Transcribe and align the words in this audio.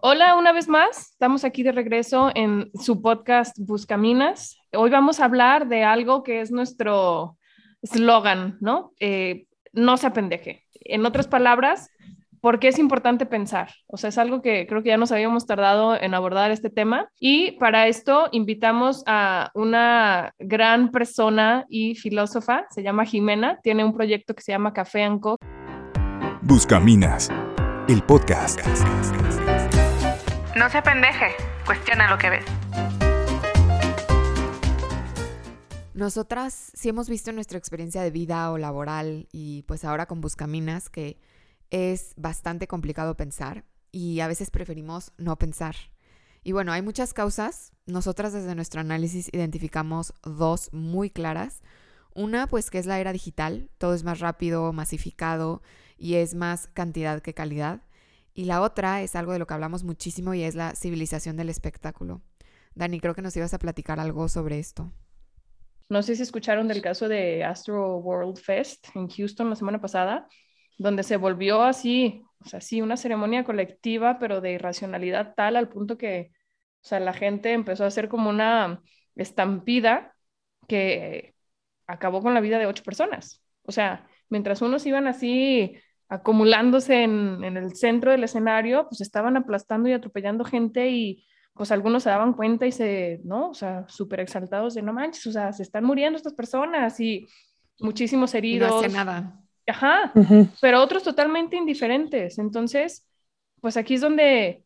Hola 0.00 0.36
una 0.36 0.52
vez 0.52 0.68
más, 0.68 1.10
estamos 1.10 1.42
aquí 1.42 1.64
de 1.64 1.72
regreso 1.72 2.30
en 2.36 2.70
su 2.74 3.02
podcast 3.02 3.58
Buscaminas. 3.58 4.56
Hoy 4.72 4.90
vamos 4.90 5.18
a 5.18 5.24
hablar 5.24 5.66
de 5.66 5.82
algo 5.82 6.22
que 6.22 6.40
es 6.40 6.52
nuestro 6.52 7.36
eslogan, 7.82 8.58
¿no? 8.60 8.92
Eh, 9.00 9.46
no 9.72 9.96
se 9.96 10.06
apendeje. 10.06 10.62
En 10.82 11.04
otras 11.04 11.26
palabras, 11.26 11.90
¿por 12.40 12.60
qué 12.60 12.68
es 12.68 12.78
importante 12.78 13.26
pensar? 13.26 13.74
O 13.88 13.96
sea, 13.96 14.10
es 14.10 14.18
algo 14.18 14.40
que 14.40 14.68
creo 14.68 14.84
que 14.84 14.90
ya 14.90 14.96
nos 14.98 15.10
habíamos 15.10 15.46
tardado 15.46 16.00
en 16.00 16.14
abordar 16.14 16.52
este 16.52 16.70
tema. 16.70 17.10
Y 17.18 17.52
para 17.58 17.88
esto 17.88 18.28
invitamos 18.30 19.02
a 19.06 19.50
una 19.54 20.32
gran 20.38 20.92
persona 20.92 21.66
y 21.68 21.96
filósofa, 21.96 22.66
se 22.70 22.84
llama 22.84 23.04
Jimena, 23.04 23.58
tiene 23.64 23.84
un 23.84 23.96
proyecto 23.96 24.32
que 24.32 24.42
se 24.42 24.52
llama 24.52 24.72
Café 24.72 25.10
Co. 25.20 25.38
Buscaminas, 26.42 27.32
el 27.88 28.00
podcast. 28.04 28.60
No 30.58 30.68
se 30.68 30.82
pendeje, 30.82 31.36
cuestiona 31.64 32.10
lo 32.10 32.18
que 32.18 32.30
ves. 32.30 32.44
Nosotras 35.94 36.72
sí 36.74 36.88
hemos 36.88 37.08
visto 37.08 37.30
nuestra 37.30 37.58
experiencia 37.58 38.02
de 38.02 38.10
vida 38.10 38.50
o 38.50 38.58
laboral 38.58 39.28
y 39.30 39.62
pues 39.68 39.84
ahora 39.84 40.06
con 40.06 40.20
Buscaminas 40.20 40.90
que 40.90 41.20
es 41.70 42.12
bastante 42.16 42.66
complicado 42.66 43.16
pensar 43.16 43.66
y 43.92 44.18
a 44.18 44.26
veces 44.26 44.50
preferimos 44.50 45.12
no 45.16 45.38
pensar. 45.38 45.76
Y 46.42 46.50
bueno, 46.50 46.72
hay 46.72 46.82
muchas 46.82 47.14
causas. 47.14 47.70
Nosotras 47.86 48.32
desde 48.32 48.56
nuestro 48.56 48.80
análisis 48.80 49.28
identificamos 49.32 50.12
dos 50.24 50.72
muy 50.72 51.08
claras. 51.08 51.62
Una, 52.16 52.48
pues 52.48 52.68
que 52.70 52.78
es 52.78 52.86
la 52.86 52.98
era 52.98 53.12
digital, 53.12 53.70
todo 53.78 53.94
es 53.94 54.02
más 54.02 54.18
rápido, 54.18 54.72
masificado 54.72 55.62
y 55.96 56.16
es 56.16 56.34
más 56.34 56.66
cantidad 56.74 57.22
que 57.22 57.32
calidad. 57.32 57.82
Y 58.38 58.44
la 58.44 58.60
otra 58.60 59.02
es 59.02 59.16
algo 59.16 59.32
de 59.32 59.40
lo 59.40 59.48
que 59.48 59.54
hablamos 59.54 59.82
muchísimo 59.82 60.32
y 60.32 60.44
es 60.44 60.54
la 60.54 60.76
civilización 60.76 61.36
del 61.36 61.48
espectáculo. 61.48 62.22
Dani, 62.76 63.00
creo 63.00 63.12
que 63.12 63.20
nos 63.20 63.36
ibas 63.36 63.52
a 63.52 63.58
platicar 63.58 63.98
algo 63.98 64.28
sobre 64.28 64.60
esto. 64.60 64.92
No 65.88 66.04
sé 66.04 66.14
si 66.14 66.22
escucharon 66.22 66.68
del 66.68 66.80
caso 66.80 67.08
de 67.08 67.42
Astro 67.42 67.96
World 67.96 68.36
Fest 68.36 68.94
en 68.94 69.08
Houston 69.08 69.50
la 69.50 69.56
semana 69.56 69.80
pasada, 69.80 70.28
donde 70.78 71.02
se 71.02 71.16
volvió 71.16 71.62
así, 71.62 72.22
o 72.38 72.48
sea, 72.48 72.60
sí, 72.60 72.80
una 72.80 72.96
ceremonia 72.96 73.42
colectiva, 73.42 74.20
pero 74.20 74.40
de 74.40 74.52
irracionalidad 74.52 75.34
tal 75.34 75.56
al 75.56 75.68
punto 75.68 75.98
que, 75.98 76.30
o 76.84 76.86
sea, 76.86 77.00
la 77.00 77.14
gente 77.14 77.52
empezó 77.54 77.82
a 77.82 77.88
hacer 77.88 78.08
como 78.08 78.30
una 78.30 78.80
estampida 79.16 80.14
que 80.68 81.34
acabó 81.88 82.22
con 82.22 82.34
la 82.34 82.40
vida 82.40 82.60
de 82.60 82.66
ocho 82.66 82.84
personas. 82.84 83.42
O 83.62 83.72
sea, 83.72 84.08
mientras 84.28 84.62
unos 84.62 84.86
iban 84.86 85.08
así 85.08 85.74
acumulándose 86.08 87.02
en, 87.02 87.44
el 87.44 87.74
centro 87.74 88.10
del 88.10 88.24
escenario, 88.24 88.86
pues 88.88 89.00
estaban 89.00 89.36
aplastando 89.36 89.88
y 89.88 89.92
atropellando 89.92 90.44
gente 90.44 90.88
y 90.90 91.24
pues 91.54 91.72
algunos 91.72 92.04
se 92.04 92.10
daban 92.10 92.34
cuenta 92.34 92.66
y 92.66 92.72
se, 92.72 93.20
¿no? 93.24 93.50
O 93.50 93.54
sea, 93.54 93.84
súper 93.88 94.20
exaltados 94.20 94.74
de 94.74 94.82
no 94.82 94.92
manches, 94.92 95.26
o 95.26 95.32
sea, 95.32 95.52
se 95.52 95.62
están 95.62 95.84
muriendo 95.84 96.16
estas 96.16 96.34
personas 96.34 96.98
y 97.00 97.26
muchísimos 97.80 98.34
heridos. 98.34 98.70
no 98.70 98.78
hacía 98.78 99.04
nada. 99.04 99.40
Ajá, 99.66 100.12
pero 100.60 100.82
otros 100.82 101.02
totalmente 101.02 101.56
indiferentes. 101.56 102.38
Entonces, 102.38 103.06
pues 103.60 103.76
aquí 103.76 103.94
es 103.94 104.00
donde 104.00 104.64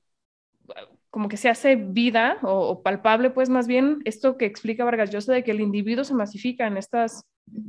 como 1.12 1.28
que 1.28 1.36
se 1.36 1.50
hace 1.50 1.76
vida 1.76 2.38
o, 2.42 2.82
palpable, 2.82 3.28
pues 3.28 3.50
más 3.50 3.66
bien 3.66 4.00
esto 4.06 4.38
que 4.38 4.46
explica 4.46 4.84
Vargas 4.84 5.10
Llosa 5.10 5.34
de 5.34 5.44
que 5.44 5.50
el 5.50 5.60
individuo 5.60 6.04
se 6.04 6.14
masifica 6.14 6.66
en, 6.66 6.78
estas, 6.78 7.26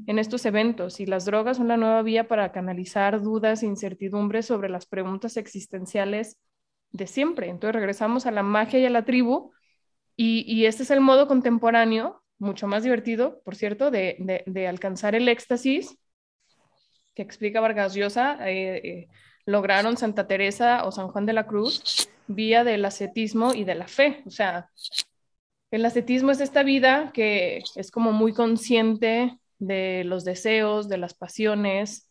en 0.07 0.19
estos 0.19 0.45
eventos 0.45 0.99
y 0.99 1.05
las 1.05 1.25
drogas 1.25 1.57
son 1.57 1.67
la 1.67 1.77
nueva 1.77 2.01
vía 2.01 2.27
para 2.27 2.51
canalizar 2.51 3.21
dudas 3.21 3.63
e 3.63 3.65
incertidumbres 3.65 4.45
sobre 4.45 4.69
las 4.69 4.85
preguntas 4.85 5.37
existenciales 5.37 6.37
de 6.91 7.07
siempre. 7.07 7.49
Entonces 7.49 7.75
regresamos 7.75 8.25
a 8.25 8.31
la 8.31 8.43
magia 8.43 8.79
y 8.79 8.85
a 8.85 8.89
la 8.89 9.05
tribu 9.05 9.51
y, 10.15 10.43
y 10.47 10.65
este 10.65 10.83
es 10.83 10.91
el 10.91 11.01
modo 11.01 11.27
contemporáneo, 11.27 12.23
mucho 12.37 12.67
más 12.67 12.83
divertido, 12.83 13.41
por 13.43 13.55
cierto, 13.55 13.91
de, 13.91 14.43
de, 14.45 14.67
alcanzar 14.67 15.15
el 15.15 15.27
éxtasis 15.27 15.97
que 17.15 17.21
explica 17.21 17.61
Vargas 17.61 17.93
Llosa. 17.93 18.37
Eh, 18.49 18.81
eh, 18.83 19.07
lograron 19.45 19.97
Santa 19.97 20.27
Teresa 20.27 20.85
o 20.85 20.91
San 20.91 21.09
Juan 21.09 21.25
de 21.25 21.33
la 21.33 21.47
Cruz 21.47 22.09
vía 22.27 22.63
del 22.63 22.85
ascetismo 22.85 23.53
y 23.53 23.63
de 23.63 23.75
la 23.75 23.87
fe. 23.87 24.23
O 24.25 24.29
sea, 24.29 24.69
el 25.71 25.85
ascetismo 25.85 26.31
es 26.31 26.39
esta 26.39 26.63
vida 26.63 27.11
que 27.13 27.63
es 27.75 27.91
como 27.91 28.11
muy 28.11 28.33
consciente 28.33 29.37
de 29.67 30.03
los 30.05 30.23
deseos, 30.23 30.89
de 30.89 30.97
las 30.97 31.13
pasiones, 31.13 32.09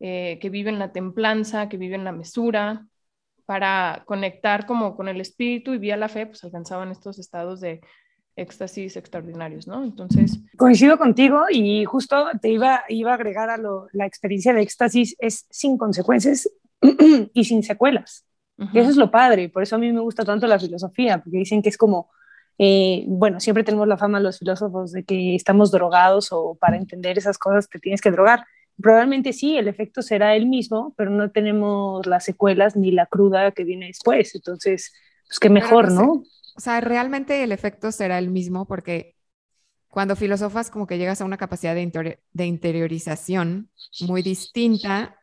eh, 0.00 0.38
que 0.40 0.50
vive 0.50 0.70
en 0.70 0.78
la 0.78 0.92
templanza, 0.92 1.68
que 1.68 1.76
vive 1.76 1.94
en 1.94 2.04
la 2.04 2.12
mesura, 2.12 2.86
para 3.46 4.02
conectar 4.06 4.66
como 4.66 4.96
con 4.96 5.08
el 5.08 5.20
espíritu 5.20 5.74
y 5.74 5.78
vía 5.78 5.96
la 5.96 6.08
fe, 6.08 6.26
pues 6.26 6.42
alcanzaban 6.44 6.90
estos 6.90 7.18
estados 7.18 7.60
de 7.60 7.80
éxtasis 8.36 8.96
extraordinarios, 8.96 9.66
¿no? 9.66 9.84
Entonces... 9.84 10.40
Coincido 10.56 10.98
contigo 10.98 11.44
y 11.50 11.84
justo 11.84 12.26
te 12.40 12.50
iba, 12.50 12.82
iba 12.88 13.12
a 13.12 13.14
agregar 13.14 13.50
a 13.50 13.56
lo, 13.56 13.86
la 13.92 14.06
experiencia 14.06 14.52
de 14.52 14.62
éxtasis 14.62 15.14
es 15.18 15.46
sin 15.50 15.76
consecuencias 15.78 16.48
y 17.32 17.44
sin 17.44 17.62
secuelas. 17.62 18.26
Y 18.72 18.78
eso 18.78 18.90
es 18.90 18.96
lo 18.96 19.10
padre, 19.10 19.48
por 19.48 19.64
eso 19.64 19.74
a 19.74 19.78
mí 19.80 19.92
me 19.92 20.00
gusta 20.00 20.24
tanto 20.24 20.46
la 20.46 20.60
filosofía, 20.60 21.18
porque 21.18 21.38
dicen 21.38 21.60
que 21.60 21.70
es 21.70 21.76
como, 21.76 22.10
eh, 22.58 23.04
bueno, 23.06 23.40
siempre 23.40 23.64
tenemos 23.64 23.88
la 23.88 23.98
fama 23.98 24.20
los 24.20 24.38
filósofos 24.38 24.92
de 24.92 25.04
que 25.04 25.34
estamos 25.34 25.70
drogados 25.70 26.28
o 26.30 26.56
para 26.60 26.76
entender 26.76 27.18
esas 27.18 27.38
cosas 27.38 27.68
te 27.68 27.78
tienes 27.78 28.00
que 28.00 28.10
drogar. 28.10 28.46
Probablemente 28.80 29.32
sí, 29.32 29.56
el 29.56 29.68
efecto 29.68 30.02
será 30.02 30.34
el 30.36 30.46
mismo, 30.46 30.94
pero 30.96 31.10
no 31.10 31.30
tenemos 31.30 32.06
las 32.06 32.24
secuelas 32.24 32.76
ni 32.76 32.90
la 32.90 33.06
cruda 33.06 33.52
que 33.52 33.64
viene 33.64 33.86
después. 33.86 34.34
Entonces, 34.34 34.92
pues 35.26 35.38
qué 35.38 35.50
mejor, 35.50 35.92
¿no? 35.92 36.24
O 36.56 36.60
sea, 36.60 36.80
realmente 36.80 37.42
el 37.42 37.52
efecto 37.52 37.90
será 37.92 38.18
el 38.18 38.30
mismo 38.30 38.66
porque 38.66 39.16
cuando 39.88 40.16
filosofas 40.16 40.70
como 40.70 40.86
que 40.86 40.98
llegas 40.98 41.20
a 41.20 41.24
una 41.24 41.36
capacidad 41.36 41.74
de, 41.74 42.18
de 42.32 42.46
interiorización 42.46 43.70
muy 44.00 44.22
distinta 44.22 45.16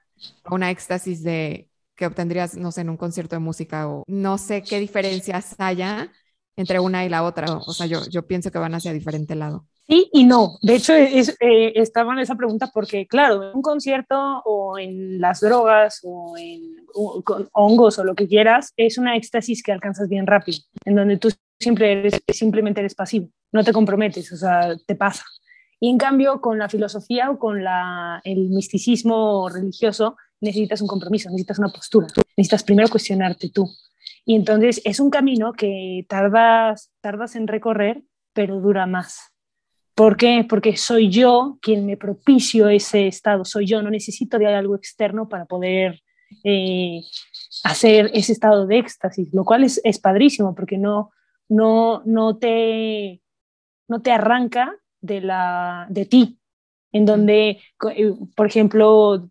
a 0.44 0.56
una 0.56 0.72
éxtasis 0.72 1.24
de 1.24 1.69
que 1.96 2.06
obtendrías, 2.06 2.56
no 2.56 2.72
sé, 2.72 2.81
en 2.81 2.90
un 2.90 2.98
concierto 2.98 3.36
de 3.36 3.42
música 3.42 3.88
o 3.88 4.03
no 4.08 4.38
sé 4.38 4.63
qué 4.63 4.80
diferencias 4.80 5.56
haya 5.59 6.12
entre 6.61 6.79
una 6.79 7.05
y 7.05 7.09
la 7.09 7.23
otra. 7.23 7.47
O 7.53 7.73
sea, 7.73 7.85
yo, 7.85 7.99
yo 8.09 8.25
pienso 8.25 8.51
que 8.51 8.59
van 8.59 8.73
hacia 8.73 8.94
diferente 8.94 9.35
lado. 9.35 9.66
Sí 9.88 10.09
y 10.13 10.23
no. 10.23 10.57
De 10.61 10.75
hecho, 10.75 10.94
es, 10.94 11.35
eh, 11.41 11.73
estaba 11.75 12.13
en 12.13 12.19
esa 12.19 12.35
pregunta 12.35 12.72
porque, 12.73 13.07
claro, 13.07 13.49
en 13.49 13.55
un 13.55 13.61
concierto 13.61 14.41
o 14.45 14.79
en 14.79 15.19
las 15.19 15.41
drogas 15.41 16.00
o 16.03 16.38
en 16.38 16.81
con 17.23 17.50
hongos 17.53 18.00
o 18.00 18.03
lo 18.03 18.16
que 18.16 18.27
quieras, 18.27 18.73
es 18.77 18.97
una 18.97 19.16
éxtasis 19.16 19.63
que 19.63 19.71
alcanzas 19.71 20.07
bien 20.07 20.27
rápido, 20.27 20.59
en 20.85 20.95
donde 20.95 21.17
tú 21.17 21.29
siempre 21.59 21.94
eres, 21.94 22.21
simplemente 22.27 22.81
eres 22.81 22.95
pasivo, 22.95 23.29
no 23.51 23.63
te 23.63 23.73
comprometes, 23.73 24.31
o 24.31 24.38
sea, 24.38 24.75
te 24.85 24.95
pasa. 24.95 25.23
Y 25.79 25.89
en 25.89 25.97
cambio, 25.97 26.41
con 26.41 26.59
la 26.59 26.69
filosofía 26.69 27.31
o 27.31 27.39
con 27.39 27.63
la, 27.63 28.21
el 28.23 28.50
misticismo 28.50 29.50
religioso, 29.50 30.16
necesitas 30.39 30.81
un 30.81 30.88
compromiso, 30.88 31.29
necesitas 31.29 31.59
una 31.59 31.69
postura, 31.69 32.07
necesitas 32.38 32.63
primero 32.63 32.89
cuestionarte 32.89 33.50
tú. 33.50 33.69
Y 34.25 34.35
entonces 34.35 34.81
es 34.85 34.99
un 34.99 35.09
camino 35.09 35.53
que 35.53 36.05
tardas, 36.07 36.91
tardas 37.01 37.35
en 37.35 37.47
recorrer, 37.47 38.03
pero 38.33 38.59
dura 38.59 38.85
más. 38.85 39.31
¿Por 39.95 40.15
qué? 40.15 40.45
Porque 40.47 40.77
soy 40.77 41.09
yo 41.09 41.57
quien 41.61 41.85
me 41.85 41.97
propicio 41.97 42.69
ese 42.69 43.07
estado, 43.07 43.45
soy 43.45 43.65
yo, 43.67 43.81
no 43.81 43.89
necesito 43.89 44.37
de 44.37 44.47
algo 44.47 44.75
externo 44.75 45.27
para 45.27 45.45
poder 45.45 46.01
eh, 46.43 47.01
hacer 47.63 48.09
ese 48.13 48.31
estado 48.31 48.65
de 48.65 48.79
éxtasis, 48.79 49.33
lo 49.33 49.43
cual 49.43 49.63
es, 49.63 49.81
es 49.83 49.99
padrísimo 49.99 50.55
porque 50.55 50.77
no, 50.77 51.11
no, 51.49 52.01
no, 52.05 52.38
te, 52.38 53.21
no 53.88 54.01
te 54.01 54.11
arranca 54.11 54.73
de, 55.01 55.21
la, 55.21 55.88
de 55.89 56.05
ti, 56.05 56.39
en 56.91 57.05
donde, 57.05 57.59
eh, 57.95 58.13
por 58.35 58.47
ejemplo, 58.47 59.29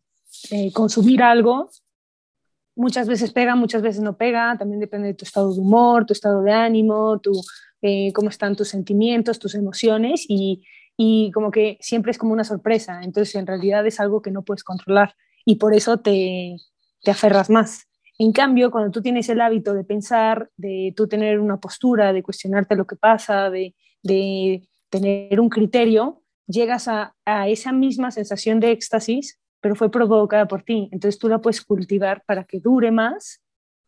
eh, 0.51 0.73
consumir 0.73 1.23
algo, 1.23 1.71
muchas 2.75 3.09
veces 3.09 3.33
pega, 3.33 3.55
muchas 3.57 3.83
veces 3.83 4.03
no 4.03 4.17
pega, 4.17 4.57
también 4.59 4.81
depende 4.81 5.09
de 5.09 5.15
tu 5.15 5.25
estado 5.25 5.53
de 5.53 5.61
humor, 5.61 6.07
tu 6.07 6.13
estado 6.13 6.43
de 6.43 6.53
ánimo, 6.53 7.19
tu, 7.21 7.33
eh, 7.83 8.13
cómo 8.13 8.29
están 8.29 8.57
tus 8.57 8.69
sentimientos, 8.69 9.39
tus 9.39 9.55
emociones 9.55 10.25
y, 10.29 10.65
y 10.97 11.31
como 11.33 11.51
que 11.51 11.79
siempre 11.81 12.11
es 12.11 12.19
como 12.19 12.33
una 12.33 12.45
sorpresa, 12.45 13.01
entonces 13.03 13.35
en 13.35 13.47
realidad 13.47 13.87
es 13.87 14.01
algo 14.01 14.23
que 14.23 14.31
no 14.31 14.43
puedes 14.43 14.65
controlar 14.65 15.15
y 15.45 15.57
por 15.57 15.75
eso 15.75 15.99
te, 15.99 16.57
te 17.03 17.11
aferras 17.11 17.51
más. 17.51 17.87
En 18.19 18.33
cambio, 18.33 18.71
cuando 18.71 18.91
tú 18.91 19.01
tienes 19.01 19.29
el 19.31 19.41
hábito 19.41 19.73
de 19.73 19.83
pensar, 19.83 20.51
de 20.59 20.93
tú 20.95 21.09
tener 21.09 21.41
una 21.41 21.59
postura, 21.59 22.13
de 22.13 22.23
cuestionarte 22.23 22.77
lo 22.77 22.87
que 22.87 22.97
pasa, 22.97 23.49
de, 23.49 23.75
de 24.03 24.69
tener 24.91 25.41
un 25.41 25.49
criterio, 25.49 26.23
llegas 26.47 26.87
a, 26.87 27.15
a, 27.25 27.49
esa 27.49 27.73
misma 27.73 28.11
sensación 28.11 28.61
de 28.61 28.73
éxtasis 28.73 29.40
pero 29.61 29.75
fue 29.75 29.91
provocada 29.91 30.47
por 30.47 30.63
ti. 30.63 30.89
Entonces 30.93 31.19
tú 31.19 31.29
la 31.29 31.39
puedes 31.39 31.63
cultivar 31.63 32.23
para 32.27 32.45
que 32.45 32.61
dure 32.61 32.91
más 32.91 33.41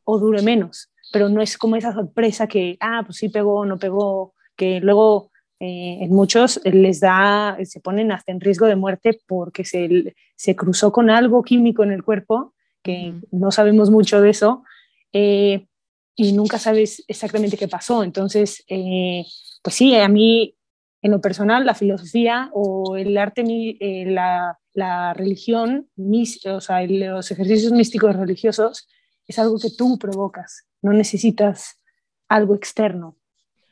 o 0.05 0.19
dure 0.19 0.43
menos, 0.43 0.91
pero 1.13 1.29
no 1.29 1.41
es 1.41 1.57
como 1.57 1.77
esa 1.77 1.93
sorpresa 1.93 2.47
que, 2.47 2.77
ah, 2.81 3.03
pues 3.05 3.19
sí 3.19 3.29
pegó 3.29 3.61
o 3.61 3.65
no 3.65 3.79
pegó, 3.79 4.35
que 4.57 4.81
luego 4.81 5.31
eh, 5.61 5.99
en 6.01 6.11
muchos 6.11 6.61
les 6.65 7.01
da, 7.01 7.57
se 7.65 7.81
ponen 7.81 8.11
hasta 8.11 8.33
en 8.33 8.41
riesgo 8.41 8.67
de 8.67 8.77
muerte 8.77 9.21
porque 9.27 9.65
se, 9.65 10.15
se 10.35 10.57
cruzó 10.57 10.93
con 10.93 11.09
algo 11.09 11.43
químico 11.43 11.85
en 11.85 11.93
el 11.93 12.03
cuerpo, 12.03 12.53
que 12.83 13.15
no 13.31 13.53
sabemos 13.53 13.91
mucho 13.91 14.21
de 14.21 14.31
eso. 14.31 14.65
Eh, 15.13 15.67
y 16.15 16.33
nunca 16.33 16.59
sabes 16.59 17.05
exactamente 17.09 17.57
qué 17.57 17.69
pasó. 17.69 18.03
Entonces, 18.03 18.65
eh, 18.69 19.25
pues 19.63 19.77
sí, 19.77 19.95
a 19.95 20.09
mí 20.09 20.55
en 21.03 21.11
lo 21.11 21.21
personal 21.21 21.67
la 21.67 21.75
filosofía 21.75 22.49
o 22.53 22.97
el 22.97 23.19
arte, 23.19 23.43
eh, 23.47 24.05
la, 24.07 24.59
la, 24.73 25.13
religión, 25.15 25.89
o 25.97 26.61
sea, 26.61 26.87
los 26.87 27.31
ejercicios 27.31 27.73
místicos 27.73 28.15
religiosos 28.15 28.89
es 29.27 29.39
algo 29.39 29.59
que 29.59 29.71
tú 29.71 29.99
provocas, 29.99 30.67
no 30.81 30.93
necesitas 30.93 31.83
algo 32.29 32.55
externo. 32.55 33.17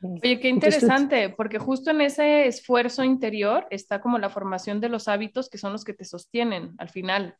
Oye, 0.02 0.40
qué 0.40 0.48
interesante, 0.48 1.28
porque 1.28 1.58
justo 1.58 1.90
en 1.90 2.00
ese 2.00 2.46
esfuerzo 2.46 3.04
interior 3.04 3.66
está 3.70 4.00
como 4.00 4.18
la 4.18 4.30
formación 4.30 4.80
de 4.80 4.88
los 4.88 5.08
hábitos 5.08 5.48
que 5.48 5.58
son 5.58 5.72
los 5.72 5.84
que 5.84 5.92
te 5.92 6.04
sostienen 6.04 6.74
al 6.78 6.88
final. 6.88 7.36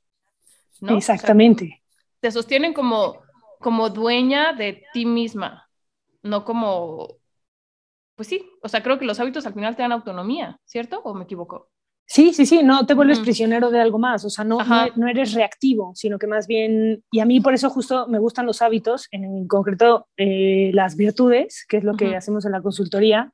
¿no? 0.81 0.97
Exactamente. 0.97 1.83
te 2.21 2.31
sostienen 2.31 2.73
como, 2.75 3.21
como 3.59 3.91
dueña 3.91 4.53
de 4.53 4.85
ti 4.93 5.05
misma, 5.05 5.69
no 6.23 6.45
como, 6.45 7.20
pues 8.21 8.29
sí, 8.29 8.43
o 8.61 8.69
sea, 8.69 8.83
creo 8.83 8.99
que 8.99 9.07
los 9.07 9.19
hábitos 9.19 9.47
al 9.47 9.55
final 9.55 9.75
te 9.75 9.81
dan 9.81 9.93
autonomía, 9.93 10.61
¿cierto? 10.67 11.01
¿O 11.05 11.15
me 11.15 11.25
equivoco? 11.25 11.71
Sí, 12.05 12.35
sí, 12.35 12.45
sí, 12.45 12.63
no 12.63 12.85
te 12.85 12.93
vuelves 12.93 13.19
prisionero 13.19 13.71
de 13.71 13.81
algo 13.81 13.99
más, 13.99 14.27
o 14.27 14.29
sea, 14.29 14.45
no, 14.45 14.59
no, 14.95 15.09
eres 15.09 15.33
reactivo, 15.33 15.93
sino 15.95 16.19
que 16.19 16.27
más 16.27 16.47
bien, 16.47 17.03
y 17.11 17.21
a 17.21 17.25
mí 17.25 17.41
por 17.41 17.55
eso 17.55 17.71
justo 17.71 18.09
me 18.09 18.19
gustan 18.19 18.45
los 18.45 18.61
hábitos, 18.61 19.09
en, 19.11 19.49
concreto 19.49 20.07
eh, 20.19 20.71
las 20.75 20.97
virtudes, 20.97 21.65
que 21.67 21.79
es 21.79 21.83
lo 21.83 21.97
que 21.97 22.15
hacemos 22.15 22.45
en 22.45 22.53
la 22.53 22.61
consultoría, 22.61 23.33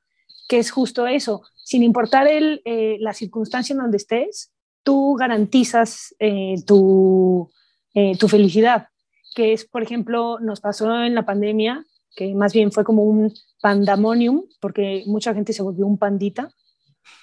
que 0.48 0.60
es 0.60 0.70
justo 0.70 1.08
eso, 1.08 1.42
sin 1.64 1.82
importar 1.82 2.28
el, 2.28 2.62
eh, 2.64 2.96
la 3.00 3.12
circunstancia 3.12 3.72
en 3.72 3.80
donde 3.80 3.96
estés, 3.96 4.52
tú 4.84 5.16
garantizas 5.16 6.14
eh, 6.20 6.62
tu, 6.64 7.50
tu 8.20 8.28
felicidad, 8.28 8.86
que 9.34 9.52
es, 9.52 9.64
por 9.64 9.82
ejemplo, 9.82 10.38
nos 10.38 10.60
pasó 10.60 11.02
en 11.02 11.16
la 11.16 11.26
pandemia, 11.26 11.84
que 12.16 12.34
más 12.34 12.52
bien 12.52 12.72
fue 12.72 12.82
como 12.82 13.04
un 13.04 13.32
pandemonium, 13.60 14.42
porque 14.60 15.04
mucha 15.06 15.34
gente 15.34 15.52
se 15.52 15.62
volvió 15.62 15.86
un 15.86 15.98
pandita, 15.98 16.50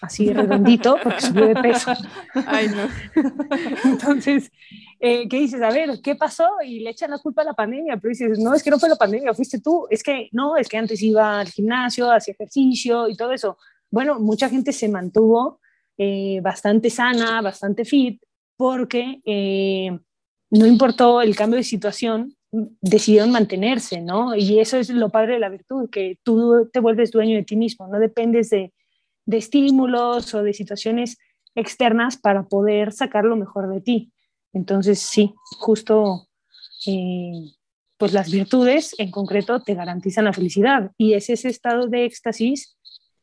así 0.02 0.32
redondito, 0.32 0.98
porque 1.02 1.22
subió 1.22 1.48
de 1.48 1.56
peso. 1.56 1.92
Ay, 2.48 2.68
no. 2.70 2.88
Entonces, 3.84 4.52
eh, 5.00 5.28
¿qué 5.28 5.40
dices? 5.40 5.62
A 5.62 5.72
ver, 5.72 6.00
¿qué 6.02 6.16
pasó? 6.16 6.48
Y 6.66 6.80
le 6.80 6.92
echan 6.92 7.12
la 7.12 7.18
culpa 7.18 7.42
a 7.42 7.46
la 7.46 7.54
pandemia, 7.54 7.98
pero 7.98 8.10
dices, 8.12 8.40
no, 8.40 8.54
es 8.54 8.64
que 8.64 8.70
no 8.70 8.80
fue 8.80 8.88
la 8.88 8.96
pandemia, 8.96 9.34
fuiste 9.34 9.60
tú. 9.60 9.88
Es 9.90 10.04
que 10.04 10.30
no, 10.32 10.56
es 10.56 10.70
que 10.70 10.78
antes 10.78 11.02
iba 11.02 11.40
al 11.40 11.50
gimnasio, 11.50 12.12
hacía 12.12 12.34
ejercicio 12.34 13.10
y 13.10 13.16
todo 13.16 13.32
eso. 13.32 13.58
Bueno, 13.90 14.20
mucha 14.20 14.48
gente 14.48 14.72
se 14.72 14.90
mantuvo 14.90 15.60
eh, 15.98 16.40
bastante 16.42 16.90
sana, 16.90 17.42
bastante 17.42 17.84
fit, 17.84 18.22
porque 18.56 19.22
eh, 19.26 20.00
no 20.52 20.66
importó 20.66 21.22
el 21.22 21.36
cambio 21.36 21.58
de 21.58 21.64
situación, 21.64 22.36
decidieron 22.82 23.32
mantenerse, 23.32 24.00
¿no? 24.00 24.36
Y 24.36 24.60
eso 24.60 24.78
es 24.78 24.90
lo 24.90 25.10
padre 25.10 25.34
de 25.34 25.40
la 25.40 25.50
virtud, 25.50 25.90
que 25.90 26.20
tú 26.24 26.70
te 26.72 26.80
vuelves 26.80 27.12
dueño 27.12 27.36
de 27.36 27.44
ti 27.44 27.56
mismo, 27.56 27.88
no 27.88 28.00
dependes 28.00 28.52
de 28.52 28.72
estímulos 29.28 30.34
o 30.36 30.44
de 30.44 30.54
situaciones 30.54 31.18
externas 31.56 32.18
para 32.18 32.44
poder 32.44 32.92
sacar 32.92 33.26
lo 33.26 33.36
mejor 33.36 33.74
de 33.74 33.82
ti. 33.82 34.14
Entonces, 34.54 35.00
sí, 35.00 35.34
justo, 35.60 36.28
eh, 36.86 37.52
pues 37.98 38.14
las 38.14 38.32
virtudes 38.32 38.96
en 39.00 39.10
concreto 39.10 39.62
te 39.62 39.74
garantizan 39.74 40.26
la 40.26 40.34
felicidad 40.34 40.92
y 40.98 41.14
es 41.14 41.30
ese 41.30 41.50
estado 41.50 41.88
de 41.88 42.06
éxtasis 42.06 42.78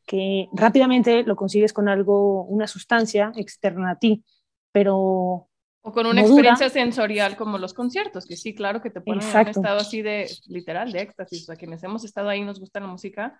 que 0.05 0.49
rápidamente 0.51 1.23
lo 1.23 1.37
consigues 1.37 1.71
con 1.71 1.87
algo, 1.87 2.43
una 2.43 2.67
sustancia 2.67 3.31
externa 3.35 3.91
a 3.91 3.99
ti, 3.99 4.25
pero... 4.73 5.47
O 5.81 5.91
con 5.91 6.05
una 6.05 6.21
experiencia 6.21 6.69
sensorial 6.69 7.35
como 7.35 7.57
los 7.57 7.73
conciertos, 7.73 8.25
que 8.25 8.37
sí, 8.37 8.53
claro 8.53 8.81
que 8.81 8.91
te 8.91 9.01
ponen 9.01 9.27
en 9.27 9.35
un 9.35 9.47
estado 9.47 9.79
así 9.79 10.01
de, 10.01 10.29
literal, 10.47 10.91
de 10.91 11.01
éxtasis. 11.01 11.45
Sea, 11.45 11.55
quienes 11.55 11.83
hemos 11.83 12.03
estado 12.03 12.29
ahí 12.29 12.43
nos 12.43 12.59
gusta 12.59 12.79
la 12.79 12.87
música, 12.87 13.39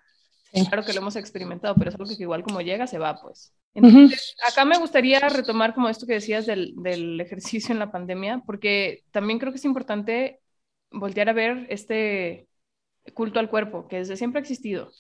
Claro 0.51 0.83
que 0.83 0.93
lo 0.93 0.99
hemos 0.99 1.15
experimentado, 1.15 1.75
pero 1.75 1.89
es 1.89 1.95
algo 1.95 2.09
que 2.09 2.21
igual 2.21 2.43
como 2.43 2.61
llega, 2.61 2.85
se 2.85 2.97
va, 2.97 3.15
pues. 3.21 3.53
Entonces, 3.73 4.35
acá 4.45 4.65
me 4.65 4.77
gustaría 4.77 5.19
retomar 5.29 5.73
como 5.73 5.88
esto 5.88 6.05
que 6.05 6.13
decías 6.13 6.45
del, 6.45 6.73
del, 6.75 7.19
ejercicio 7.21 7.71
en 7.71 7.79
la 7.79 7.91
pandemia, 7.91 8.43
porque 8.45 9.03
también 9.11 9.39
creo 9.39 9.51
que 9.51 9.57
es 9.57 9.65
importante 9.65 10.41
voltear 10.91 11.29
a 11.29 11.33
ver 11.33 11.67
este 11.69 12.49
culto 13.13 13.39
al 13.39 13.49
cuerpo, 13.49 13.88
que 13.88 13.97
desde 13.97 14.17
siempre 14.17 14.39
ha 14.39 14.41
existido. 14.41 14.91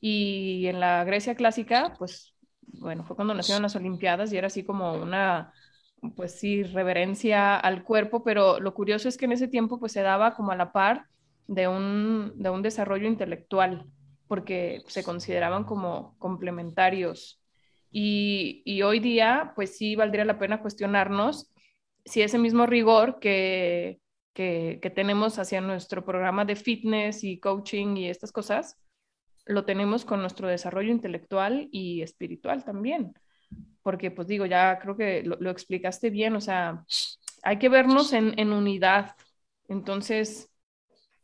Y 0.00 0.66
en 0.66 0.78
la 0.78 1.02
Grecia 1.02 1.34
clásica, 1.34 1.94
pues, 1.98 2.34
bueno, 2.62 3.04
fue 3.04 3.16
cuando 3.16 3.34
nacieron 3.34 3.62
las 3.62 3.74
Olimpiadas 3.74 4.32
y 4.32 4.36
era 4.36 4.46
así 4.46 4.62
como 4.62 4.92
una, 4.94 5.52
pues 6.16 6.38
sí, 6.38 6.62
reverencia 6.62 7.56
al 7.56 7.84
cuerpo, 7.84 8.22
pero 8.22 8.60
lo 8.60 8.74
curioso 8.74 9.08
es 9.08 9.16
que 9.16 9.24
en 9.24 9.32
ese 9.32 9.48
tiempo, 9.48 9.78
pues 9.78 9.92
se 9.92 10.02
daba 10.02 10.34
como 10.34 10.52
a 10.52 10.56
la 10.56 10.72
par 10.72 11.06
de 11.46 11.68
un, 11.68 12.32
de 12.36 12.50
un 12.50 12.62
desarrollo 12.62 13.06
intelectual 13.06 13.86
porque 14.26 14.82
se 14.88 15.04
consideraban 15.04 15.64
como 15.64 16.16
complementarios. 16.18 17.40
Y, 17.90 18.82
hoy 18.82 18.98
día, 18.98 19.52
pues 19.54 19.76
sí 19.76 19.94
valdría 19.94 20.24
la 20.24 20.38
pena 20.38 20.60
cuestionarnos 20.60 21.52
si 22.04 22.22
ese 22.22 22.38
mismo 22.38 22.66
rigor 22.66 23.18
que, 23.20 24.00
que, 24.32 24.92
tenemos 24.94 25.38
hacia 25.38 25.60
nuestro 25.60 26.04
programa 26.04 26.44
de 26.44 26.56
fitness 26.56 27.22
y 27.22 27.38
coaching 27.38 27.96
y 27.96 28.08
estas 28.08 28.32
cosas, 28.32 28.76
lo 29.46 29.64
tenemos 29.64 30.04
con 30.04 30.20
nuestro 30.20 30.48
desarrollo 30.48 30.90
intelectual 30.90 31.68
y 31.70 32.02
espiritual 32.02 32.64
también. 32.64 33.14
Porque, 33.84 34.10
pues 34.10 34.26
digo, 34.26 34.46
ya 34.46 34.80
creo 34.80 34.96
que 34.96 35.22
lo, 35.22 35.50
explicaste 35.50 36.10
bien, 36.10 36.34
o 36.34 36.40
sea, 36.40 36.84
hay 37.44 37.58
que 37.60 37.68
vernos 37.68 38.12
en, 38.12 38.36
en 38.40 38.52
unidad. 38.52 39.14
Entonces, 39.68 40.50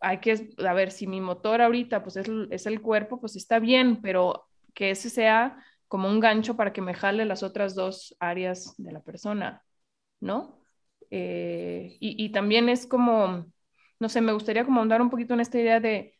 hay 0.00 0.18
que, 0.18 0.54
a 0.66 0.72
ver, 0.72 0.90
si 0.90 1.06
mi 1.06 1.20
motor 1.20 1.60
ahorita 1.60 2.02
pues 2.02 2.16
es, 2.16 2.66
el 2.66 2.80
cuerpo, 2.80 3.20
pues 3.20 3.36
está 3.36 3.58
bien, 3.58 4.00
pero 4.00 4.46
que 4.74 4.90
ese 4.90 5.10
sea 5.10 5.62
como 5.88 6.08
un 6.08 6.20
gancho 6.20 6.56
para 6.56 6.72
que 6.72 6.80
me 6.80 6.94
jale 6.94 7.24
las 7.26 7.42
otras 7.42 7.74
dos 7.74 8.16
áreas 8.18 8.74
de 8.78 8.92
la 8.92 9.00
persona, 9.00 9.62
¿no? 10.20 10.58
Eh, 11.10 11.96
y, 12.00 12.30
también 12.30 12.68
es 12.68 12.86
como, 12.86 13.46
no 13.98 14.08
sé, 14.08 14.20
me 14.20 14.32
gustaría 14.32 14.64
como 14.64 14.80
andar 14.80 15.02
un 15.02 15.10
poquito 15.10 15.34
en 15.34 15.40
esta 15.40 15.58
idea 15.58 15.80
de, 15.80 16.14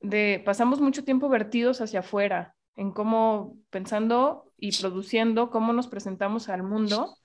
de 0.00 0.40
pasamos 0.44 0.80
mucho 0.80 1.04
tiempo 1.04 1.28
vertidos 1.28 1.80
hacia 1.80 2.00
afuera, 2.00 2.54
en 2.76 2.92
cómo 2.92 3.58
pensando 3.70 4.45
y 4.58 4.76
produciendo, 4.78 5.50
cómo 5.50 5.72
nos 5.72 5.88
presentamos 5.88 6.48
al 6.48 6.62
mundo 6.62 7.16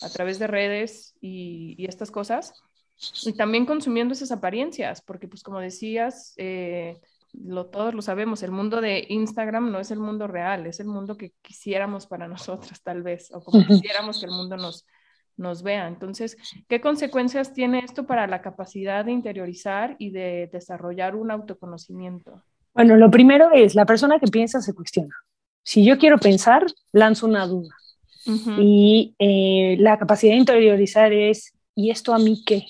a 0.00 0.08
través 0.10 0.38
de 0.38 0.46
redes 0.46 1.16
y, 1.20 1.74
y 1.76 1.86
estas 1.86 2.10
cosas 2.10 2.54
y 3.24 3.32
también 3.34 3.64
consumiendo 3.64 4.12
esas 4.12 4.32
apariencias, 4.32 5.02
porque 5.02 5.28
pues 5.28 5.42
como 5.42 5.60
decías, 5.60 6.34
eh, 6.36 6.98
lo, 7.32 7.66
todos 7.66 7.94
lo 7.94 8.02
sabemos, 8.02 8.42
el 8.42 8.50
mundo 8.50 8.80
de 8.80 9.06
Instagram 9.08 9.70
no 9.70 9.78
es 9.78 9.90
el 9.90 10.00
mundo 10.00 10.26
real, 10.26 10.66
es 10.66 10.80
el 10.80 10.88
mundo 10.88 11.16
que 11.16 11.32
quisiéramos 11.40 12.06
para 12.06 12.26
nosotras 12.28 12.82
tal 12.82 13.02
vez, 13.02 13.30
o 13.32 13.40
como 13.40 13.64
quisiéramos 13.64 14.18
que 14.18 14.26
el 14.26 14.32
mundo 14.32 14.56
nos, 14.56 14.84
nos 15.36 15.62
vea. 15.62 15.86
Entonces, 15.86 16.36
¿qué 16.68 16.80
consecuencias 16.80 17.52
tiene 17.52 17.80
esto 17.80 18.04
para 18.04 18.26
la 18.26 18.42
capacidad 18.42 19.04
de 19.04 19.12
interiorizar 19.12 19.94
y 19.98 20.10
de 20.10 20.48
desarrollar 20.52 21.14
un 21.14 21.30
autoconocimiento? 21.30 22.42
Bueno, 22.74 22.96
lo 22.96 23.10
primero 23.10 23.50
es, 23.52 23.74
la 23.74 23.86
persona 23.86 24.18
que 24.18 24.26
piensa 24.26 24.60
se 24.60 24.74
cuestiona. 24.74 25.14
Si 25.68 25.84
yo 25.84 25.98
quiero 25.98 26.16
pensar, 26.16 26.64
lanzo 26.92 27.26
una 27.26 27.46
duda. 27.46 27.74
Y 28.58 29.14
eh, 29.18 29.76
la 29.78 29.98
capacidad 29.98 30.32
de 30.32 30.38
interiorizar 30.38 31.12
es, 31.12 31.52
¿y 31.74 31.90
esto 31.90 32.14
a 32.14 32.18
mí 32.18 32.42
qué? 32.46 32.68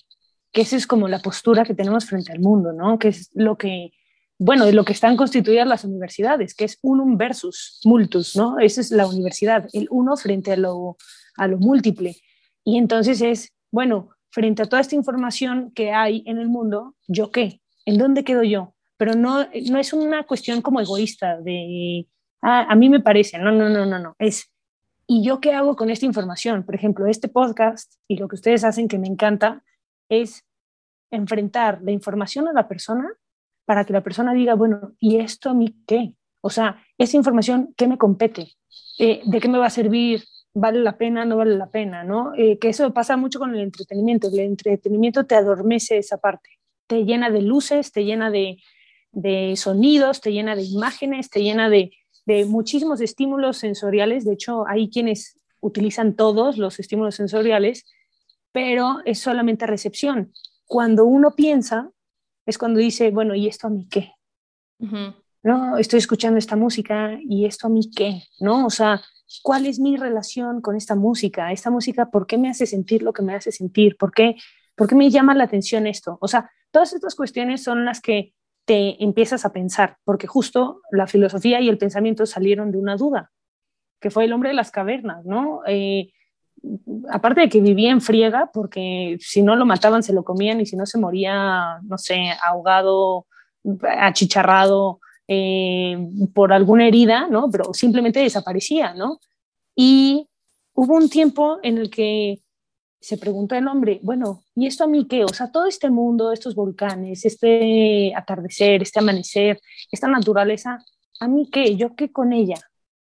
que 0.52 0.62
esa 0.62 0.74
es 0.74 0.84
como 0.84 1.06
la 1.06 1.20
postura 1.20 1.62
que 1.62 1.74
tenemos 1.74 2.06
frente 2.06 2.32
al 2.32 2.40
mundo, 2.40 2.72
¿no? 2.72 2.98
Que 2.98 3.08
es 3.08 3.30
lo 3.34 3.56
que, 3.56 3.92
bueno, 4.36 4.66
de 4.66 4.72
lo 4.72 4.84
que 4.84 4.94
están 4.94 5.16
constituidas 5.16 5.68
las 5.68 5.84
universidades, 5.84 6.54
que 6.56 6.64
es 6.64 6.80
unum 6.82 7.16
versus 7.16 7.78
multus, 7.84 8.34
¿no? 8.34 8.58
Esa 8.58 8.80
es 8.80 8.90
la 8.90 9.06
universidad, 9.06 9.68
el 9.72 9.86
uno 9.92 10.16
frente 10.16 10.54
a 10.54 10.56
lo, 10.56 10.96
a 11.36 11.46
lo 11.46 11.58
múltiple. 11.58 12.16
Y 12.64 12.78
entonces 12.78 13.20
es, 13.20 13.52
bueno, 13.70 14.10
frente 14.30 14.62
a 14.62 14.66
toda 14.66 14.82
esta 14.82 14.96
información 14.96 15.70
que 15.70 15.92
hay 15.92 16.24
en 16.26 16.38
el 16.38 16.48
mundo, 16.48 16.96
¿yo 17.06 17.30
qué? 17.30 17.60
¿En 17.84 17.96
dónde 17.96 18.24
quedo 18.24 18.42
yo? 18.42 18.74
Pero 18.96 19.14
no, 19.14 19.46
no 19.70 19.78
es 19.78 19.92
una 19.92 20.24
cuestión 20.24 20.62
como 20.62 20.80
egoísta 20.80 21.40
de, 21.40 22.08
ah, 22.42 22.66
a 22.68 22.74
mí 22.74 22.88
me 22.88 23.00
parece, 23.00 23.38
no, 23.38 23.52
no, 23.52 23.68
no, 23.68 23.86
no, 23.86 23.98
no, 23.98 24.16
es, 24.18 24.52
¿y 25.06 25.24
yo 25.24 25.40
qué 25.40 25.52
hago 25.52 25.76
con 25.76 25.90
esta 25.90 26.06
información? 26.06 26.64
Por 26.64 26.74
ejemplo, 26.74 27.06
este 27.06 27.28
podcast 27.28 27.94
y 28.06 28.16
lo 28.16 28.28
que 28.28 28.36
ustedes 28.36 28.64
hacen 28.64 28.88
que 28.88 28.98
me 28.98 29.08
encanta, 29.08 29.62
es 30.08 30.44
enfrentar 31.10 31.80
la 31.82 31.90
información 31.90 32.48
a 32.48 32.52
la 32.52 32.68
persona 32.68 33.08
para 33.64 33.84
que 33.84 33.92
la 33.92 34.02
persona 34.02 34.32
diga, 34.32 34.54
bueno, 34.54 34.92
¿y 34.98 35.18
esto 35.18 35.50
a 35.50 35.54
mí 35.54 35.76
qué? 35.86 36.14
O 36.40 36.50
sea, 36.50 36.82
esa 36.96 37.16
información, 37.16 37.74
¿qué 37.76 37.86
me 37.86 37.98
compete? 37.98 38.52
Eh, 38.98 39.20
¿De 39.24 39.40
qué 39.40 39.48
me 39.48 39.58
va 39.58 39.66
a 39.66 39.70
servir? 39.70 40.24
¿Vale 40.54 40.80
la 40.80 40.96
pena? 40.96 41.24
¿No 41.24 41.36
vale 41.36 41.56
la 41.56 41.70
pena? 41.70 42.04
¿no? 42.04 42.32
Eh, 42.36 42.58
que 42.58 42.70
eso 42.70 42.92
pasa 42.92 43.16
mucho 43.16 43.38
con 43.38 43.54
el 43.54 43.60
entretenimiento. 43.60 44.28
El 44.28 44.40
entretenimiento 44.40 45.26
te 45.26 45.34
adormece 45.34 45.98
esa 45.98 46.18
parte. 46.18 46.50
Te 46.86 47.04
llena 47.04 47.30
de 47.30 47.42
luces, 47.42 47.92
te 47.92 48.04
llena 48.04 48.30
de, 48.30 48.58
de 49.12 49.54
sonidos, 49.56 50.20
te 50.20 50.32
llena 50.32 50.56
de 50.56 50.62
imágenes, 50.62 51.28
te 51.28 51.42
llena 51.42 51.68
de, 51.68 51.90
de 52.28 52.44
muchísimos 52.44 53.00
estímulos 53.00 53.56
sensoriales. 53.56 54.24
De 54.24 54.34
hecho, 54.34 54.66
hay 54.68 54.90
quienes 54.90 55.40
utilizan 55.60 56.14
todos 56.14 56.58
los 56.58 56.78
estímulos 56.78 57.16
sensoriales 57.16 57.84
pero 58.52 58.98
es 59.04 59.18
solamente 59.18 59.66
recepción. 59.66 60.32
Cuando 60.66 61.04
uno 61.04 61.34
piensa, 61.34 61.90
es 62.46 62.58
cuando 62.58 62.80
dice, 62.80 63.10
bueno, 63.10 63.34
¿y 63.34 63.46
esto 63.46 63.66
a 63.66 63.70
mí 63.70 63.86
qué? 63.90 64.12
¿No? 65.42 65.78
Estoy 65.78 65.98
escuchando 65.98 66.38
esta 66.38 66.56
música 66.56 67.18
y 67.22 67.46
esto 67.46 67.66
a 67.66 67.70
mí 67.70 67.90
qué, 67.94 68.22
¿no? 68.40 68.66
O 68.66 68.70
sea, 68.70 69.00
¿cuál 69.42 69.66
es 69.66 69.78
mi 69.78 69.96
relación 69.96 70.60
con 70.60 70.76
esta 70.76 70.94
música? 70.94 71.52
Esta 71.52 71.70
música, 71.70 72.10
¿por 72.10 72.26
qué 72.26 72.38
me 72.38 72.48
hace 72.48 72.66
sentir 72.66 73.02
lo 73.02 73.12
que 73.12 73.22
me 73.22 73.34
hace 73.34 73.52
sentir? 73.52 73.96
¿Por 73.96 74.12
qué, 74.12 74.36
por 74.74 74.88
qué 74.88 74.94
me 74.94 75.10
llama 75.10 75.34
la 75.34 75.44
atención 75.44 75.86
esto? 75.86 76.18
O 76.20 76.28
sea, 76.28 76.50
todas 76.70 76.92
estas 76.92 77.14
cuestiones 77.14 77.62
son 77.62 77.84
las 77.84 78.00
que 78.00 78.34
te 78.68 79.02
empiezas 79.02 79.46
a 79.46 79.52
pensar, 79.54 79.96
porque 80.04 80.26
justo 80.26 80.82
la 80.90 81.06
filosofía 81.06 81.58
y 81.58 81.70
el 81.70 81.78
pensamiento 81.78 82.26
salieron 82.26 82.70
de 82.70 82.76
una 82.76 82.96
duda, 82.96 83.32
que 83.98 84.10
fue 84.10 84.26
el 84.26 84.32
hombre 84.34 84.50
de 84.50 84.56
las 84.56 84.70
cavernas, 84.70 85.24
¿no? 85.24 85.62
Eh, 85.66 86.12
aparte 87.08 87.40
de 87.40 87.48
que 87.48 87.62
vivía 87.62 87.90
en 87.90 88.02
friega, 88.02 88.50
porque 88.52 89.16
si 89.20 89.40
no 89.40 89.56
lo 89.56 89.64
mataban 89.64 90.02
se 90.02 90.12
lo 90.12 90.22
comían 90.22 90.60
y 90.60 90.66
si 90.66 90.76
no 90.76 90.84
se 90.84 90.98
moría, 90.98 91.78
no 91.82 91.96
sé, 91.96 92.30
ahogado, 92.44 93.26
achicharrado 93.98 95.00
eh, 95.26 95.96
por 96.34 96.52
alguna 96.52 96.86
herida, 96.86 97.26
¿no? 97.26 97.48
Pero 97.50 97.72
simplemente 97.72 98.20
desaparecía, 98.20 98.92
¿no? 98.92 99.18
Y 99.74 100.28
hubo 100.74 100.94
un 100.94 101.08
tiempo 101.08 101.58
en 101.62 101.78
el 101.78 101.88
que 101.88 102.42
se 103.00 103.16
preguntó 103.16 103.54
el 103.54 103.68
hombre, 103.68 104.00
bueno, 104.02 104.44
¿y 104.54 104.66
esto 104.66 104.84
a 104.84 104.88
mí 104.88 105.06
qué? 105.06 105.24
O 105.24 105.28
sea, 105.28 105.50
todo 105.52 105.66
este 105.66 105.90
mundo, 105.90 106.32
estos 106.32 106.54
volcanes, 106.54 107.24
este 107.24 108.12
atardecer, 108.14 108.82
este 108.82 108.98
amanecer, 108.98 109.60
esta 109.92 110.08
naturaleza, 110.08 110.78
¿a 111.20 111.28
mí 111.28 111.48
qué? 111.50 111.76
¿Yo 111.76 111.94
qué 111.94 112.10
con 112.10 112.32
ella? 112.32 112.58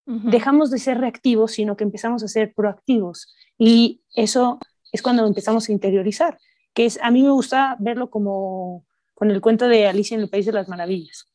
Dejamos 0.06 0.70
de 0.70 0.78
ser 0.78 0.98
reactivos, 0.98 1.52
sino 1.52 1.78
que 1.78 1.84
empezamos 1.84 2.22
a 2.22 2.28
ser 2.28 2.52
proactivos. 2.52 3.34
Y 3.56 4.02
eso 4.14 4.58
es 4.92 5.00
cuando 5.00 5.26
empezamos 5.26 5.68
a 5.68 5.72
interiorizar, 5.72 6.38
que 6.74 6.84
es, 6.84 6.98
a 7.02 7.10
mí 7.10 7.22
me 7.22 7.30
gusta 7.30 7.76
verlo 7.78 8.10
como 8.10 8.84
con 9.14 9.30
el 9.30 9.40
cuento 9.40 9.66
de 9.66 9.86
Alicia 9.86 10.16
en 10.16 10.20
el 10.20 10.28
País 10.28 10.44
de 10.44 10.52
las 10.52 10.68
Maravillas. 10.68 11.26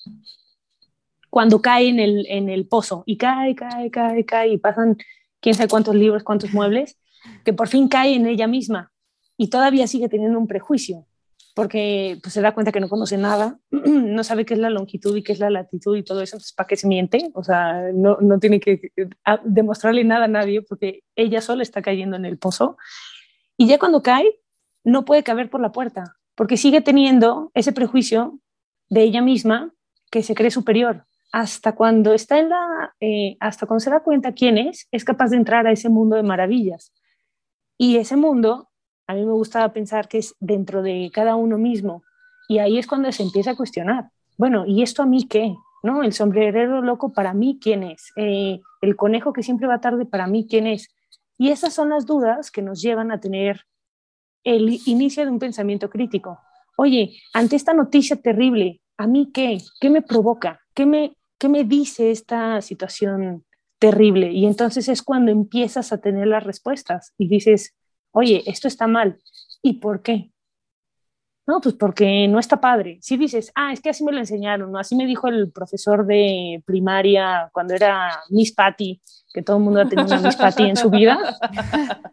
Cuando 1.32 1.62
cae 1.62 1.88
en 1.88 2.00
el, 2.00 2.28
en 2.28 2.50
el 2.50 2.68
pozo 2.68 3.04
y 3.08 3.18
cae, 3.18 3.56
cae, 3.56 3.90
cae, 3.90 4.26
cae 4.26 4.50
y 4.50 4.58
pasan 4.58 4.98
quién 5.40 5.56
sabe 5.56 5.70
cuántos 5.70 5.96
libros, 5.96 6.24
cuántos 6.24 6.54
muebles, 6.54 6.98
que 7.44 7.54
por 7.54 7.68
fin 7.68 7.88
cae 7.88 8.16
en 8.16 8.28
ella 8.28 8.48
misma 8.48 8.92
y 9.38 9.50
todavía 9.50 9.88
sigue 9.88 10.10
teniendo 10.10 10.38
un 10.40 10.48
prejuicio, 10.48 11.06
porque 11.56 12.18
pues, 12.22 12.34
se 12.34 12.42
da 12.42 12.54
cuenta 12.54 12.72
que 12.72 12.80
no 12.80 12.90
conoce 12.90 13.18
nada, 13.18 13.60
no 13.72 14.24
sabe 14.24 14.46
qué 14.46 14.54
es 14.54 14.60
la 14.60 14.70
longitud 14.70 15.16
y 15.16 15.24
qué 15.24 15.32
es 15.34 15.40
la 15.40 15.50
latitud 15.50 15.98
y 15.98 16.04
todo 16.04 16.22
eso, 16.22 16.36
entonces 16.38 16.54
¿para 16.54 16.68
qué 16.68 16.76
se 16.76 16.88
miente? 16.88 17.32
O 17.34 17.44
sea, 17.44 17.92
no, 17.94 18.18
no 18.22 18.40
tiene 18.40 18.60
que 18.60 18.92
a- 19.26 19.42
demostrarle 19.44 20.04
nada 20.04 20.26
a 20.26 20.30
nadie 20.30 20.62
porque 20.62 21.04
ella 21.16 21.42
sola 21.42 21.64
está 21.64 21.82
cayendo 21.82 22.16
en 22.16 22.26
el 22.26 22.38
pozo. 22.38 22.78
Y 23.58 23.68
ya 23.68 23.78
cuando 23.80 24.02
cae, 24.02 24.40
no 24.84 25.04
puede 25.04 25.24
caber 25.24 25.50
por 25.50 25.60
la 25.60 25.72
puerta, 25.72 26.16
porque 26.36 26.56
sigue 26.56 26.80
teniendo 26.82 27.52
ese 27.54 27.74
prejuicio 27.74 28.40
de 28.90 29.04
ella 29.04 29.22
misma 29.22 29.74
que 30.10 30.24
se 30.24 30.36
cree 30.36 30.52
superior. 30.52 31.06
Hasta 31.32 31.76
cuando 31.76 32.14
está 32.14 32.40
en 32.40 32.50
la, 32.50 32.96
eh, 33.00 33.38
hasta 33.40 33.68
cuando 33.68 33.82
se 33.82 33.90
da 33.90 34.00
cuenta 34.00 34.32
quién 34.34 34.58
es, 34.58 34.88
es 34.92 35.04
capaz 35.04 35.30
de 35.30 35.38
entrar 35.38 35.68
a 35.68 35.72
ese 35.72 35.90
mundo 35.90 36.16
de 36.16 36.24
maravillas. 36.24 36.94
Y 37.82 37.96
ese 37.96 38.18
mundo, 38.18 38.68
a 39.08 39.14
mí 39.14 39.26
me 39.26 39.32
gusta 39.32 39.72
pensar 39.72 40.10
que 40.10 40.18
es 40.18 40.36
dentro 40.42 40.84
de 40.84 41.10
cada 41.14 41.36
uno 41.36 41.58
mismo. 41.58 42.04
Y 42.50 42.60
ahí 42.60 42.78
es 42.78 42.86
cuando 42.86 43.10
se 43.14 43.24
empieza 43.24 43.52
a 43.52 43.56
cuestionar. 43.56 44.10
Bueno, 44.38 44.66
¿y 44.68 44.84
esto 44.84 45.02
a 45.02 45.06
mí 45.06 45.28
qué? 45.30 45.56
¿No? 45.82 46.04
El 46.04 46.12
sombrerero 46.12 46.82
loco 46.82 47.14
para 47.14 47.34
mí, 47.34 47.58
¿quién 47.62 47.84
es? 47.84 48.12
Eh, 48.18 48.60
el 48.82 48.96
conejo 48.98 49.32
que 49.32 49.44
siempre 49.44 49.66
va 49.66 49.80
tarde 49.80 50.06
para 50.06 50.28
mí, 50.28 50.46
¿quién 50.46 50.68
es? 50.68 50.94
Y 51.38 51.52
esas 51.52 51.74
son 51.74 51.90
las 51.90 52.06
dudas 52.06 52.52
que 52.52 52.62
nos 52.62 52.82
llevan 52.82 53.14
a 53.14 53.22
tener 53.22 53.66
el 54.44 54.82
inicio 54.86 55.24
de 55.24 55.32
un 55.32 55.40
pensamiento 55.40 55.90
crítico. 55.90 56.38
Oye, 56.76 57.18
ante 57.34 57.56
esta 57.56 57.74
noticia 57.74 58.18
terrible, 58.18 58.82
¿a 58.98 59.08
mí 59.08 59.32
qué? 59.34 59.58
¿Qué 59.80 59.90
me 59.90 60.02
provoca? 60.02 60.60
¿Qué 60.74 60.86
me, 60.86 61.14
qué 61.38 61.48
me 61.48 61.64
dice 61.64 62.12
esta 62.12 62.62
situación 62.62 63.46
terrible? 63.80 64.32
Y 64.32 64.46
entonces 64.46 64.88
es 64.90 65.02
cuando 65.02 65.32
empiezas 65.32 65.92
a 65.92 66.00
tener 66.00 66.28
las 66.28 66.44
respuestas 66.44 67.14
y 67.18 67.28
dices, 67.28 67.76
oye, 68.12 68.44
esto 68.46 68.68
está 68.68 68.88
mal. 68.88 69.18
¿Y 69.62 69.74
por 69.74 70.02
qué? 70.02 70.32
No, 71.50 71.60
pues 71.62 71.74
porque 71.74 72.28
no 72.28 72.38
está 72.38 72.62
padre. 72.62 73.00
Si 73.02 73.18
dices, 73.18 73.52
ah, 73.56 73.74
es 73.74 73.82
que 73.82 73.90
así 73.90 74.04
me 74.04 74.12
lo 74.12 74.20
enseñaron, 74.20 74.72
¿no? 74.72 74.78
Así 74.78 74.96
me 74.96 75.08
dijo 75.08 75.28
el 75.28 75.52
profesor 75.52 76.06
de 76.06 76.62
primaria 76.64 77.50
cuando 77.52 77.74
era 77.74 78.20
Miss 78.30 78.52
Patty, 78.52 79.02
que 79.34 79.42
todo 79.42 79.58
el 79.58 79.64
mundo 79.64 79.82
ha 79.82 79.90
tenido 79.90 80.06
una 80.06 80.22
Miss 80.22 80.36
Patty 80.36 80.64
en 80.64 80.78
su 80.78 80.92
vida. 80.92 81.18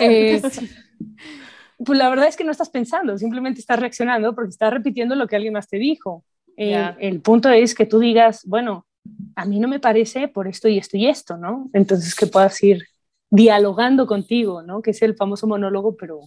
Eh, 0.00 0.42
pues 1.84 1.96
la 1.96 2.08
verdad 2.08 2.26
es 2.26 2.36
que 2.36 2.42
no 2.42 2.50
estás 2.50 2.70
pensando, 2.70 3.16
simplemente 3.16 3.60
estás 3.60 3.78
reaccionando 3.78 4.34
porque 4.34 4.50
estás 4.50 4.72
repitiendo 4.72 5.14
lo 5.14 5.28
que 5.28 5.36
alguien 5.36 5.52
más 5.52 5.68
te 5.68 5.76
dijo. 5.76 6.24
Eh. 6.56 6.92
El 6.98 7.20
punto 7.20 7.48
es 7.50 7.76
que 7.76 7.86
tú 7.86 8.00
digas, 8.00 8.42
bueno, 8.46 8.86
a 9.36 9.44
mí 9.44 9.58
no 9.60 9.68
me 9.68 9.80
parece 9.80 10.28
por 10.28 10.48
esto 10.48 10.68
y 10.68 10.78
esto 10.78 10.96
y 10.96 11.06
esto, 11.08 11.36
¿no? 11.36 11.68
Entonces 11.72 12.14
que 12.14 12.26
puedas 12.26 12.62
ir 12.62 12.84
dialogando 13.30 14.06
contigo, 14.06 14.62
¿no? 14.62 14.82
Que 14.82 14.90
es 14.90 15.02
el 15.02 15.16
famoso 15.16 15.46
monólogo, 15.46 15.96
pero 15.96 16.20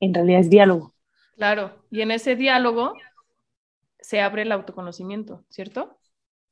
en 0.00 0.14
realidad 0.14 0.40
es 0.40 0.50
diálogo. 0.50 0.94
Claro, 1.36 1.72
y 1.90 2.00
en 2.00 2.10
ese 2.10 2.34
diálogo 2.34 2.94
se 4.00 4.20
abre 4.20 4.42
el 4.42 4.52
autoconocimiento, 4.52 5.44
¿cierto? 5.50 5.98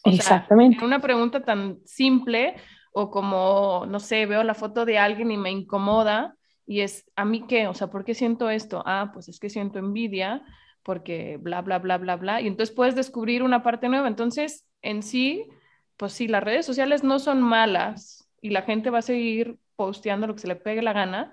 O 0.02 0.10
Exactamente. 0.10 0.78
en 0.78 0.84
una 0.84 1.00
pregunta 1.00 1.42
tan 1.42 1.78
simple 1.84 2.54
o 2.92 3.10
como, 3.10 3.86
no 3.88 3.98
sé, 3.98 4.26
veo 4.26 4.42
la 4.44 4.54
foto 4.54 4.84
de 4.84 4.98
alguien 4.98 5.30
y 5.30 5.36
me 5.36 5.50
incomoda 5.50 6.36
y 6.66 6.80
es, 6.80 7.10
¿a 7.16 7.24
mí 7.24 7.46
qué? 7.46 7.66
O 7.66 7.74
sea, 7.74 7.88
¿por 7.88 8.04
qué 8.04 8.14
siento 8.14 8.50
esto? 8.50 8.82
Ah, 8.86 9.10
pues 9.12 9.28
es 9.28 9.38
que 9.38 9.50
siento 9.50 9.78
envidia 9.78 10.42
porque 10.82 11.38
bla, 11.40 11.62
bla, 11.62 11.78
bla, 11.78 11.98
bla, 11.98 12.16
bla. 12.16 12.40
Y 12.40 12.46
entonces 12.46 12.74
puedes 12.74 12.94
descubrir 12.94 13.42
una 13.42 13.62
parte 13.62 13.88
nueva. 13.88 14.08
Entonces, 14.08 14.66
en 14.82 15.02
sí, 15.02 15.46
pues 15.96 16.12
sí, 16.12 16.28
las 16.28 16.42
redes 16.42 16.66
sociales 16.66 17.04
no 17.04 17.18
son 17.18 17.42
malas 17.42 18.28
y 18.40 18.50
la 18.50 18.62
gente 18.62 18.90
va 18.90 18.98
a 18.98 19.02
seguir 19.02 19.58
posteando 19.76 20.26
lo 20.26 20.34
que 20.34 20.40
se 20.40 20.48
le 20.48 20.56
pegue 20.56 20.82
la 20.82 20.92
gana, 20.92 21.32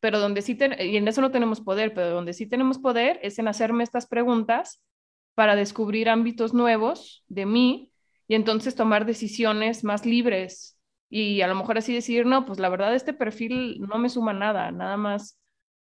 pero 0.00 0.18
donde 0.18 0.42
sí, 0.42 0.58
y 0.80 0.96
en 0.96 1.08
eso 1.08 1.20
no 1.20 1.30
tenemos 1.30 1.60
poder, 1.60 1.94
pero 1.94 2.10
donde 2.10 2.32
sí 2.32 2.46
tenemos 2.46 2.78
poder 2.78 3.18
es 3.22 3.38
en 3.38 3.48
hacerme 3.48 3.84
estas 3.84 4.06
preguntas 4.06 4.82
para 5.34 5.56
descubrir 5.56 6.08
ámbitos 6.08 6.54
nuevos 6.54 7.24
de 7.28 7.46
mí 7.46 7.92
y 8.28 8.34
entonces 8.34 8.74
tomar 8.74 9.06
decisiones 9.06 9.84
más 9.84 10.06
libres 10.06 10.78
y 11.08 11.42
a 11.42 11.46
lo 11.46 11.54
mejor 11.54 11.78
así 11.78 11.94
decir, 11.94 12.26
no, 12.26 12.44
pues 12.44 12.58
la 12.58 12.68
verdad 12.68 12.94
este 12.94 13.12
perfil 13.12 13.80
no 13.80 13.98
me 13.98 14.08
suma 14.08 14.32
nada, 14.32 14.70
nada 14.72 14.96
más 14.96 15.38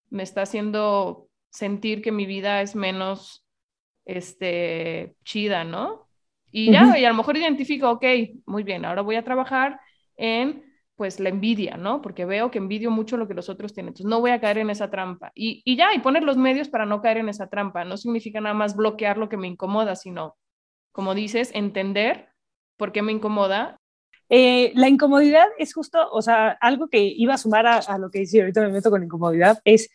me 0.10 0.24
está 0.24 0.42
haciendo 0.42 1.30
sentir 1.50 2.02
que 2.02 2.12
mi 2.12 2.26
vida 2.26 2.62
es 2.62 2.76
menos 2.76 3.46
este, 4.06 5.16
chida, 5.24 5.64
¿no? 5.64 6.09
Y 6.52 6.72
ya, 6.72 6.98
y 6.98 7.06
a 7.06 7.10
lo 7.10 7.16
mejor 7.16 7.38
identifico, 7.38 7.90
ok, 7.90 8.06
muy 8.46 8.64
bien, 8.64 8.86
ahora 8.86 9.02
voy 9.02 9.16
a 9.16 9.24
trabajar 9.24 9.80
en 10.18 10.64
pues 10.96 11.22
la 11.22 11.30
envidia, 11.30 11.78
¿no? 11.78 12.02
Porque 12.02 12.26
veo 12.26 12.52
que 12.52 12.58
envidio 12.58 12.92
mucho 12.92 13.16
lo 13.16 13.26
que 13.26 13.34
los 13.34 13.48
otros 13.48 13.74
tienen, 13.74 13.90
entonces 13.90 14.10
no 14.10 14.20
voy 14.20 14.32
a 14.32 14.42
caer 14.42 14.58
en 14.58 14.70
esa 14.70 14.90
trampa. 14.90 15.32
Y, 15.34 15.62
y 15.64 15.78
ya, 15.78 15.94
y 15.94 16.00
poner 16.00 16.24
los 16.24 16.36
medios 16.36 16.68
para 16.68 16.86
no 16.86 17.02
caer 17.02 17.18
en 17.20 17.30
esa 17.30 17.48
trampa, 17.48 17.86
no 17.86 17.96
significa 17.96 18.42
nada 18.42 18.54
más 18.54 18.76
bloquear 18.76 19.18
lo 19.18 19.30
que 19.30 19.38
me 19.38 19.48
incomoda, 19.48 19.96
sino, 19.96 20.36
como 20.92 21.16
dices, 21.16 21.52
entender 21.54 22.28
por 22.76 22.92
qué 22.92 23.02
me 23.02 23.14
incomoda. 23.14 23.80
Eh, 24.28 24.74
la 24.76 24.90
incomodidad 24.90 25.48
es 25.58 25.74
justo, 25.74 26.06
o 26.12 26.22
sea, 26.22 26.50
algo 26.60 26.90
que 26.90 27.02
iba 27.02 27.34
a 27.34 27.38
sumar 27.38 27.66
a, 27.66 27.78
a 27.78 27.98
lo 27.98 28.12
que 28.12 28.20
dice, 28.20 28.42
ahorita 28.42 28.60
me 28.62 28.70
meto 28.70 28.90
con 28.90 29.02
incomodidad, 29.02 29.62
es 29.64 29.90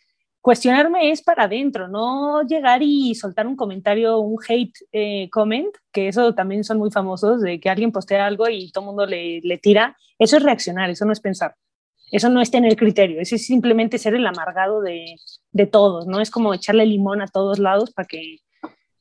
cuestionarme 0.45 1.09
es 1.09 1.23
para 1.23 1.45
adentro, 1.45 1.87
no 1.87 2.43
llegar 2.43 2.83
y 2.83 3.15
soltar 3.15 3.47
un 3.47 3.55
comentario, 3.55 4.19
un 4.19 4.37
hate 4.47 4.77
eh, 4.91 5.27
comment, 5.31 5.73
que 5.91 6.07
eso 6.07 6.35
también 6.35 6.63
son 6.63 6.77
muy 6.77 6.91
famosos, 6.91 7.41
de 7.41 7.59
que 7.59 7.67
alguien 7.67 7.91
postea 7.91 8.27
algo 8.27 8.47
y 8.47 8.71
todo 8.71 8.83
el 8.83 8.85
mundo 8.85 9.07
le, 9.07 9.41
le 9.41 9.57
tira. 9.57 9.97
Eso 10.19 10.37
es 10.37 10.43
reaccionar, 10.43 10.91
eso 10.91 11.03
no 11.03 11.13
es 11.13 11.19
pensar. 11.19 11.55
Eso 12.11 12.29
no 12.29 12.41
es 12.41 12.51
tener 12.51 12.75
criterio, 12.75 13.19
eso 13.19 13.33
es 13.33 13.43
simplemente 13.43 13.97
ser 13.97 14.13
el 14.13 14.27
amargado 14.27 14.81
de, 14.81 15.15
de 15.51 15.65
todos, 15.65 16.05
¿no? 16.05 16.21
Es 16.21 16.29
como 16.29 16.53
echarle 16.53 16.85
limón 16.85 17.23
a 17.23 17.27
todos 17.27 17.57
lados 17.57 17.91
para 17.91 18.05
que, 18.05 18.37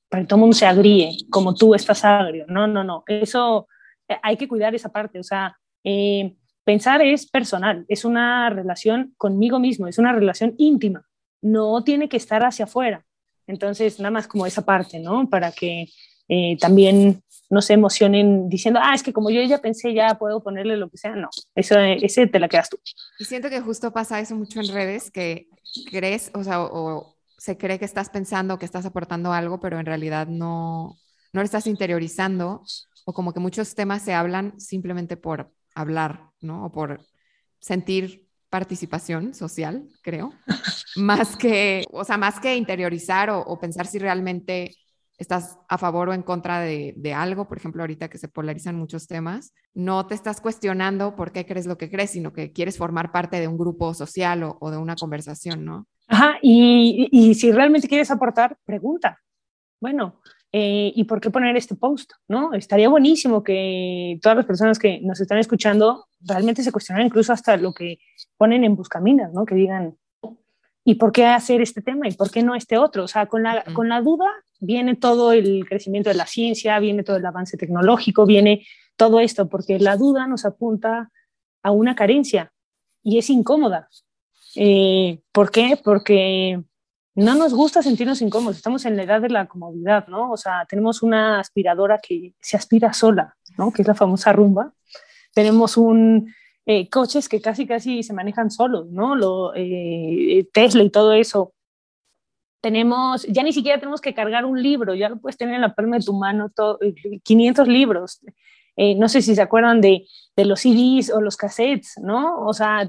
para 0.08 0.22
que 0.22 0.26
todo 0.26 0.38
el 0.38 0.40
mundo 0.40 0.56
se 0.56 0.64
agríe, 0.64 1.10
como 1.28 1.54
tú 1.54 1.74
estás 1.74 2.06
agrio. 2.06 2.46
No, 2.48 2.66
no, 2.66 2.84
no. 2.84 3.04
Eso 3.06 3.68
eh, 4.08 4.16
hay 4.22 4.38
que 4.38 4.48
cuidar 4.48 4.74
esa 4.74 4.90
parte. 4.90 5.18
O 5.18 5.22
sea, 5.22 5.58
eh, 5.84 6.36
pensar 6.64 7.02
es 7.02 7.30
personal, 7.30 7.84
es 7.88 8.06
una 8.06 8.48
relación 8.48 9.12
conmigo 9.18 9.58
mismo, 9.58 9.88
es 9.88 9.98
una 9.98 10.14
relación 10.14 10.54
íntima 10.56 11.04
no 11.44 11.84
tiene 11.84 12.08
que 12.08 12.16
estar 12.16 12.42
hacia 12.44 12.64
afuera. 12.64 13.04
Entonces, 13.46 14.00
nada 14.00 14.10
más 14.10 14.26
como 14.26 14.46
esa 14.46 14.64
parte, 14.64 14.98
¿no? 14.98 15.28
Para 15.28 15.52
que 15.52 15.86
eh, 16.28 16.56
también 16.58 17.22
no 17.50 17.60
se 17.60 17.74
emocionen 17.74 18.48
diciendo, 18.48 18.80
ah, 18.82 18.94
es 18.94 19.02
que 19.02 19.12
como 19.12 19.28
yo 19.28 19.42
ya 19.42 19.58
pensé, 19.58 19.92
ya 19.92 20.14
puedo 20.18 20.42
ponerle 20.42 20.78
lo 20.78 20.88
que 20.88 20.96
sea. 20.96 21.14
No, 21.14 21.28
eso, 21.54 21.78
ese 21.78 22.26
te 22.26 22.38
la 22.38 22.48
quedas 22.48 22.70
tú. 22.70 22.78
Y 23.18 23.26
siento 23.26 23.50
que 23.50 23.60
justo 23.60 23.92
pasa 23.92 24.20
eso 24.20 24.34
mucho 24.34 24.60
en 24.60 24.68
redes, 24.68 25.10
que 25.10 25.48
crees, 25.90 26.30
o 26.34 26.42
sea, 26.42 26.62
o, 26.62 26.96
o 26.96 27.16
se 27.36 27.58
cree 27.58 27.78
que 27.78 27.84
estás 27.84 28.08
pensando, 28.08 28.58
que 28.58 28.64
estás 28.64 28.86
aportando 28.86 29.32
algo, 29.34 29.60
pero 29.60 29.78
en 29.78 29.84
realidad 29.84 30.26
no, 30.26 30.96
no 31.34 31.40
lo 31.40 31.44
estás 31.44 31.66
interiorizando, 31.66 32.62
o 33.04 33.12
como 33.12 33.34
que 33.34 33.40
muchos 33.40 33.74
temas 33.74 34.00
se 34.00 34.14
hablan 34.14 34.58
simplemente 34.58 35.18
por 35.18 35.52
hablar, 35.74 36.30
¿no? 36.40 36.64
O 36.64 36.72
por 36.72 37.04
sentir 37.60 38.23
participación 38.54 39.34
social, 39.34 39.88
creo, 40.00 40.32
más 40.94 41.34
que, 41.34 41.84
o 41.90 42.04
sea, 42.04 42.16
más 42.16 42.38
que 42.38 42.54
interiorizar 42.54 43.28
o, 43.28 43.58
pensar 43.58 43.88
si 43.88 43.98
realmente 43.98 44.76
estás 45.18 45.58
a 45.68 45.76
favor 45.76 46.10
o 46.10 46.12
en 46.12 46.22
contra 46.22 46.60
de, 46.60 47.14
algo, 47.16 47.48
por 47.48 47.58
ejemplo, 47.58 47.82
ahorita 47.82 48.08
que 48.08 48.16
se 48.16 48.28
polarizan 48.28 48.76
muchos 48.76 49.08
temas, 49.08 49.54
no 49.74 50.06
te 50.06 50.14
estás 50.14 50.40
cuestionando 50.40 51.16
por 51.16 51.32
qué 51.32 51.44
crees 51.46 51.66
lo 51.66 51.76
que 51.76 51.90
crees, 51.90 52.10
sino 52.10 52.32
que 52.32 52.52
quieres 52.52 52.78
formar 52.78 53.10
parte 53.10 53.40
de 53.40 53.48
un 53.48 53.58
grupo 53.58 53.92
social 53.92 54.44
o, 54.44 54.70
de 54.70 54.76
una 54.76 54.94
conversación, 54.94 55.64
¿no? 55.64 55.88
Ajá, 56.06 56.38
y, 56.40 57.08
y, 57.10 57.34
si 57.34 57.50
realmente 57.50 57.88
quieres 57.88 58.12
aportar, 58.12 58.56
pregunta. 58.64 59.18
Bueno, 59.80 60.20
eh, 60.56 60.92
¿y 60.94 61.02
por 61.02 61.20
qué 61.20 61.30
poner 61.30 61.56
este 61.56 61.74
post? 61.74 62.12
¿no? 62.28 62.54
Estaría 62.54 62.88
buenísimo 62.88 63.42
que 63.42 64.20
todas 64.22 64.36
las 64.36 64.46
personas 64.46 64.78
que 64.78 65.00
nos 65.00 65.20
están 65.20 65.38
escuchando 65.38 66.06
realmente 66.20 66.62
se 66.62 66.70
cuestionaran 66.70 67.08
incluso 67.08 67.32
hasta 67.32 67.56
lo 67.56 67.74
que 67.74 67.98
ponen 68.44 68.62
en 68.62 68.76
Buscaminas, 68.76 69.32
¿no? 69.32 69.46
Que 69.46 69.54
digan, 69.54 69.96
¿y 70.84 70.96
por 70.96 71.12
qué 71.12 71.24
hacer 71.24 71.62
este 71.62 71.80
tema? 71.80 72.06
¿Y 72.06 72.12
por 72.12 72.30
qué 72.30 72.42
no 72.42 72.54
este 72.54 72.76
otro? 72.76 73.04
O 73.04 73.08
sea, 73.08 73.24
con 73.24 73.42
la, 73.42 73.64
con 73.72 73.88
la 73.88 74.02
duda 74.02 74.30
viene 74.60 74.96
todo 74.96 75.32
el 75.32 75.64
crecimiento 75.66 76.10
de 76.10 76.16
la 76.16 76.26
ciencia, 76.26 76.78
viene 76.78 77.02
todo 77.02 77.16
el 77.16 77.24
avance 77.24 77.56
tecnológico, 77.56 78.26
viene 78.26 78.66
todo 78.98 79.18
esto, 79.18 79.48
porque 79.48 79.78
la 79.78 79.96
duda 79.96 80.26
nos 80.26 80.44
apunta 80.44 81.10
a 81.62 81.70
una 81.70 81.94
carencia 81.94 82.52
y 83.02 83.16
es 83.16 83.30
incómoda. 83.30 83.88
Eh, 84.56 85.20
¿Por 85.32 85.50
qué? 85.50 85.80
Porque 85.82 86.62
no 87.14 87.34
nos 87.36 87.54
gusta 87.54 87.80
sentirnos 87.80 88.20
incómodos, 88.20 88.58
estamos 88.58 88.84
en 88.84 88.98
la 88.98 89.04
edad 89.04 89.22
de 89.22 89.30
la 89.30 89.46
comodidad, 89.46 90.06
¿no? 90.08 90.30
O 90.30 90.36
sea, 90.36 90.66
tenemos 90.68 91.02
una 91.02 91.40
aspiradora 91.40 91.98
que 91.98 92.34
se 92.42 92.58
aspira 92.58 92.92
sola, 92.92 93.38
¿no? 93.56 93.72
Que 93.72 93.80
es 93.80 93.88
la 93.88 93.94
famosa 93.94 94.34
rumba. 94.34 94.74
Tenemos 95.32 95.78
un 95.78 96.30
eh, 96.66 96.88
coches 96.88 97.28
que 97.28 97.42
casi 97.42 97.66
casi 97.66 98.02
se 98.02 98.14
manejan 98.14 98.50
solos, 98.50 98.90
¿no? 98.90 99.14
Lo, 99.14 99.52
eh, 99.54 100.48
Tesla 100.52 100.82
y 100.82 100.90
todo 100.90 101.12
eso. 101.12 101.52
Tenemos, 102.62 103.24
ya 103.24 103.42
ni 103.42 103.52
siquiera 103.52 103.78
tenemos 103.78 104.00
que 104.00 104.14
cargar 104.14 104.46
un 104.46 104.62
libro, 104.62 104.94
ya 104.94 105.10
lo 105.10 105.18
puedes 105.18 105.36
tener 105.36 105.56
en 105.56 105.60
la 105.60 105.74
palma 105.74 105.98
de 105.98 106.04
tu 106.04 106.14
mano, 106.14 106.48
todo, 106.48 106.78
500 107.22 107.68
libros. 107.68 108.20
Eh, 108.76 108.94
no 108.96 109.08
sé 109.08 109.20
si 109.22 109.34
se 109.34 109.42
acuerdan 109.42 109.80
de, 109.82 110.06
de, 110.34 110.44
los 110.46 110.60
CDs 110.60 111.10
o 111.10 111.20
los 111.20 111.36
cassettes, 111.36 111.98
¿no? 112.02 112.44
O 112.44 112.54
sea, 112.54 112.88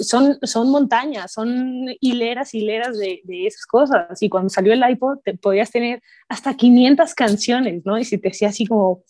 son, 0.00 0.38
son 0.42 0.70
montañas, 0.70 1.32
son 1.32 1.94
hileras, 2.00 2.54
hileras 2.54 2.98
de, 2.98 3.20
de, 3.24 3.46
esas 3.46 3.66
cosas. 3.66 4.20
Y 4.22 4.28
cuando 4.30 4.48
salió 4.48 4.72
el 4.72 4.82
iPod, 4.90 5.18
te 5.22 5.36
podías 5.36 5.70
tener 5.70 6.02
hasta 6.28 6.56
500 6.56 7.14
canciones, 7.14 7.84
¿no? 7.84 7.98
Y 7.98 8.04
si 8.04 8.18
te 8.18 8.30
hacía 8.30 8.48
así 8.48 8.66
como, 8.66 8.82
wow. 8.82 9.04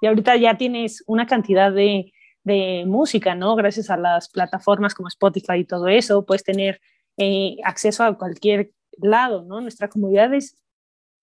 Y 0.00 0.06
ahorita 0.06 0.36
ya 0.36 0.56
tienes 0.56 1.04
una 1.06 1.26
cantidad 1.26 1.70
de, 1.72 2.12
de 2.44 2.84
música, 2.86 3.34
¿no? 3.34 3.54
Gracias 3.56 3.90
a 3.90 3.96
las 3.96 4.28
plataformas 4.28 4.94
como 4.94 5.08
Spotify 5.08 5.58
y 5.58 5.64
todo 5.64 5.88
eso, 5.88 6.24
puedes 6.24 6.44
tener 6.44 6.80
eh, 7.16 7.56
acceso 7.64 8.04
a 8.04 8.16
cualquier 8.16 8.72
lado, 8.98 9.42
¿no? 9.42 9.60
Nuestra 9.60 9.88
comunidad 9.88 10.34
es, 10.34 10.56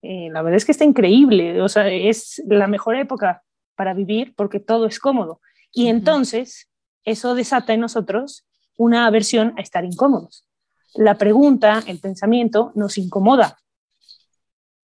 eh, 0.01 0.29
la 0.31 0.41
verdad 0.41 0.57
es 0.57 0.65
que 0.65 0.71
está 0.71 0.85
increíble, 0.85 1.61
o 1.61 1.69
sea, 1.69 1.87
es 1.87 2.41
la 2.47 2.67
mejor 2.67 2.95
época 2.95 3.43
para 3.75 3.93
vivir 3.93 4.33
porque 4.35 4.59
todo 4.59 4.85
es 4.85 4.99
cómodo. 4.99 5.41
Y 5.71 5.87
entonces 5.87 6.69
eso 7.03 7.35
desata 7.35 7.73
en 7.73 7.81
nosotros 7.81 8.45
una 8.75 9.05
aversión 9.05 9.53
a 9.57 9.61
estar 9.61 9.83
incómodos. 9.83 10.45
La 10.95 11.17
pregunta, 11.17 11.83
el 11.85 11.99
pensamiento 11.99 12.71
nos 12.75 12.97
incomoda. 12.97 13.59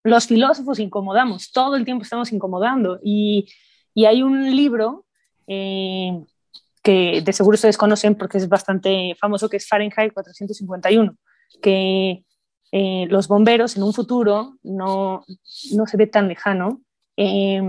Los 0.04 0.26
filósofos 0.26 0.78
incomodamos, 0.78 1.50
todo 1.50 1.76
el 1.76 1.84
tiempo 1.84 2.04
estamos 2.04 2.32
incomodando. 2.32 3.00
Y, 3.02 3.48
y 3.94 4.04
hay 4.04 4.22
un 4.22 4.54
libro 4.54 5.05
eh, 5.46 6.24
que 6.82 7.20
de 7.22 7.32
seguro 7.32 7.56
ustedes 7.56 7.78
conocen 7.78 8.14
porque 8.14 8.38
es 8.38 8.48
bastante 8.48 9.16
famoso, 9.20 9.48
que 9.48 9.56
es 9.56 9.68
Fahrenheit 9.68 10.12
451, 10.12 11.16
que 11.60 12.24
eh, 12.72 13.06
los 13.08 13.28
bomberos 13.28 13.76
en 13.76 13.82
un 13.82 13.92
futuro 13.92 14.56
no, 14.62 15.24
no 15.72 15.86
se 15.86 15.96
ve 15.96 16.06
tan 16.06 16.28
lejano. 16.28 16.82
Eh, 17.16 17.60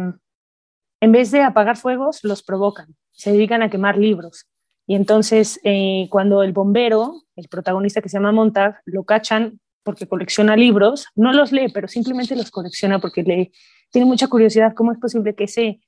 en 1.00 1.12
vez 1.12 1.32
de 1.32 1.42
apagar 1.42 1.78
fuegos, 1.78 2.24
los 2.24 2.44
provocan, 2.44 2.96
se 3.12 3.32
dedican 3.32 3.62
a 3.62 3.70
quemar 3.70 3.98
libros. 3.98 4.48
Y 4.88 4.96
entonces, 4.96 5.60
eh, 5.64 6.08
cuando 6.10 6.44
el 6.44 6.54
bombero, 6.54 7.24
el 7.36 7.48
protagonista 7.50 8.02
que 8.02 8.10
se 8.10 8.18
llama 8.18 8.32
Montag, 8.32 8.82
lo 8.86 9.04
cachan 9.04 9.60
porque 9.84 10.08
colecciona 10.08 10.56
libros, 10.56 11.08
no 11.16 11.34
los 11.34 11.52
lee, 11.52 11.70
pero 11.74 11.88
simplemente 11.88 12.36
los 12.36 12.52
colecciona 12.52 13.00
porque 13.00 13.24
le 13.24 13.52
tiene 13.92 14.06
mucha 14.06 14.28
curiosidad 14.28 14.74
cómo 14.76 14.92
es 14.92 15.00
posible 15.00 15.36
que 15.36 15.46
ese, 15.46 15.80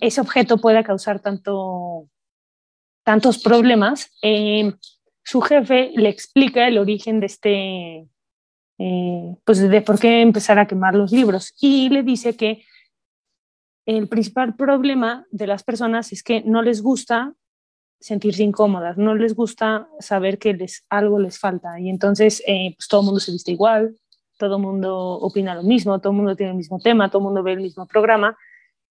ese 0.00 0.20
objeto 0.20 0.58
pueda 0.58 0.82
causar 0.82 1.20
tanto, 1.20 2.08
tantos 3.04 3.38
problemas. 3.38 4.10
Eh, 4.22 4.72
su 5.22 5.40
jefe 5.40 5.92
le 5.94 6.08
explica 6.08 6.68
el 6.68 6.78
origen 6.78 7.20
de 7.20 7.26
este, 7.26 8.08
eh, 8.78 9.36
pues 9.44 9.58
de 9.58 9.82
por 9.82 9.98
qué 9.98 10.20
empezar 10.20 10.58
a 10.58 10.66
quemar 10.66 10.94
los 10.94 11.12
libros 11.12 11.54
y 11.60 11.88
le 11.88 12.02
dice 12.02 12.36
que 12.36 12.64
el 13.86 14.08
principal 14.08 14.56
problema 14.56 15.26
de 15.30 15.46
las 15.46 15.62
personas 15.62 16.12
es 16.12 16.22
que 16.22 16.42
no 16.42 16.62
les 16.62 16.82
gusta 16.82 17.34
sentirse 18.00 18.42
incómodas, 18.42 18.98
no 18.98 19.14
les 19.14 19.34
gusta 19.34 19.88
saber 19.98 20.38
que 20.38 20.54
les, 20.54 20.84
algo 20.90 21.18
les 21.18 21.38
falta 21.38 21.80
y 21.80 21.88
entonces 21.88 22.42
eh, 22.46 22.74
pues 22.76 22.88
todo 22.88 23.00
el 23.00 23.06
mundo 23.06 23.20
se 23.20 23.32
viste 23.32 23.52
igual, 23.52 23.96
todo 24.38 24.56
el 24.56 24.62
mundo 24.62 24.96
opina 25.20 25.54
lo 25.54 25.62
mismo, 25.62 25.98
todo 26.00 26.12
el 26.12 26.16
mundo 26.16 26.36
tiene 26.36 26.50
el 26.50 26.58
mismo 26.58 26.78
tema, 26.80 27.08
todo 27.08 27.20
el 27.20 27.24
mundo 27.24 27.42
ve 27.42 27.52
el 27.52 27.60
mismo 27.60 27.86
programa. 27.86 28.36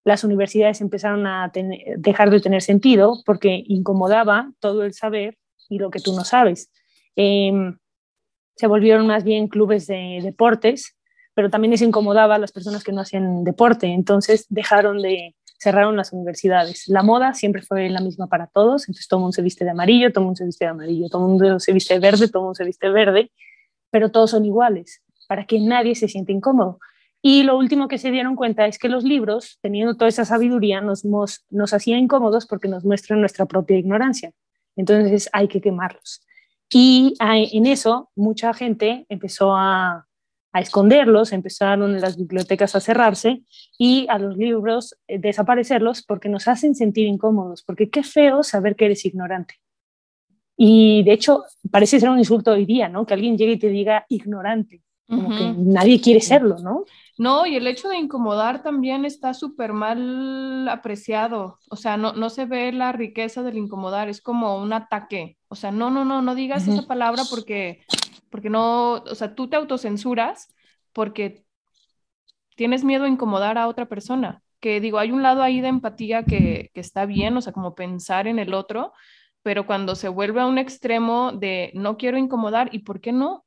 Las 0.03 0.23
universidades 0.23 0.81
empezaron 0.81 1.25
a 1.27 1.51
dejar 1.97 2.29
de 2.29 2.41
tener 2.41 2.61
sentido 2.61 3.21
porque 3.25 3.63
incomodaba 3.67 4.51
todo 4.59 4.83
el 4.83 4.93
saber 4.93 5.37
y 5.69 5.79
lo 5.79 5.89
que 5.89 5.99
tú 5.99 6.13
no 6.13 6.23
sabes. 6.25 6.71
Em, 7.15 7.77
se 8.55 8.67
volvieron 8.67 9.07
más 9.07 9.23
bien 9.23 9.47
clubes 9.47 9.87
de 9.87 10.19
deportes 10.21 10.95
pero 11.33 11.49
también 11.49 11.71
les 11.71 11.81
incomodaba 11.81 12.35
a 12.35 12.39
las 12.39 12.51
personas 12.51 12.83
que 12.83 12.91
no 12.91 13.01
hacían 13.01 13.43
deporte, 13.43 13.87
entonces 13.87 14.45
dejaron 14.49 15.01
de, 15.01 15.35
cerraron 15.59 15.97
las 15.97 16.13
universidades. 16.13 16.87
La 16.87 17.03
moda 17.03 17.33
siempre 17.33 17.61
fue 17.61 17.89
la 17.89 18.01
misma 18.01 18.27
para 18.27 18.47
todos, 18.47 18.83
entonces 18.83 19.07
todo 19.07 19.19
el 19.19 19.21
mundo 19.21 19.33
se 19.33 19.41
viste 19.41 19.65
de 19.65 19.71
amarillo, 19.71 20.11
todo 20.11 20.21
el 20.21 20.25
mundo 20.25 20.37
se 20.37 20.45
viste 20.45 20.65
de 20.65 20.71
amarillo, 20.71 21.07
todo 21.09 21.23
el 21.23 21.29
mundo 21.29 21.59
se 21.59 21.73
viste 21.73 21.93
de 21.95 21.99
verde, 21.99 22.27
todo 22.27 22.41
el 22.41 22.45
mundo 22.45 22.55
se 22.55 22.65
viste 22.65 22.87
de 22.87 22.93
verde, 22.93 23.31
pero 23.89 24.11
todos 24.11 24.31
son 24.31 24.45
iguales, 24.45 25.01
para 25.27 25.45
que 25.45 25.59
nadie 25.59 25.95
se 25.95 26.07
siente 26.07 26.31
incómodo. 26.31 26.79
Y 27.25 27.43
lo 27.43 27.57
último 27.57 27.87
que 27.87 27.97
se 27.97 28.11
dieron 28.11 28.35
cuenta 28.35 28.67
es 28.67 28.77
que 28.77 28.89
los 28.89 29.05
libros, 29.05 29.57
teniendo 29.61 29.95
toda 29.95 30.09
esa 30.09 30.25
sabiduría, 30.25 30.81
nos, 30.81 31.05
nos, 31.05 31.45
nos 31.49 31.73
hacían 31.73 31.99
incómodos 31.99 32.45
porque 32.45 32.67
nos 32.67 32.83
muestran 32.83 33.21
nuestra 33.21 33.45
propia 33.45 33.77
ignorancia. 33.77 34.33
Entonces 34.75 35.29
hay 35.31 35.47
que 35.47 35.61
quemarlos. 35.61 36.21
Y 36.69 37.15
en 37.19 37.65
eso 37.65 38.11
mucha 38.15 38.53
gente 38.53 39.05
empezó 39.07 39.55
a, 39.55 40.05
a 40.51 40.59
esconderlos, 40.59 41.31
empezaron 41.31 41.99
las 42.01 42.17
bibliotecas 42.17 42.75
a 42.75 42.81
cerrarse 42.81 43.43
y 43.77 44.05
a 44.09 44.19
los 44.19 44.35
libros 44.35 44.95
eh, 45.07 45.17
desaparecerlos 45.17 46.03
porque 46.03 46.27
nos 46.27 46.49
hacen 46.49 46.75
sentir 46.75 47.07
incómodos, 47.07 47.63
porque 47.63 47.89
qué 47.89 48.03
feo 48.03 48.43
saber 48.43 48.75
que 48.75 48.85
eres 48.85 49.05
ignorante. 49.05 49.55
Y 50.57 51.03
de 51.03 51.13
hecho, 51.13 51.43
parece 51.71 51.99
ser 51.99 52.09
un 52.09 52.19
insulto 52.19 52.51
hoy 52.51 52.65
día, 52.65 52.89
¿no? 52.89 53.05
Que 53.05 53.13
alguien 53.13 53.37
llegue 53.37 53.53
y 53.53 53.59
te 53.59 53.69
diga 53.69 54.05
ignorante, 54.09 54.83
como 55.07 55.29
que 55.29 55.53
nadie 55.57 55.99
quiere 56.01 56.21
serlo, 56.21 56.59
¿no? 56.59 56.85
No, 57.17 57.45
y 57.45 57.55
el 57.55 57.67
hecho 57.67 57.89
de 57.89 57.97
incomodar 57.97 58.63
también 58.63 59.05
está 59.05 59.33
súper 59.33 59.71
mal 59.71 60.67
apreciado. 60.67 61.59
O 61.69 61.75
sea, 61.75 61.95
no, 61.95 62.13
no 62.13 62.29
se 62.29 62.45
ve 62.45 62.71
la 62.71 62.91
riqueza 62.91 63.43
del 63.43 63.57
incomodar, 63.57 64.09
es 64.09 64.21
como 64.21 64.57
un 64.57 64.73
ataque. 64.73 65.37
O 65.47 65.55
sea, 65.55 65.71
no, 65.71 65.91
no, 65.91 66.05
no, 66.05 66.21
no 66.21 66.33
digas 66.33 66.67
esa 66.67 66.87
palabra 66.87 67.23
porque 67.29 67.83
porque 68.33 68.49
no, 68.49 68.93
o 68.93 69.13
sea, 69.13 69.35
tú 69.35 69.47
te 69.47 69.57
autocensuras 69.57 70.55
porque 70.91 71.45
tienes 72.55 72.83
miedo 72.83 73.03
a 73.03 73.07
incomodar 73.07 73.59
a 73.59 73.67
otra 73.67 73.85
persona. 73.85 74.41
Que 74.59 74.81
digo, 74.81 74.97
hay 74.97 75.11
un 75.11 75.21
lado 75.21 75.43
ahí 75.43 75.61
de 75.61 75.67
empatía 75.67 76.23
que, 76.23 76.71
que 76.73 76.79
está 76.81 77.05
bien, 77.05 77.37
o 77.37 77.41
sea, 77.41 77.53
como 77.53 77.75
pensar 77.75 78.25
en 78.25 78.39
el 78.39 78.55
otro, 78.55 78.91
pero 79.43 79.67
cuando 79.67 79.93
se 79.93 80.09
vuelve 80.09 80.41
a 80.41 80.47
un 80.47 80.57
extremo 80.57 81.31
de 81.31 81.69
no 81.75 81.95
quiero 81.95 82.17
incomodar, 82.17 82.73
¿y 82.73 82.79
por 82.79 83.01
qué 83.01 83.11
no? 83.11 83.42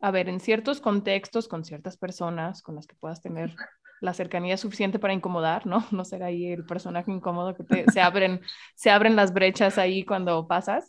A 0.00 0.10
ver, 0.10 0.28
en 0.28 0.40
ciertos 0.40 0.80
contextos, 0.80 1.48
con 1.48 1.64
ciertas 1.64 1.96
personas 1.96 2.62
con 2.62 2.74
las 2.74 2.86
que 2.86 2.96
puedas 2.96 3.22
tener 3.22 3.54
la 4.00 4.12
cercanía 4.12 4.56
suficiente 4.56 4.98
para 4.98 5.14
incomodar, 5.14 5.66
¿no? 5.66 5.86
No 5.92 6.04
ser 6.04 6.22
ahí 6.22 6.46
el 6.46 6.64
personaje 6.64 7.10
incómodo 7.10 7.54
que 7.54 7.64
te, 7.64 7.90
se, 7.90 8.00
abren, 8.00 8.40
se 8.74 8.90
abren 8.90 9.16
las 9.16 9.32
brechas 9.32 9.78
ahí 9.78 10.04
cuando 10.04 10.46
pasas 10.46 10.86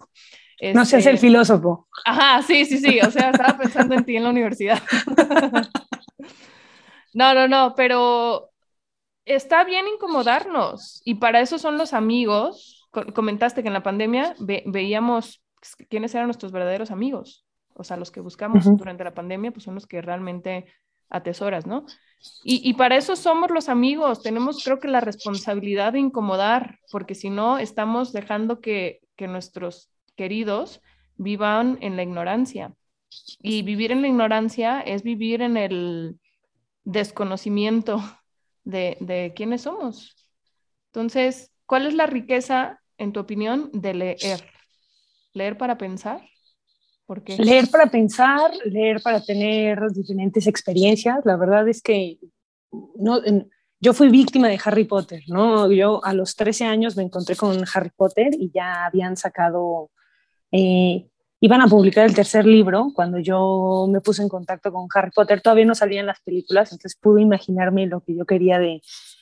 no 0.74 0.86
seas 0.86 1.06
el 1.06 1.16
este, 1.16 1.28
filósofo. 1.28 1.88
Ajá, 2.06 2.42
sí, 2.42 2.66
sí, 2.66 2.78
sí. 2.78 3.00
O 3.02 3.12
sea, 3.12 3.32
estaba 3.32 3.58
pensando 3.58 3.96
en 3.96 4.06
ti 4.06 4.16
en 4.16 4.24
la 4.24 4.30
universidad. 4.30 4.82
no, 7.14 7.34
no, 7.34 7.48
no, 7.48 7.74
pero 7.76 8.52
está 9.26 9.64
bien 9.64 9.86
incomodarnos 9.88 11.02
y 11.04 11.16
para 11.16 11.42
eso 11.42 11.58
son 11.60 11.78
los 11.78 11.94
amigos. 11.94 12.88
Comentaste 13.14 13.62
que 13.62 13.68
en 13.68 13.74
la 13.74 13.84
pandemia 13.84 14.36
veíamos 14.40 15.44
quiénes 15.90 16.16
eran 16.16 16.28
nuestros 16.28 16.52
verdaderos 16.52 16.92
amigos. 16.92 17.45
O 17.76 17.84
sea, 17.84 17.98
los 17.98 18.10
que 18.12 18.22
buscamos 18.22 18.66
durante 18.78 19.04
la 19.04 19.14
pandemia, 19.14 19.52
pues 19.52 19.64
son 19.64 19.76
los 19.76 19.86
que 19.86 20.02
realmente 20.02 20.66
atesoras, 21.10 21.68
¿no? 21.68 21.86
Y, 22.44 22.68
y, 22.68 22.74
para 22.74 22.98
eso 22.98 23.16
somos 23.16 23.52
los 23.52 23.70
amigos, 23.70 24.24
tenemos 24.24 24.64
creo 24.64 24.80
que 24.80 24.88
la 24.88 25.02
responsabilidad 25.02 25.94
de 25.94 26.00
incomodar, 26.00 26.80
porque 26.92 27.14
si 27.14 27.30
no, 27.30 27.60
estamos 27.60 28.12
dejando 28.12 28.60
que, 28.60 29.02
que 29.16 29.28
nuestros 29.28 29.92
queridos 30.16 30.82
vivan 31.18 31.78
en 31.82 31.96
la 31.96 32.04
ignorancia. 32.04 32.74
Y 33.40 33.62
vivir 33.62 33.92
en 33.92 34.02
la 34.02 34.08
ignorancia 34.08 34.82
es 34.82 35.04
vivir 35.04 35.42
en 35.42 35.58
el, 35.58 36.18
desconocimiento 36.86 38.02
de, 38.64 38.98
de 39.02 39.34
quiénes 39.36 39.64
somos. 39.64 40.16
Entonces, 40.88 41.52
¿cuál 41.66 41.88
es 41.88 41.94
la 41.94 42.06
riqueza, 42.06 42.80
en 42.98 43.12
tu 43.12 43.20
opinión, 43.20 43.70
de 43.74 43.94
leer? 43.94 44.50
¿Leer 45.34 45.58
para 45.58 45.78
pensar? 45.78 46.22
Leer 47.38 47.70
para 47.70 47.88
pensar, 47.88 48.52
leer 48.66 49.02
para 49.02 49.22
tener 49.22 49.80
diferentes 49.92 50.48
experiencias. 50.48 51.20
La 51.24 51.38
verdad 51.38 51.68
es 51.68 51.82
que 51.82 52.18
no, 52.96 53.22
yo 53.80 53.94
fui 53.94 54.10
víctima 54.10 54.48
de 54.48 54.60
Harry 54.64 54.86
Potter, 54.86 55.22
¿no? 55.28 55.72
Yo 55.72 56.04
a 56.04 56.14
los 56.14 56.36
13 56.36 56.66
años 56.66 56.98
me 56.98 57.04
encontré 57.04 57.36
con 57.36 57.64
Harry 57.74 57.92
Potter 57.96 58.30
y 58.34 58.52
ya 58.52 58.86
habían 58.86 59.16
sacado, 59.18 59.92
eh, 60.52 61.08
iban 61.40 61.62
a 61.62 61.68
publicar 61.68 62.06
el 62.06 62.16
tercer 62.16 62.46
libro 62.46 62.92
cuando 62.96 63.20
yo 63.20 63.88
me 63.88 64.02
puse 64.02 64.24
en 64.24 64.30
contacto 64.30 64.72
con 64.72 64.88
Harry 64.96 65.12
Potter. 65.12 65.42
Todavía 65.42 65.66
no 65.66 65.76
salían 65.76 66.08
las 66.08 66.20
películas, 66.22 66.72
entonces 66.72 66.98
pude 67.00 67.22
imaginarme 67.22 67.86
lo 67.86 68.02
que 68.02 68.16
yo 68.16 68.26
quería 68.26 68.58
de, 68.58 68.82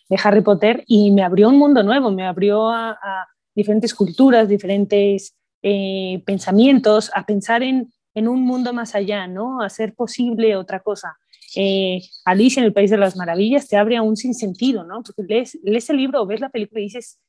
de 0.10 0.20
Harry 0.24 0.42
Potter 0.42 0.84
y 0.88 1.12
me 1.12 1.24
abrió 1.24 1.50
un 1.50 1.58
mundo 1.58 1.84
nuevo, 1.84 2.12
me 2.12 2.26
abrió 2.26 2.70
a, 2.70 2.92
a 2.92 3.28
diferentes 3.54 3.94
culturas, 3.94 4.48
diferentes 4.48 5.36
eh, 5.64 6.22
pensamientos, 6.26 7.10
a 7.16 7.26
pensar 7.26 7.64
en, 7.64 7.92
en, 8.14 8.28
un 8.28 8.42
mundo 8.42 8.74
más 8.74 8.96
allá, 8.96 9.28
¿no? 9.28 9.62
A 9.62 9.66
hacer 9.66 9.96
posible 9.96 10.56
otra 10.56 10.82
cosa. 10.82 11.18
Eh, 11.56 12.02
Alicia 12.26 12.60
en 12.60 12.66
el 12.66 12.74
País 12.74 12.92
de 12.92 12.98
las 12.98 13.16
Maravillas 13.16 13.68
te 13.68 13.78
abre 13.78 13.96
a 13.98 14.02
un 14.02 14.18
sinsentido, 14.18 14.84
¿no? 14.84 15.02
Porque 15.04 15.34
lees, 15.34 15.58
lees 15.64 15.90
el 15.90 15.98
libro 15.98 16.22
o 16.22 16.26
ves 16.26 16.42
la 16.42 16.50
película 16.50 16.82
y 16.82 16.86
dices, 16.86 17.20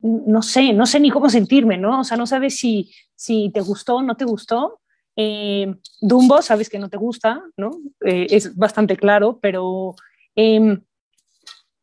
no 0.00 0.42
sé, 0.42 0.72
no 0.72 0.86
sé 0.86 1.00
ni 1.00 1.10
cómo 1.10 1.28
sentirme, 1.28 1.76
¿no? 1.78 2.00
O 2.00 2.04
sea, 2.04 2.16
no 2.16 2.26
sabes 2.26 2.56
si, 2.56 2.92
si 3.14 3.50
te 3.52 3.60
gustó 3.60 3.96
o 3.96 4.02
no 4.02 4.16
te 4.16 4.24
gustó. 4.24 4.80
Eh, 5.16 5.74
Dumbo, 6.00 6.40
sabes 6.42 6.68
que 6.68 6.78
no 6.78 6.88
te 6.88 6.96
gusta, 6.96 7.42
¿no? 7.56 7.70
Eh, 8.04 8.26
es 8.30 8.56
bastante 8.56 8.96
claro, 8.96 9.38
pero 9.40 9.94
eh, 10.34 10.78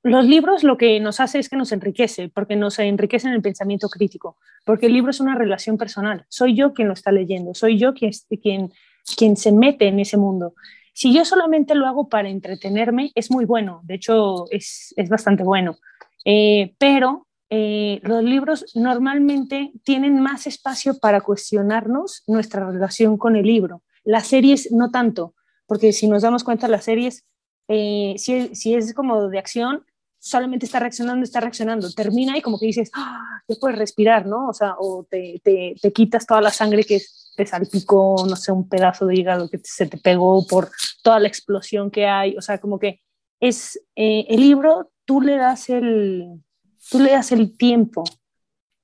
los 0.04 0.26
libros 0.26 0.64
lo 0.64 0.78
que 0.78 1.00
nos 1.00 1.20
hace 1.20 1.40
es 1.40 1.50
que 1.50 1.58
nos 1.58 1.72
enriquece, 1.72 2.30
porque 2.30 2.56
nos 2.56 2.80
enriquece 2.80 3.28
en 3.28 3.34
el 3.34 3.42
pensamiento 3.42 3.90
crítico, 3.90 4.38
porque 4.66 4.86
el 4.86 4.94
libro 4.94 5.12
es 5.12 5.20
una 5.20 5.36
relación 5.36 5.78
personal. 5.78 6.26
Soy 6.30 6.56
yo 6.56 6.74
quien 6.74 6.88
lo 6.88 6.94
está 6.94 7.12
leyendo, 7.12 7.54
soy 7.54 7.78
yo 7.78 7.94
quien, 7.94 8.12
quien, 8.42 8.72
quien 9.18 9.38
se 9.38 9.52
mete 9.52 9.88
en 9.88 10.00
ese 10.00 10.18
mundo. 10.18 10.54
Si 10.94 11.14
yo 11.14 11.26
solamente 11.26 11.76
lo 11.76 11.88
hago 11.88 12.10
para 12.10 12.30
entretenerme, 12.30 13.12
es 13.16 13.32
muy 13.32 13.46
bueno, 13.46 13.82
de 13.84 13.96
hecho 13.96 14.46
es, 14.52 14.94
es 14.98 15.10
bastante 15.10 15.44
bueno, 15.44 15.78
eh, 16.26 16.76
pero 16.78 17.28
eh, 17.50 18.00
los 18.04 18.24
libros 18.24 18.66
normalmente 18.76 19.72
tienen 19.84 20.20
más 20.20 20.46
espacio 20.46 21.00
para 21.00 21.22
cuestionarnos 21.22 22.24
nuestra 22.28 22.70
relación 22.70 23.18
con 23.18 23.36
el 23.36 23.46
libro. 23.46 23.82
Las 24.04 24.28
series 24.28 24.72
no 24.72 24.92
tanto, 24.92 25.34
porque 25.66 25.92
si 25.92 26.08
nos 26.08 26.22
damos 26.22 26.44
cuenta, 26.44 26.68
las 26.68 26.84
series, 26.84 27.26
eh, 27.68 28.16
si, 28.18 28.54
si, 28.56 28.76
es 28.76 28.94
como 28.94 29.30
de 29.30 29.40
acción, 29.40 29.86
solamente 30.20 30.66
está 30.66 30.80
reaccionando, 30.80 31.24
está 31.24 31.40
reaccionando, 31.40 31.90
termina 31.92 32.38
y 32.38 32.42
como 32.42 32.60
que 32.60 32.66
dices, 32.66 32.92
ah, 32.94 33.42
ya 33.48 33.56
puedes 33.60 33.78
respirar, 33.78 34.26
¿no? 34.26 34.50
O 34.50 34.54
sea, 34.54 34.76
o 34.78 35.06
te, 35.10 35.42
te, 35.44 35.76
te, 35.82 35.94
quitas 35.94 36.26
toda 36.26 36.42
la 36.42 36.52
sangre 36.52 36.84
que 36.84 37.02
te 37.36 37.46
salpicó, 37.46 38.26
no 38.28 38.36
sé, 38.36 38.52
un 38.52 38.68
pedazo 38.68 39.06
de 39.06 39.16
hígado 39.16 39.50
que 39.50 39.60
se 39.64 39.88
te 39.88 39.98
pegó 39.98 40.46
por 40.46 40.70
toda 41.02 41.20
la 41.20 41.28
explosión 41.28 41.90
que 41.90 42.06
hay, 42.06 42.38
o 42.38 42.42
sea, 42.42 42.60
como 42.60 42.80
que 42.80 43.02
es 43.40 43.80
eh, 43.96 44.26
el 44.28 44.42
libro, 44.42 44.92
tú 45.06 45.22
le 45.22 45.38
das 45.38 45.70
el, 45.70 46.44
tú 46.92 47.00
le 47.00 47.12
das 47.12 47.32
el 47.32 47.56
tiempo 47.56 48.04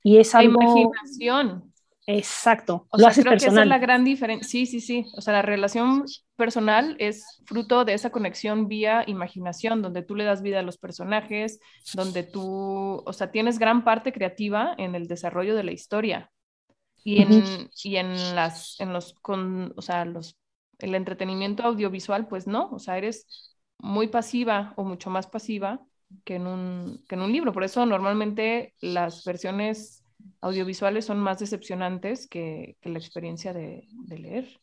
y 0.03 0.17
es 0.17 0.33
la 0.33 0.39
algo... 0.39 0.61
imaginación. 0.61 1.73
Exacto, 2.07 2.87
O 2.91 2.97
lo 2.97 2.99
sea, 2.99 3.09
haces 3.09 3.25
creo 3.25 3.37
que 3.37 3.45
esa 3.47 3.61
es 3.63 3.67
la 3.67 3.79
gran 3.79 4.03
diferencia. 4.03 4.47
Sí, 4.47 4.67
sí, 4.67 4.79
sí. 4.79 5.05
O 5.17 5.21
sea, 5.21 5.33
la 5.33 5.41
relación 5.41 6.05
personal 6.35 6.95
es 6.99 7.41
fruto 7.45 7.83
de 7.83 7.93
esa 7.93 8.11
conexión 8.11 8.67
vía 8.67 9.03
imaginación, 9.07 9.81
donde 9.81 10.03
tú 10.03 10.15
le 10.15 10.23
das 10.23 10.43
vida 10.43 10.59
a 10.59 10.63
los 10.63 10.77
personajes, 10.77 11.59
donde 11.95 12.21
tú, 12.23 13.01
o 13.03 13.13
sea, 13.13 13.31
tienes 13.31 13.57
gran 13.57 13.83
parte 13.83 14.13
creativa 14.13 14.75
en 14.77 14.93
el 14.93 15.07
desarrollo 15.07 15.55
de 15.55 15.63
la 15.63 15.71
historia. 15.71 16.31
Y 17.03 17.21
en, 17.21 17.69
y 17.83 17.95
en 17.97 18.35
las, 18.35 18.79
en 18.79 18.93
los, 18.93 19.13
con, 19.21 19.73
o 19.75 19.81
sea, 19.81 20.05
los, 20.05 20.37
el 20.79 20.95
entretenimiento 20.95 21.63
audiovisual, 21.63 22.27
pues 22.27 22.47
no, 22.47 22.69
o 22.71 22.79
sea, 22.79 22.97
eres 22.97 23.55
muy 23.79 24.07
pasiva 24.07 24.73
o 24.75 24.83
mucho 24.83 25.09
más 25.09 25.27
pasiva 25.27 25.79
que 26.23 26.35
en 26.35 26.47
un, 26.47 27.03
que 27.07 27.15
en 27.15 27.21
un 27.21 27.31
libro. 27.31 27.51
Por 27.53 27.63
eso 27.63 27.85
normalmente 27.85 28.73
las 28.81 29.23
versiones 29.23 30.04
audiovisuales 30.41 31.05
son 31.05 31.19
más 31.19 31.39
decepcionantes 31.39 32.27
que, 32.27 32.77
que 32.81 32.89
la 32.89 32.99
experiencia 32.99 33.53
de, 33.53 33.87
de, 34.07 34.17
leer. 34.17 34.59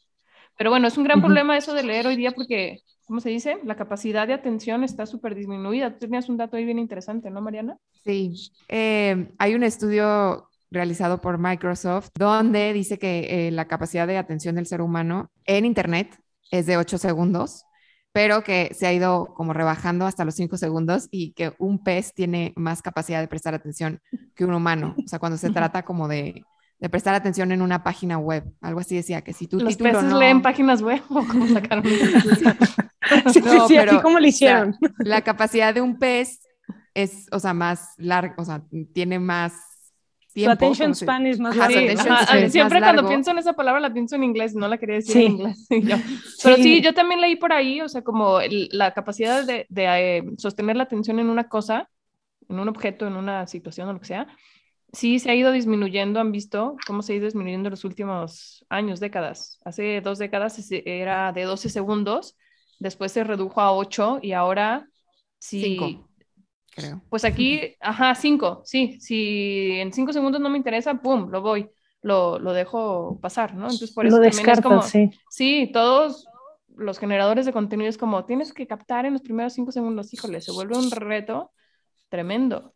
Pero 0.56 0.70
bueno, 0.70 0.88
es 0.88 0.96
un 0.96 1.04
gran 1.04 1.20
problema 1.20 1.56
eso 1.56 1.74
de 1.74 1.82
leer 1.82 2.06
hoy 2.06 2.16
día 2.16 2.32
porque, 2.32 2.80
¿cómo 3.06 3.20
se 3.20 3.30
dice? 3.30 3.58
La 3.64 3.76
capacidad 3.76 4.26
de 4.26 4.34
atención 4.34 4.84
está 4.84 5.06
súper 5.06 5.34
disminuida. 5.34 5.92
Tú 5.92 6.00
tenías 6.00 6.28
un 6.28 6.36
dato 6.36 6.56
ahí 6.56 6.64
bien 6.64 6.78
interesante, 6.78 7.30
¿no, 7.30 7.40
Mariana? 7.40 7.78
Sí, 8.04 8.34
eh, 8.68 9.32
hay 9.38 9.54
un 9.54 9.62
estudio 9.62 10.48
realizado 10.70 11.20
por 11.20 11.38
Microsoft 11.38 12.08
donde 12.14 12.72
dice 12.72 12.98
que 12.98 13.48
eh, 13.48 13.50
la 13.50 13.66
capacidad 13.66 14.06
de 14.06 14.18
atención 14.18 14.56
del 14.56 14.66
ser 14.66 14.80
humano 14.80 15.30
en 15.44 15.64
Internet 15.64 16.18
es 16.50 16.66
de 16.66 16.76
8 16.76 16.98
segundos, 16.98 17.64
pero 18.12 18.44
que 18.44 18.70
se 18.74 18.86
ha 18.86 18.92
ido 18.92 19.32
como 19.34 19.52
rebajando 19.52 20.06
hasta 20.06 20.24
los 20.24 20.34
5 20.34 20.56
segundos 20.58 21.08
y 21.10 21.32
que 21.32 21.54
un 21.58 21.82
pez 21.82 22.12
tiene 22.14 22.52
más 22.56 22.82
capacidad 22.82 23.20
de 23.20 23.28
prestar 23.28 23.54
atención 23.54 24.00
que 24.34 24.44
un 24.44 24.54
humano. 24.54 24.94
O 25.02 25.08
sea, 25.08 25.18
cuando 25.18 25.38
se 25.38 25.50
trata 25.50 25.82
como 25.82 26.08
de, 26.08 26.44
de 26.78 26.88
prestar 26.90 27.14
atención 27.14 27.52
en 27.52 27.62
una 27.62 27.82
página 27.82 28.18
web, 28.18 28.44
algo 28.60 28.80
así 28.80 28.96
decía, 28.96 29.22
que 29.22 29.32
si 29.32 29.46
tu 29.46 29.58
Los 29.58 29.76
peces 29.76 30.04
no... 30.04 30.18
leen 30.18 30.42
páginas 30.42 30.82
web 30.82 31.00
o 31.08 31.24
cómo 31.26 31.46
sacaron 31.48 31.84
Sí, 33.32 33.40
sí, 33.40 33.40
No, 33.40 33.68
sí, 33.68 33.74
pero, 33.76 33.92
así 33.92 34.02
como 34.02 34.20
lo 34.20 34.26
hicieron. 34.26 34.70
o 34.70 34.78
sea, 34.78 34.90
la 34.98 35.22
capacidad 35.22 35.72
de 35.72 35.80
un 35.80 35.98
pez 35.98 36.40
es, 36.94 37.26
o 37.32 37.40
sea, 37.40 37.54
más 37.54 37.94
larga, 37.96 38.34
o 38.36 38.44
sea, 38.44 38.62
tiene 38.92 39.18
más 39.18 39.54
Su 40.32 40.34
tiempo. 40.34 40.52
attention 40.52 40.94
span 40.94 41.26
es 41.26 41.38
más 41.38 41.52
su 41.54 41.60
largo. 41.60 41.76
attention 41.78 41.98
span 41.98 42.36
es 42.38 42.42
más 42.44 42.52
Siempre 42.52 42.78
cuando 42.80 43.02
largo. 43.02 43.08
pienso 43.08 43.30
en 43.32 43.38
esa 43.38 43.52
palabra 43.52 43.80
la 43.80 43.92
pienso 43.92 44.16
en 44.16 44.24
inglés, 44.24 44.54
no 44.54 44.66
la 44.68 44.78
quería 44.78 44.96
decir 44.96 45.12
Sí. 45.12 45.24
en 45.26 45.32
inglés. 45.32 45.66
Yo- 45.70 45.96
Pero 46.42 46.56
sí. 46.56 46.62
Sí. 46.62 46.80
yo 46.82 46.94
también 46.94 47.20
leí 47.20 47.36
por 47.36 47.52
ahí, 47.52 47.80
o 47.80 47.88
sea, 47.88 48.02
como 48.02 48.40
el- 48.40 48.68
la 48.72 48.92
capacidad 48.94 49.44
de, 49.44 49.66
de, 49.68 50.16
eh, 50.18 50.22
sostener 50.38 50.76
la 50.76 50.84
atención 50.84 51.18
en 51.18 51.28
una 51.28 51.48
cosa, 51.48 51.88
en 52.48 52.58
un 52.58 52.68
objeto, 52.68 53.06
en 53.06 53.16
una 53.16 53.46
situación 53.46 53.88
o 53.88 53.92
lo 53.92 54.00
que 54.00 54.06
sea, 54.06 54.26
sí 54.92 55.18
se 55.18 55.30
ha 55.30 55.34
ido 55.34 55.52
disminuyendo, 55.52 56.20
han 56.20 56.32
visto 56.32 56.76
cómo 56.86 57.02
se 57.02 57.12
ha 57.12 57.16
ido 57.16 57.24
disminuyendo 57.26 57.68
en 57.68 57.72
los 57.72 57.84
últimos 57.84 58.64
años, 58.68 59.00
décadas. 59.00 59.58
Hace 59.64 60.00
dos 60.02 60.18
décadas 60.18 60.58
era 60.70 61.32
de 61.32 61.42
12 61.44 61.68
segundos, 61.68 62.36
después 62.78 63.12
se 63.12 63.24
redujo 63.24 63.60
a 63.60 63.72
8 63.72 64.18
y 64.22 64.32
ahora 64.32 64.86
sí. 65.38 65.62
Cinco, 65.62 66.08
creo. 66.74 67.02
Pues 67.08 67.24
aquí, 67.24 67.76
ajá, 67.80 68.14
5, 68.14 68.62
sí, 68.64 68.98
si 69.00 69.78
en 69.80 69.92
5 69.92 70.12
segundos 70.12 70.40
no 70.40 70.48
me 70.50 70.56
interesa, 70.56 70.94
pum, 70.94 71.28
lo 71.30 71.42
voy, 71.42 71.70
lo, 72.00 72.38
lo 72.38 72.52
dejo 72.52 73.18
pasar, 73.20 73.54
¿no? 73.54 73.64
Entonces 73.64 73.92
por 73.92 74.06
eso 74.06 74.16
Lo 74.16 74.22
también 74.22 74.48
es 74.50 74.60
como, 74.60 74.82
sí. 74.82 75.10
Sí, 75.30 75.70
todos 75.72 76.26
los 76.74 76.98
generadores 76.98 77.46
de 77.46 77.52
contenido 77.52 77.88
es 77.88 77.98
como 77.98 78.24
tienes 78.24 78.52
que 78.52 78.66
captar 78.66 79.06
en 79.06 79.12
los 79.12 79.22
primeros 79.22 79.52
cinco 79.52 79.72
segundos, 79.72 80.12
híjole, 80.14 80.40
se 80.40 80.52
vuelve 80.52 80.76
un 80.76 80.90
reto 80.90 81.52
tremendo. 82.08 82.74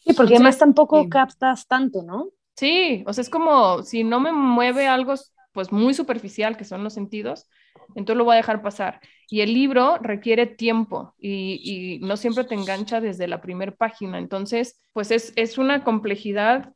Sí, 0.00 0.12
porque 0.12 0.20
Entonces, 0.20 0.36
además 0.36 0.58
tampoco 0.58 1.02
sí. 1.02 1.10
captas 1.10 1.66
tanto, 1.66 2.02
¿no? 2.02 2.28
Sí, 2.56 3.04
o 3.06 3.12
sea, 3.12 3.22
es 3.22 3.30
como 3.30 3.82
si 3.82 4.04
no 4.04 4.20
me 4.20 4.32
mueve 4.32 4.86
algo 4.86 5.14
pues 5.52 5.72
muy 5.72 5.94
superficial, 5.94 6.56
que 6.56 6.64
son 6.64 6.84
los 6.84 6.94
sentidos, 6.94 7.48
entonces 7.94 8.16
lo 8.16 8.24
voy 8.24 8.34
a 8.34 8.38
dejar 8.38 8.62
pasar. 8.62 9.00
Y 9.28 9.42
el 9.42 9.54
libro 9.54 9.98
requiere 10.00 10.46
tiempo 10.46 11.14
y, 11.18 11.60
y 12.00 12.06
no 12.06 12.16
siempre 12.16 12.44
te 12.44 12.54
engancha 12.54 13.00
desde 13.00 13.28
la 13.28 13.40
primera 13.40 13.72
página, 13.72 14.18
entonces 14.18 14.80
pues 14.92 15.10
es, 15.10 15.32
es 15.36 15.58
una 15.58 15.84
complejidad 15.84 16.72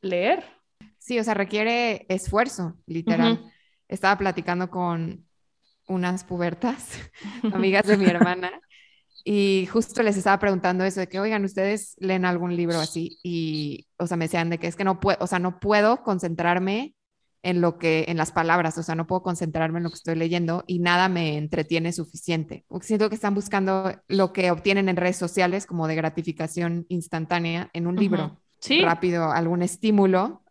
leer. 0.00 0.44
Sí, 0.98 1.18
o 1.18 1.24
sea, 1.24 1.34
requiere 1.34 2.06
esfuerzo, 2.08 2.76
literal. 2.86 3.42
Estaba 3.88 4.16
platicando 4.18 4.70
con 4.70 5.26
unas 5.86 6.24
pubertas, 6.24 6.98
amigas 7.52 7.86
de 7.86 7.96
mi 7.96 8.06
hermana, 8.06 8.50
y 9.24 9.66
justo 9.70 10.02
les 10.02 10.16
estaba 10.16 10.38
preguntando 10.38 10.84
eso 10.84 11.00
de 11.00 11.08
que, 11.08 11.20
oigan, 11.20 11.44
¿ustedes 11.44 11.96
leen 11.98 12.24
algún 12.24 12.56
libro 12.56 12.78
así? 12.78 13.18
Y, 13.22 13.88
o 13.98 14.06
sea, 14.06 14.16
me 14.16 14.26
decían 14.26 14.50
de 14.50 14.58
que 14.58 14.66
es 14.66 14.76
que 14.76 14.84
no 14.84 15.00
puedo, 15.00 15.18
o 15.20 15.26
sea, 15.26 15.38
no 15.38 15.60
puedo 15.60 16.02
concentrarme 16.02 16.94
en 17.42 17.60
lo 17.60 17.78
que, 17.78 18.04
en 18.08 18.16
las 18.16 18.32
palabras, 18.32 18.76
o 18.78 18.82
sea, 18.82 18.94
no 18.94 19.06
puedo 19.06 19.22
concentrarme 19.22 19.78
en 19.78 19.84
lo 19.84 19.90
que 19.90 19.96
estoy 19.96 20.14
leyendo 20.14 20.64
y 20.66 20.78
nada 20.78 21.08
me 21.08 21.36
entretiene 21.38 21.92
suficiente. 21.92 22.64
Siento 22.82 23.08
que 23.08 23.14
están 23.14 23.34
buscando 23.34 23.92
lo 24.08 24.32
que 24.32 24.50
obtienen 24.50 24.88
en 24.88 24.96
redes 24.96 25.16
sociales 25.16 25.66
como 25.66 25.88
de 25.88 25.94
gratificación 25.94 26.86
instantánea 26.88 27.70
en 27.72 27.86
un 27.86 27.96
libro 27.96 28.40
Sí, 28.60 28.82
rápido, 28.82 29.32
algún 29.32 29.62
estímulo. 29.62 30.42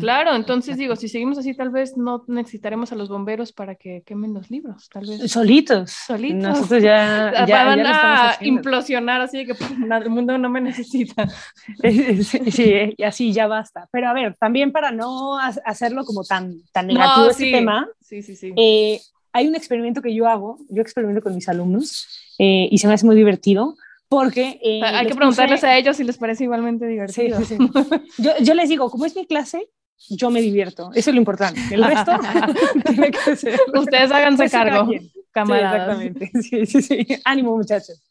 Claro, 0.00 0.34
entonces 0.34 0.76
digo, 0.76 0.96
si 0.96 1.08
seguimos 1.08 1.38
así, 1.38 1.54
tal 1.54 1.70
vez 1.70 1.96
no 1.96 2.24
necesitaremos 2.28 2.92
a 2.92 2.94
los 2.96 3.08
bomberos 3.08 3.52
para 3.52 3.74
que 3.74 4.02
quemen 4.06 4.34
los 4.34 4.50
libros, 4.50 4.88
tal 4.92 5.06
vez. 5.06 5.30
Solitos. 5.30 5.90
Solitos. 6.06 6.42
Nosotros 6.42 6.82
ya, 6.82 7.32
ya, 7.32 7.46
ya 7.46 7.64
van 7.64 7.80
estamos 7.80 7.96
a 8.18 8.30
haciendo. 8.30 8.58
implosionar 8.60 9.20
así 9.20 9.44
de 9.44 9.46
que 9.46 9.54
nada, 9.78 10.04
el 10.04 10.10
mundo 10.10 10.36
no 10.38 10.48
me 10.50 10.60
necesita. 10.60 11.26
Sí, 11.82 12.50
sí, 12.50 12.94
y 12.96 13.02
así 13.02 13.32
ya 13.32 13.46
basta. 13.46 13.88
Pero 13.92 14.08
a 14.08 14.12
ver, 14.12 14.34
también 14.36 14.72
para 14.72 14.90
no 14.90 15.38
ha- 15.38 15.54
hacerlo 15.64 16.04
como 16.04 16.24
tan, 16.24 16.54
tan 16.72 16.86
No, 16.86 16.94
negativo 16.94 17.30
este 17.30 17.44
sí. 17.44 17.52
tema, 17.52 17.88
Sí, 18.00 18.22
sí, 18.22 18.36
sí. 18.36 18.52
eh, 18.56 19.00
hay 19.32 19.48
un 19.48 19.54
experimento 19.54 20.00
que 20.02 20.14
yo 20.14 20.28
hago, 20.28 20.58
yo 20.68 20.80
experimento 20.82 21.22
con 21.22 21.34
mis 21.34 21.48
alumnos 21.48 22.06
eh, 22.38 22.68
y 22.70 22.78
se 22.78 22.86
me 22.86 22.94
hace 22.94 23.06
muy 23.06 23.16
divertido 23.16 23.76
porque... 24.08 24.58
eh, 24.62 24.80
Hay 24.82 25.06
que 25.06 25.14
preguntarles 25.14 25.60
puse- 25.60 25.66
a 25.68 25.76
ellos 25.78 25.96
si 25.96 26.04
les 26.04 26.18
parece 26.18 26.44
igualmente 26.44 26.86
divertido. 26.86 27.38
Sí, 27.40 27.44
sí, 27.44 27.56
sí. 27.58 27.72
Yo, 28.22 28.32
yo 28.40 28.54
les 28.54 28.68
digo, 28.68 28.90
como 28.90 29.04
es 29.06 29.16
mi 29.16 29.26
clase, 29.26 29.68
yo 30.10 30.30
me 30.30 30.40
divierto. 30.40 30.90
Eso 30.94 31.10
es 31.10 31.14
lo 31.14 31.20
importante. 31.20 31.60
El 31.72 31.84
resto 31.84 32.12
tiene 32.84 33.10
que 33.10 33.36
ser. 33.36 33.58
Ustedes 33.74 34.10
háganse 34.12 34.42
Pues, 34.44 34.52
cargo, 34.52 34.88
quien. 34.88 35.02
Sí, 35.02 35.22
camaradas. 35.32 36.00
exactamente. 36.00 36.30
Sí, 36.42 36.66
sí, 36.66 36.82
sí. 36.82 37.06
Ánimo, 37.24 37.56
muchachos. 37.56 38.02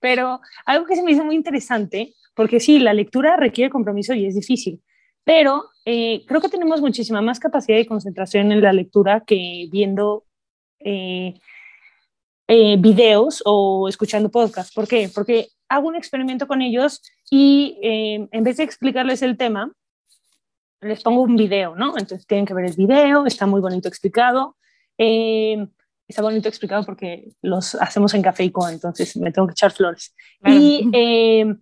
Pero 0.00 0.40
algo 0.66 0.84
que 0.86 0.94
se 0.96 1.02
me 1.02 1.12
hizo 1.12 1.24
muy 1.24 1.34
interesante, 1.34 2.14
porque 2.34 2.60
sí, 2.60 2.78
la 2.78 2.92
lectura 2.92 3.36
requiere 3.36 3.70
compromiso 3.70 4.14
y 4.14 4.26
es 4.26 4.34
difícil, 4.36 4.80
pero 5.24 5.64
eh, 5.84 6.24
creo 6.26 6.40
que 6.40 6.48
tenemos 6.48 6.80
muchísima 6.80 7.20
más 7.20 7.40
capacidad 7.40 7.76
de 7.78 7.86
concentración 7.86 8.52
en 8.52 8.60
la 8.62 8.72
lectura 8.72 9.24
que 9.26 9.66
viendo 9.72 10.24
eh, 10.80 11.34
eh, 12.48 12.76
videos 12.78 13.42
o 13.44 13.88
escuchando 13.88 14.30
podcasts. 14.30 14.72
¿Por 14.74 14.88
qué? 14.88 15.10
Porque 15.14 15.48
hago 15.68 15.88
un 15.88 15.96
experimento 15.96 16.46
con 16.48 16.62
ellos 16.62 17.02
y 17.30 17.78
eh, 17.82 18.28
en 18.30 18.44
vez 18.44 18.56
de 18.56 18.64
explicarles 18.64 19.22
el 19.22 19.36
tema, 19.36 19.70
les 20.80 21.02
pongo 21.02 21.22
un 21.22 21.36
video, 21.36 21.74
¿no? 21.76 21.98
Entonces 21.98 22.26
tienen 22.26 22.46
que 22.46 22.54
ver 22.54 22.64
el 22.64 22.74
video, 22.74 23.26
está 23.26 23.46
muy 23.46 23.60
bonito 23.60 23.88
explicado. 23.88 24.56
Eh, 24.96 25.66
está 26.08 26.22
bonito 26.22 26.48
explicado 26.48 26.84
porque 26.84 27.28
los 27.42 27.74
hacemos 27.74 28.14
en 28.14 28.22
Café 28.22 28.44
y 28.44 28.50
Co, 28.50 28.68
entonces 28.68 29.16
me 29.16 29.30
tengo 29.30 29.46
que 29.46 29.52
echar 29.52 29.72
flores. 29.72 30.14
Claro. 30.40 30.56
Y, 30.58 30.90
eh, 30.92 31.54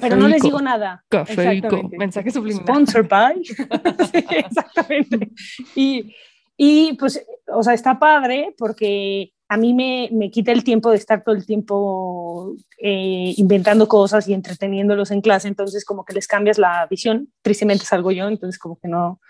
pero 0.00 0.16
no 0.16 0.28
les 0.28 0.42
digo 0.42 0.60
nada. 0.60 1.04
Café 1.08 1.54
y 1.54 1.60
Co. 1.60 1.66
Exactamente. 1.66 1.98
Mensaje 1.98 2.30
subliminal. 2.30 2.66
Sponsor 2.66 3.08
by. 3.08 3.42
Sí, 3.44 4.24
exactamente. 4.30 5.30
Y, 5.74 6.14
y 6.56 6.92
pues, 6.94 7.24
o 7.48 7.62
sea, 7.62 7.74
está 7.74 7.98
padre 7.98 8.54
porque 8.56 9.32
a 9.52 9.58
mí 9.58 9.74
me, 9.74 10.08
me 10.12 10.30
quita 10.30 10.50
el 10.50 10.64
tiempo 10.64 10.90
de 10.90 10.96
estar 10.96 11.22
todo 11.22 11.34
el 11.34 11.44
tiempo 11.44 12.56
eh, 12.78 13.34
inventando 13.36 13.86
cosas 13.86 14.26
y 14.26 14.32
entreteniéndolos 14.32 15.10
en 15.10 15.20
clase, 15.20 15.46
entonces 15.46 15.84
como 15.84 16.06
que 16.06 16.14
les 16.14 16.26
cambias 16.26 16.56
la 16.56 16.86
visión. 16.88 17.28
Tristemente 17.42 17.84
salgo 17.84 18.12
yo, 18.12 18.28
entonces 18.28 18.58
como 18.58 18.78
que 18.78 18.88
no, 18.88 19.20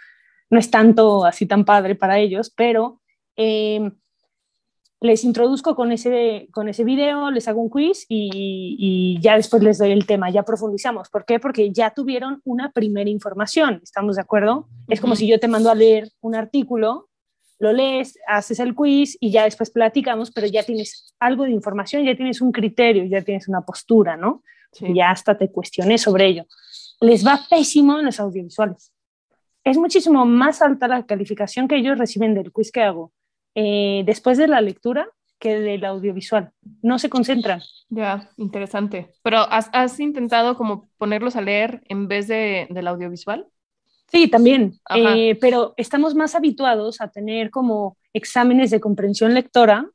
no 0.48 0.58
es 0.60 0.70
tanto 0.70 1.24
así 1.24 1.46
tan 1.46 1.64
padre 1.64 1.96
para 1.96 2.20
ellos, 2.20 2.52
pero 2.56 3.00
eh, 3.36 3.90
les 5.00 5.24
introduzco 5.24 5.74
con 5.74 5.90
ese, 5.90 6.46
con 6.52 6.68
ese 6.68 6.84
video, 6.84 7.32
les 7.32 7.48
hago 7.48 7.60
un 7.60 7.68
quiz 7.68 8.06
y, 8.08 8.76
y 8.78 9.20
ya 9.20 9.34
después 9.34 9.60
les 9.60 9.78
doy 9.78 9.90
el 9.90 10.06
tema, 10.06 10.30
ya 10.30 10.44
profundizamos. 10.44 11.08
¿Por 11.08 11.24
qué? 11.24 11.40
Porque 11.40 11.72
ya 11.72 11.90
tuvieron 11.90 12.40
una 12.44 12.70
primera 12.70 13.10
información, 13.10 13.80
¿estamos 13.82 14.14
de 14.14 14.22
acuerdo? 14.22 14.68
Es 14.86 15.00
como 15.00 15.16
si 15.16 15.26
yo 15.26 15.40
te 15.40 15.48
mando 15.48 15.68
a 15.68 15.74
leer 15.74 16.10
un 16.20 16.36
artículo, 16.36 17.08
lo 17.62 17.72
lees, 17.72 18.18
haces 18.26 18.58
el 18.58 18.74
quiz 18.74 19.16
y 19.20 19.30
ya 19.30 19.44
después 19.44 19.70
platicamos, 19.70 20.32
pero 20.32 20.48
ya 20.48 20.64
tienes 20.64 21.14
algo 21.20 21.44
de 21.44 21.52
información, 21.52 22.04
ya 22.04 22.16
tienes 22.16 22.40
un 22.40 22.50
criterio, 22.50 23.04
ya 23.04 23.22
tienes 23.22 23.46
una 23.46 23.60
postura, 23.60 24.16
¿no? 24.16 24.42
Sí. 24.72 24.86
Y 24.86 24.94
ya 24.96 25.10
hasta 25.10 25.38
te 25.38 25.48
cuestioné 25.48 25.96
sobre 25.96 26.26
ello. 26.26 26.44
Les 27.00 27.24
va 27.24 27.40
pésimo 27.48 28.00
en 28.00 28.06
los 28.06 28.18
audiovisuales. 28.18 28.92
Es 29.62 29.78
muchísimo 29.78 30.26
más 30.26 30.60
alta 30.60 30.88
la 30.88 31.06
calificación 31.06 31.68
que 31.68 31.76
ellos 31.76 31.98
reciben 31.98 32.34
del 32.34 32.50
quiz 32.50 32.72
que 32.72 32.82
hago 32.82 33.12
eh, 33.54 34.02
después 34.06 34.38
de 34.38 34.48
la 34.48 34.60
lectura 34.60 35.08
que 35.38 35.60
del 35.60 35.84
audiovisual. 35.84 36.50
No 36.82 36.98
se 36.98 37.10
concentran. 37.10 37.62
Ya, 37.90 38.30
interesante. 38.38 39.12
Pero 39.22 39.38
¿has, 39.38 39.70
has 39.72 40.00
intentado 40.00 40.56
como 40.56 40.88
ponerlos 40.98 41.36
a 41.36 41.42
leer 41.42 41.82
en 41.88 42.08
vez 42.08 42.26
de, 42.26 42.66
del 42.70 42.88
audiovisual? 42.88 43.46
Sí, 44.12 44.28
también, 44.28 44.78
eh, 44.94 45.38
pero 45.40 45.72
estamos 45.78 46.14
más 46.14 46.34
habituados 46.34 47.00
a 47.00 47.08
tener 47.08 47.50
como 47.50 47.96
exámenes 48.12 48.70
de 48.70 48.78
comprensión 48.78 49.32
lectora 49.32 49.88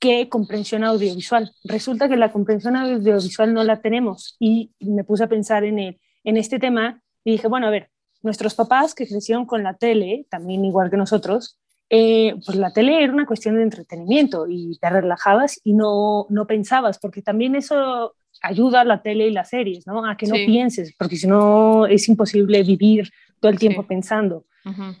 que 0.00 0.30
comprensión 0.30 0.84
audiovisual. 0.84 1.52
Resulta 1.64 2.08
que 2.08 2.16
la 2.16 2.32
comprensión 2.32 2.76
audiovisual 2.76 3.52
no 3.52 3.62
la 3.62 3.82
tenemos 3.82 4.36
y 4.40 4.70
me 4.80 5.04
puse 5.04 5.24
a 5.24 5.28
pensar 5.28 5.64
en, 5.64 5.78
el, 5.78 6.00
en 6.24 6.38
este 6.38 6.58
tema 6.58 7.02
y 7.22 7.32
dije, 7.32 7.46
bueno, 7.46 7.66
a 7.66 7.70
ver, 7.70 7.90
nuestros 8.22 8.54
papás 8.54 8.94
que 8.94 9.06
crecieron 9.06 9.44
con 9.44 9.62
la 9.62 9.74
tele, 9.74 10.26
también 10.30 10.64
igual 10.64 10.88
que 10.88 10.96
nosotros, 10.96 11.58
eh, 11.90 12.36
pues 12.46 12.56
la 12.56 12.72
tele 12.72 13.04
era 13.04 13.12
una 13.12 13.26
cuestión 13.26 13.56
de 13.56 13.64
entretenimiento 13.64 14.46
y 14.48 14.78
te 14.80 14.88
relajabas 14.88 15.60
y 15.62 15.74
no, 15.74 16.24
no 16.30 16.46
pensabas, 16.46 16.98
porque 16.98 17.20
también 17.20 17.54
eso 17.54 18.14
ayuda 18.44 18.84
la 18.84 19.02
tele 19.02 19.28
y 19.28 19.32
las 19.32 19.48
series, 19.50 19.86
¿no? 19.86 20.06
A 20.08 20.16
que 20.16 20.26
no 20.26 20.36
Sí. 20.36 20.46
pienses, 20.46 20.94
porque 20.98 21.16
si 21.16 21.26
no 21.26 21.86
es 21.86 22.08
imposible 22.08 22.62
vivir 22.62 23.10
todo 23.40 23.50
el 23.50 23.58
tiempo 23.58 23.82
Sí. 23.82 23.88
pensando 23.88 24.44
Ujú. 24.64 24.94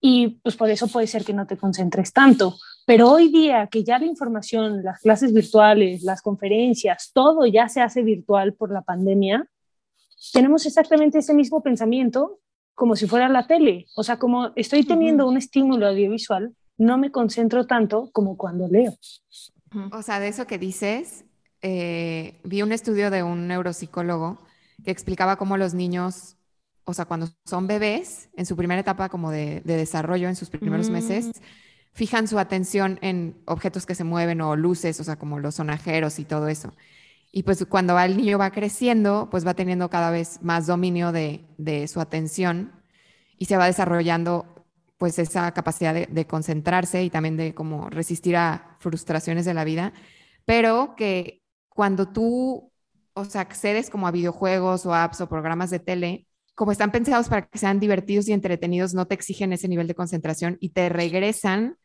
y 0.00 0.28
pues 0.42 0.56
por 0.56 0.70
eso 0.70 0.86
puede 0.88 1.06
ser 1.06 1.24
que 1.24 1.32
no 1.32 1.46
te 1.46 1.56
concentres 1.56 2.12
tanto. 2.12 2.54
Pero 2.86 3.10
hoy 3.10 3.28
día 3.28 3.66
que 3.68 3.82
ya 3.82 3.98
la 3.98 4.04
información, 4.06 4.82
las 4.82 5.00
clases 5.00 5.32
virtuales, 5.32 6.02
las 6.02 6.20
conferencias, 6.22 7.10
todo 7.14 7.46
ya 7.46 7.68
se 7.68 7.80
hace 7.80 8.02
virtual 8.02 8.52
por 8.54 8.70
la 8.70 8.82
pandemia, 8.82 9.48
tenemos 10.32 10.66
exactamente 10.66 11.18
ese 11.18 11.34
mismo 11.34 11.62
pensamiento 11.62 12.40
como 12.74 12.96
si 12.96 13.06
fuera 13.06 13.28
la 13.28 13.46
tele. 13.46 13.86
O 13.96 14.02
sea, 14.02 14.18
como 14.18 14.50
estoy 14.56 14.84
teniendo 14.84 15.26
un 15.28 15.36
estímulo 15.36 15.86
audiovisual, 15.86 16.54
no 16.76 16.98
me 16.98 17.10
concentro 17.10 17.66
tanto 17.66 18.10
como 18.12 18.36
cuando 18.36 18.68
leo. 18.68 18.94
O 19.92 20.02
sea, 20.02 20.20
de 20.20 20.28
eso 20.28 20.46
que 20.46 20.58
dices, 20.58 21.24
eh, 21.64 22.40
vi 22.44 22.62
un 22.62 22.72
estudio 22.72 23.10
de 23.10 23.24
un 23.24 23.48
neuropsicólogo 23.48 24.38
que 24.84 24.92
explicaba 24.92 25.36
cómo 25.38 25.56
los 25.58 25.74
niños, 25.74 26.36
o 26.84 26.94
sea, 26.94 27.06
cuando 27.06 27.28
son 27.46 27.66
bebés, 27.68 28.30
en 28.36 28.46
su 28.46 28.56
primera 28.56 28.80
etapa 28.82 29.08
como 29.10 29.32
de, 29.32 29.62
de 29.64 29.76
desarrollo, 29.78 30.28
en 30.28 30.36
sus 30.36 30.50
primeros 30.50 30.90
Mm. 30.90 30.92
meses, 30.92 31.32
fijan 31.94 32.28
su 32.28 32.38
atención 32.38 32.98
en 33.02 33.42
objetos 33.46 33.86
que 33.86 33.94
se 33.96 34.04
mueven 34.04 34.40
o 34.42 34.56
luces, 34.56 35.00
o 35.00 35.04
sea, 35.04 35.16
como 35.18 35.40
los 35.40 35.56
sonajeros 35.56 36.18
y 36.20 36.26
todo 36.26 36.48
eso. 36.48 36.74
Y 37.32 37.44
pues 37.44 37.64
cuando 37.68 37.98
el 38.00 38.16
niño 38.16 38.38
va 38.38 38.52
creciendo, 38.52 39.28
pues 39.30 39.46
va 39.46 39.54
teniendo 39.54 39.90
cada 39.90 40.10
vez 40.10 40.40
más 40.42 40.66
dominio 40.66 41.12
de, 41.12 41.44
de 41.58 41.88
su 41.88 42.00
atención 42.00 42.72
y 43.38 43.46
se 43.46 43.56
va 43.56 43.66
desarrollando 43.66 44.46
pues 44.98 45.18
esa 45.18 45.52
capacidad 45.52 45.94
de, 45.94 46.06
de 46.06 46.26
concentrarse 46.26 47.02
y 47.04 47.10
también 47.10 47.36
de 47.36 47.54
como 47.54 47.90
resistir 47.90 48.36
a 48.36 48.76
frustraciones 48.80 49.44
de 49.44 49.54
la 49.54 49.64
vida, 49.64 49.92
pero 50.46 50.94
que 50.96 51.43
cuando 51.74 52.08
tú, 52.12 52.72
o 53.14 53.26
sea, 53.26 53.42
accedes 53.42 53.90
como 53.90 54.08
a 54.08 54.12
videojuegos 54.12 54.86
o 54.86 54.94
apps 54.94 55.22
o 55.22 55.30
programas 55.30 55.70
de 55.70 55.80
tele, 55.80 56.28
como 56.56 56.72
están 56.72 56.92
pensados 56.92 57.28
para 57.30 57.48
que 57.48 57.58
sean 57.58 57.80
divertidos 57.80 58.28
y 58.28 58.34
entretenidos, 58.34 58.94
no 58.94 59.06
te 59.08 59.16
exigen 59.16 59.52
ese 59.54 59.68
nivel 59.68 59.88
de 59.88 59.96
concentración 59.96 60.58
y 60.60 60.70
te 60.70 60.88
regresan 60.90 61.78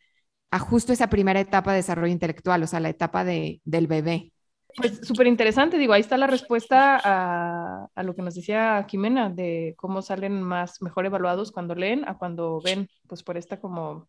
a 0.51 0.59
justo 0.59 0.93
esa 0.93 1.09
primera 1.09 1.39
etapa 1.41 1.71
de 1.71 1.77
desarrollo 1.77 2.13
intelectual, 2.13 2.63
o 2.63 2.67
sea, 2.67 2.81
la 2.81 2.89
etapa 2.89 3.25
de, 3.25 3.61
del 3.65 3.87
bebé. 3.87 4.33
Pues 4.75 4.99
súper 5.03 5.27
interesante, 5.27 5.77
digo, 5.77 5.93
ahí 5.93 6.01
está 6.01 6.15
la 6.17 6.27
respuesta 6.27 6.99
a, 7.03 7.87
a 7.93 8.03
lo 8.03 8.15
que 8.15 8.21
nos 8.21 8.35
decía 8.35 8.85
Jimena, 8.87 9.29
de 9.29 9.73
cómo 9.77 10.01
salen 10.01 10.41
más, 10.41 10.81
mejor 10.81 11.05
evaluados 11.05 11.51
cuando 11.51 11.75
leen 11.75 12.07
a 12.07 12.17
cuando 12.17 12.61
ven, 12.61 12.87
pues 13.07 13.23
por 13.23 13.35
esta 13.37 13.59
como 13.59 14.07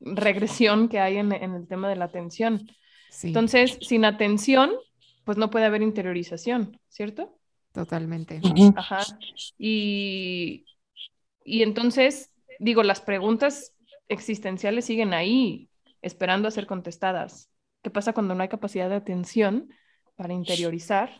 regresión 0.00 0.88
que 0.88 1.00
hay 1.00 1.18
en, 1.18 1.32
en 1.32 1.54
el 1.54 1.68
tema 1.68 1.88
de 1.88 1.96
la 1.96 2.06
atención. 2.06 2.66
Sí, 3.08 3.28
Entonces, 3.28 3.78
sin 3.82 4.04
atención, 4.04 4.72
pues 5.28 5.36
no 5.36 5.50
puede 5.50 5.66
haber 5.66 5.82
interiorización, 5.82 6.80
¿cierto? 6.88 7.38
totalmente. 7.74 8.40
Ajá. 8.76 9.00
Y, 9.58 10.64
y 11.44 11.62
entonces, 11.62 12.30
digo, 12.58 12.82
las 12.82 13.02
preguntas 13.02 13.74
existenciales 14.08 14.86
siguen 14.86 15.12
ahí, 15.12 15.68
esperando 16.00 16.48
a 16.48 16.50
ser 16.50 16.66
contestadas. 16.66 17.50
¿Qué 17.82 17.90
pasa 17.90 18.14
cuando 18.14 18.34
no 18.34 18.42
hay 18.42 18.48
capacidad 18.48 18.88
de 18.88 18.94
atención 18.94 19.68
para 20.16 20.32
interiorizar? 20.32 21.10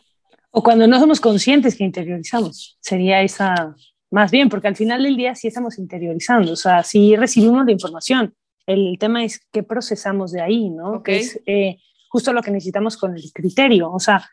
O 0.49 0.63
cuando 0.63 0.87
no 0.87 0.99
somos 0.99 1.21
conscientes 1.21 1.75
que 1.75 1.83
interiorizamos. 1.83 2.79
Sería 2.81 3.21
esa 3.21 3.75
más 4.09 4.31
bien, 4.31 4.49
porque 4.49 4.69
al 4.69 4.75
final 4.75 5.03
del 5.03 5.17
día 5.17 5.35
sí 5.35 5.49
estamos 5.49 5.77
interiorizando, 5.77 6.53
o 6.53 6.55
sea, 6.55 6.81
sí 6.81 7.15
recibimos 7.15 7.63
la 7.63 7.73
información. 7.73 8.33
El 8.65 8.97
tema 8.97 9.23
es 9.23 9.39
qué 9.51 9.61
procesamos 9.61 10.31
de 10.31 10.41
ahí, 10.41 10.71
¿no? 10.71 10.93
Ok. 10.93 11.05
Que 11.05 11.17
es 11.19 11.39
eh, 11.45 11.77
justo 12.09 12.33
lo 12.33 12.41
que 12.41 12.51
necesitamos 12.51 12.97
con 12.97 13.15
el 13.15 13.31
criterio. 13.33 13.91
O 13.91 13.99
sea, 13.99 14.29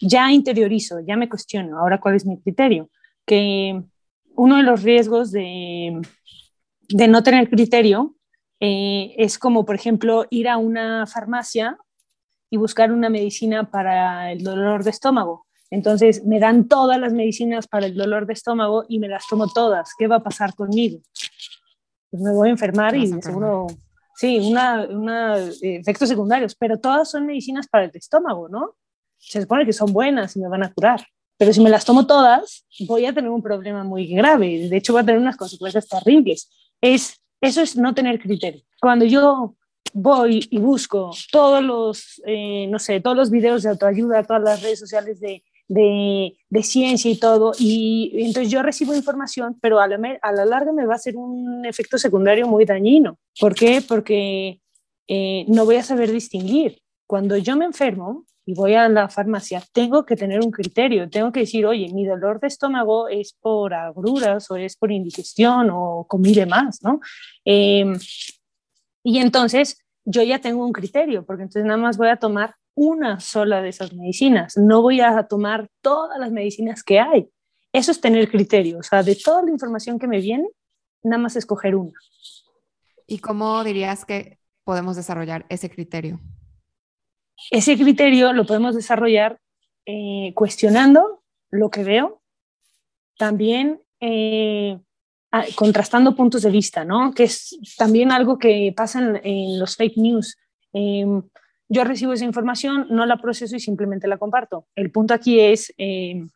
ya 0.00 0.30
interiorizo, 0.30 1.00
ya 1.00 1.16
me 1.16 1.28
cuestiono, 1.28 1.78
ahora 1.78 1.98
cuál 1.98 2.16
es 2.16 2.26
mi 2.26 2.40
criterio. 2.40 2.90
Que 3.24 3.82
uno 4.36 4.56
de 4.56 4.62
los 4.62 4.82
riesgos 4.82 5.30
de, 5.30 6.02
de 6.88 7.08
no 7.08 7.22
tener 7.22 7.48
criterio 7.48 8.14
eh, 8.60 9.14
es 9.16 9.38
como, 9.38 9.64
por 9.64 9.74
ejemplo, 9.74 10.26
ir 10.30 10.48
a 10.48 10.56
una 10.56 11.06
farmacia 11.06 11.78
y 12.50 12.56
buscar 12.56 12.92
una 12.92 13.08
medicina 13.08 13.70
para 13.70 14.32
el 14.32 14.42
dolor 14.42 14.84
de 14.84 14.90
estómago. 14.90 15.46
Entonces 15.70 16.24
me 16.24 16.38
dan 16.38 16.68
todas 16.68 17.00
las 17.00 17.12
medicinas 17.12 17.66
para 17.66 17.86
el 17.86 17.96
dolor 17.96 18.26
de 18.26 18.34
estómago 18.34 18.84
y 18.88 19.00
me 19.00 19.08
las 19.08 19.26
tomo 19.26 19.48
todas. 19.48 19.90
¿Qué 19.98 20.06
va 20.06 20.16
a 20.16 20.22
pasar 20.22 20.54
conmigo? 20.54 21.00
Pues 22.10 22.22
me 22.22 22.32
voy 22.32 22.48
a 22.48 22.52
enfermar 22.52 22.94
y 22.94 23.10
de 23.10 23.20
seguro, 23.20 23.66
sí, 24.16 24.38
una, 24.38 24.86
eh, 25.62 25.76
efectos 25.76 26.08
secundarios, 26.08 26.54
pero 26.54 26.78
todas 26.78 27.10
son 27.10 27.26
medicinas 27.26 27.68
para 27.68 27.84
el 27.84 27.90
estómago, 27.94 28.48
¿no? 28.48 28.74
Se 29.18 29.40
supone 29.40 29.64
que 29.64 29.72
son 29.72 29.92
buenas 29.92 30.36
y 30.36 30.40
me 30.40 30.48
van 30.48 30.64
a 30.64 30.72
curar. 30.72 31.06
Pero 31.36 31.52
si 31.52 31.60
me 31.60 31.70
las 31.70 31.84
tomo 31.84 32.06
todas, 32.06 32.64
voy 32.86 33.06
a 33.06 33.12
tener 33.12 33.30
un 33.30 33.42
problema 33.42 33.82
muy 33.82 34.06
grave. 34.06 34.68
De 34.68 34.76
hecho, 34.76 34.92
voy 34.92 35.02
a 35.02 35.04
tener 35.04 35.20
unas 35.20 35.36
consecuencias 35.36 35.88
terribles. 35.88 36.50
Es, 36.80 37.20
eso 37.40 37.60
es 37.60 37.76
no 37.76 37.94
tener 37.94 38.20
criterio. 38.20 38.62
Cuando 38.80 39.04
yo 39.04 39.56
voy 39.92 40.46
y 40.50 40.58
busco 40.58 41.10
todos 41.32 41.62
los, 41.62 42.22
eh, 42.26 42.66
no 42.68 42.78
sé, 42.78 43.00
todos 43.00 43.16
los 43.16 43.30
videos 43.30 43.62
de 43.62 43.70
autoayuda, 43.70 44.22
todas 44.24 44.42
las 44.42 44.62
redes 44.62 44.78
sociales 44.78 45.20
de, 45.20 45.42
de, 45.68 46.36
ciencia 46.62 47.10
y 47.10 47.18
todo, 47.18 47.52
y 47.58 48.12
entonces 48.14 48.50
yo 48.50 48.62
recibo 48.62 48.94
información, 48.94 49.58
pero 49.60 49.80
a 49.80 49.88
la, 49.88 49.98
a 50.22 50.32
la 50.32 50.44
larga 50.44 50.72
me 50.72 50.86
va 50.86 50.94
a 50.94 50.98
ser 50.98 51.16
un 51.16 51.64
efecto 51.64 51.98
secundario 51.98 52.46
muy 52.46 52.64
dañino. 52.64 53.18
¿Por 53.40 53.54
qué? 53.54 53.82
Porque 53.86 54.60
eh, 55.08 55.44
no 55.48 55.64
voy 55.64 55.76
a 55.76 55.82
saber 55.82 56.10
distinguir. 56.10 56.78
Cuando 57.06 57.36
yo 57.36 57.56
me 57.56 57.64
enfermo 57.64 58.24
y 58.46 58.54
voy 58.54 58.74
a 58.74 58.88
la 58.88 59.08
farmacia, 59.08 59.62
tengo 59.72 60.04
que 60.04 60.16
tener 60.16 60.40
un 60.40 60.50
criterio, 60.50 61.08
tengo 61.08 61.32
que 61.32 61.40
decir, 61.40 61.66
oye, 61.66 61.92
mi 61.92 62.04
dolor 62.06 62.40
de 62.40 62.48
estómago 62.48 63.08
es 63.08 63.34
por 63.40 63.74
agruras 63.74 64.50
o 64.50 64.56
es 64.56 64.76
por 64.76 64.92
indigestión 64.92 65.70
o 65.72 66.06
comí 66.08 66.34
de 66.34 66.46
más, 66.46 66.82
¿no? 66.82 67.00
Em, 67.44 67.98
y 69.02 69.18
entonces 69.18 69.78
yo 70.04 70.22
ya 70.22 70.38
tengo 70.40 70.64
un 70.64 70.72
criterio, 70.72 71.24
porque 71.24 71.42
entonces 71.44 71.64
nada 71.64 71.78
más 71.78 71.96
voy 71.96 72.08
a 72.08 72.16
tomar 72.16 72.54
una 72.74 73.20
sola 73.20 73.62
de 73.62 73.68
esas 73.68 73.92
medicinas, 73.92 74.56
no 74.56 74.82
voy 74.82 75.00
a 75.00 75.26
tomar 75.28 75.68
todas 75.80 76.18
las 76.18 76.32
medicinas 76.32 76.82
que 76.82 77.00
hay. 77.00 77.28
Eso 77.72 77.90
es 77.90 78.00
tener 78.00 78.30
criterio, 78.30 78.78
o 78.78 78.82
sea, 78.82 79.02
de 79.02 79.16
toda 79.16 79.42
la 79.42 79.50
información 79.50 79.98
que 79.98 80.06
me 80.06 80.20
viene, 80.20 80.48
nada 81.02 81.22
más 81.22 81.36
escoger 81.36 81.74
una. 81.76 81.98
¿Y 83.06 83.18
cómo 83.18 83.62
dirías 83.64 84.04
que 84.04 84.38
podemos 84.64 84.96
desarrollar 84.96 85.44
ese 85.48 85.70
criterio? 85.70 86.20
Ese 87.50 87.76
criterio 87.76 88.32
lo 88.32 88.46
podemos 88.46 88.74
desarrollar 88.74 89.40
eh, 89.86 90.32
cuestionando 90.34 91.22
lo 91.50 91.70
que 91.70 91.84
veo, 91.84 92.22
también 93.18 93.82
eh, 94.00 94.78
contrastando 95.54 96.14
puntos 96.14 96.42
de 96.42 96.50
vista, 96.50 96.84
¿no? 96.84 97.12
Que 97.12 97.24
es 97.24 97.56
también 97.76 98.12
algo 98.12 98.38
que 98.38 98.72
pasa 98.76 99.20
en, 99.22 99.58
los 99.58 99.76
fake 99.76 99.96
news. 99.96 100.36
Em, 100.72 101.22
yo 101.68 101.84
recibo 101.84 102.12
esa 102.12 102.24
información, 102.24 102.86
no 102.90 103.06
la 103.06 103.16
proceso 103.16 103.56
y 103.56 103.60
simplemente 103.60 104.08
la 104.08 104.18
comparto. 104.18 104.66
El 104.74 104.90
punto 104.90 105.14
aquí 105.14 105.40
es, 105.40 105.72
em, 105.78 106.30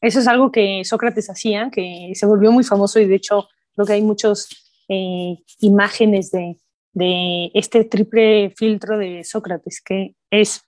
eso 0.00 0.20
es 0.20 0.28
algo 0.28 0.52
que 0.52 0.84
Sócrates 0.84 1.30
hacía, 1.30 1.70
que 1.70 2.12
se 2.14 2.26
volvió 2.26 2.52
muy 2.52 2.64
famoso 2.64 3.00
y 3.00 3.06
de 3.06 3.16
hecho 3.16 3.48
lo 3.76 3.84
que 3.84 3.94
hay 3.94 4.02
muchas 4.02 4.48
eh, 4.88 5.38
imágenes 5.60 6.30
de, 6.30 6.56
de 6.92 7.50
este 7.54 7.84
triple 7.84 8.50
filtro 8.56 8.98
de 8.98 9.24
Sócrates, 9.24 9.80
que 9.80 10.14
es 10.30 10.62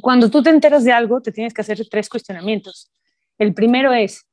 cuando 0.00 0.30
tú 0.30 0.42
te 0.42 0.50
enteras 0.50 0.84
de 0.84 0.92
algo, 0.92 1.20
te 1.20 1.32
tienes 1.32 1.52
que 1.52 1.60
hacer 1.60 1.86
tres 1.90 2.08
cuestionamientos. 2.08 2.90
El 3.36 3.52
primero 3.52 3.92
es, 3.92 4.26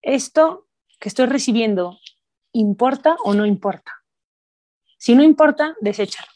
¿esto 0.00 0.66
que 0.98 1.08
estoy 1.08 1.26
recibiendo 1.26 1.98
importa 2.52 3.16
o 3.22 3.34
no 3.34 3.46
importa? 3.46 3.92
Si 4.98 5.14
no 5.14 5.22
importa, 5.22 5.76
deséchalo. 5.80 6.31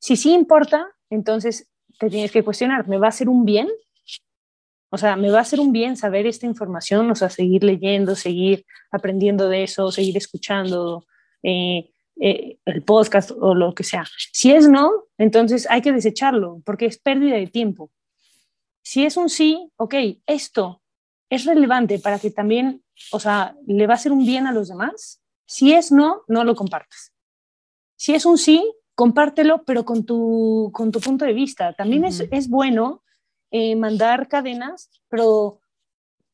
Si 0.00 0.16
sí 0.16 0.32
importa, 0.32 0.88
entonces 1.10 1.70
te 1.98 2.10
tienes 2.10 2.32
que 2.32 2.42
cuestionar, 2.42 2.88
¿me 2.88 2.98
va 2.98 3.06
a 3.06 3.10
hacer 3.10 3.28
un 3.28 3.44
bien? 3.44 3.68
O 4.90 4.98
sea, 4.98 5.14
¿me 5.14 5.30
va 5.30 5.38
a 5.38 5.42
hacer 5.42 5.60
un 5.60 5.70
bien 5.70 5.96
saber 5.96 6.26
esta 6.26 6.46
información? 6.46 7.10
O 7.10 7.14
sea, 7.14 7.28
seguir 7.28 7.62
leyendo, 7.62 8.16
seguir 8.16 8.66
aprendiendo 8.90 9.48
de 9.48 9.62
eso, 9.62 9.92
seguir 9.92 10.16
escuchando, 10.16 11.04
eh, 11.42 11.92
eh, 12.22 12.58
el 12.64 12.82
podcast 12.82 13.30
o 13.30 13.54
lo 13.54 13.74
que 13.74 13.84
sea. 13.84 14.04
Si 14.32 14.52
es 14.52 14.68
no, 14.68 14.90
entonces 15.16 15.66
hay 15.70 15.80
que 15.80 15.92
desecharlo 15.92 16.60
porque 16.64 16.86
es 16.86 16.98
pérdida 16.98 17.36
de 17.36 17.46
tiempo. 17.46 17.90
Si 18.82 19.04
es 19.04 19.16
un 19.16 19.28
sí, 19.28 19.70
ok, 19.76 19.94
esto 20.26 20.82
es 21.30 21.44
relevante 21.44 21.98
para 21.98 22.18
que 22.18 22.30
también, 22.30 22.82
o 23.12 23.20
sea, 23.20 23.54
le 23.66 23.86
va 23.86 23.94
a 23.94 23.96
hacer 23.96 24.12
un 24.12 24.26
bien 24.26 24.46
a 24.46 24.52
los 24.52 24.68
demás. 24.68 25.22
Si 25.46 25.72
es 25.72 25.92
no, 25.92 26.22
no 26.26 26.44
lo 26.44 26.54
compartas. 26.54 27.12
Si 27.96 28.14
es 28.14 28.26
un 28.26 28.36
sí, 28.36 28.70
compártelo, 29.00 29.62
pero 29.64 29.86
con 29.86 30.04
tu, 30.04 30.68
con 30.74 30.92
tu 30.92 31.00
punto 31.00 31.24
de 31.24 31.32
vista. 31.32 31.72
También 31.72 32.04
es, 32.04 32.22
es, 32.30 32.50
bueno 32.50 33.02
eh, 33.50 33.74
mandar 33.74 34.28
cadenas, 34.28 34.90
pero 35.08 35.60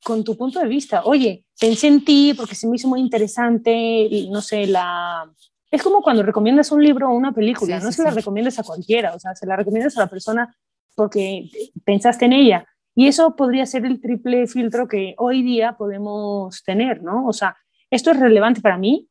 con 0.03 0.25
tu 0.25 0.37
punto 0.37 0.59
de 0.59 0.67
vista. 0.67 1.05
Oye, 1.05 1.45
pensé 1.61 1.87
en 1.87 2.05
ti 2.05 2.35
porque 2.37 2.57
se 2.57 2.67
me 2.67 2.75
hizo 2.75 2.89
muy 2.89 2.99
interesante, 2.99 4.09
no 4.33 4.41
sé, 4.41 4.67
la, 4.67 5.31
es 5.71 5.81
como 5.81 6.03
cuando 6.03 6.25
recomiendas 6.25 6.73
un 6.73 6.83
libro 6.83 7.09
o 7.09 7.15
una 7.15 7.31
película, 7.31 7.79
no 7.79 7.93
se 7.93 8.03
la 8.03 8.11
recomiendas 8.11 8.59
a 8.59 8.65
cualquiera, 8.65 9.15
o 9.15 9.21
sea, 9.21 9.37
se 9.37 9.47
la 9.47 9.55
recomiendas 9.55 9.97
a 9.97 10.01
la 10.01 10.09
persona 10.09 10.53
porque 10.97 11.49
pensaste 11.85 12.25
en 12.25 12.33
ella. 12.33 12.67
Y 12.97 13.07
eso 13.07 13.37
podría 13.37 13.65
ser 13.65 13.87
el 13.87 14.01
triple 14.01 14.49
filtro 14.49 14.89
que 14.89 15.15
hoy 15.19 15.45
día 15.45 15.77
podemos 15.79 16.65
tener, 16.65 17.01
¿no? 17.01 17.29
O 17.29 17.33
sea, 17.33 17.57
esto 17.93 18.11
es 18.11 18.19
relevante 18.19 18.61
para 18.61 18.77
mí, 18.77 19.09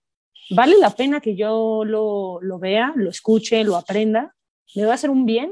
vale 0.50 0.78
la 0.80 0.92
pena 0.92 1.22
que 1.22 1.36
yo 1.36 1.84
lo, 1.86 2.40
lo 2.42 2.60
vea, 2.60 2.94
lo 2.96 3.10
escuche, 3.10 3.64
lo 3.64 3.76
aprenda, 3.76 4.36
me 4.76 4.86
va 4.86 4.92
a 4.92 4.96
hacer 4.96 5.10
un 5.10 5.26
bien. 5.26 5.52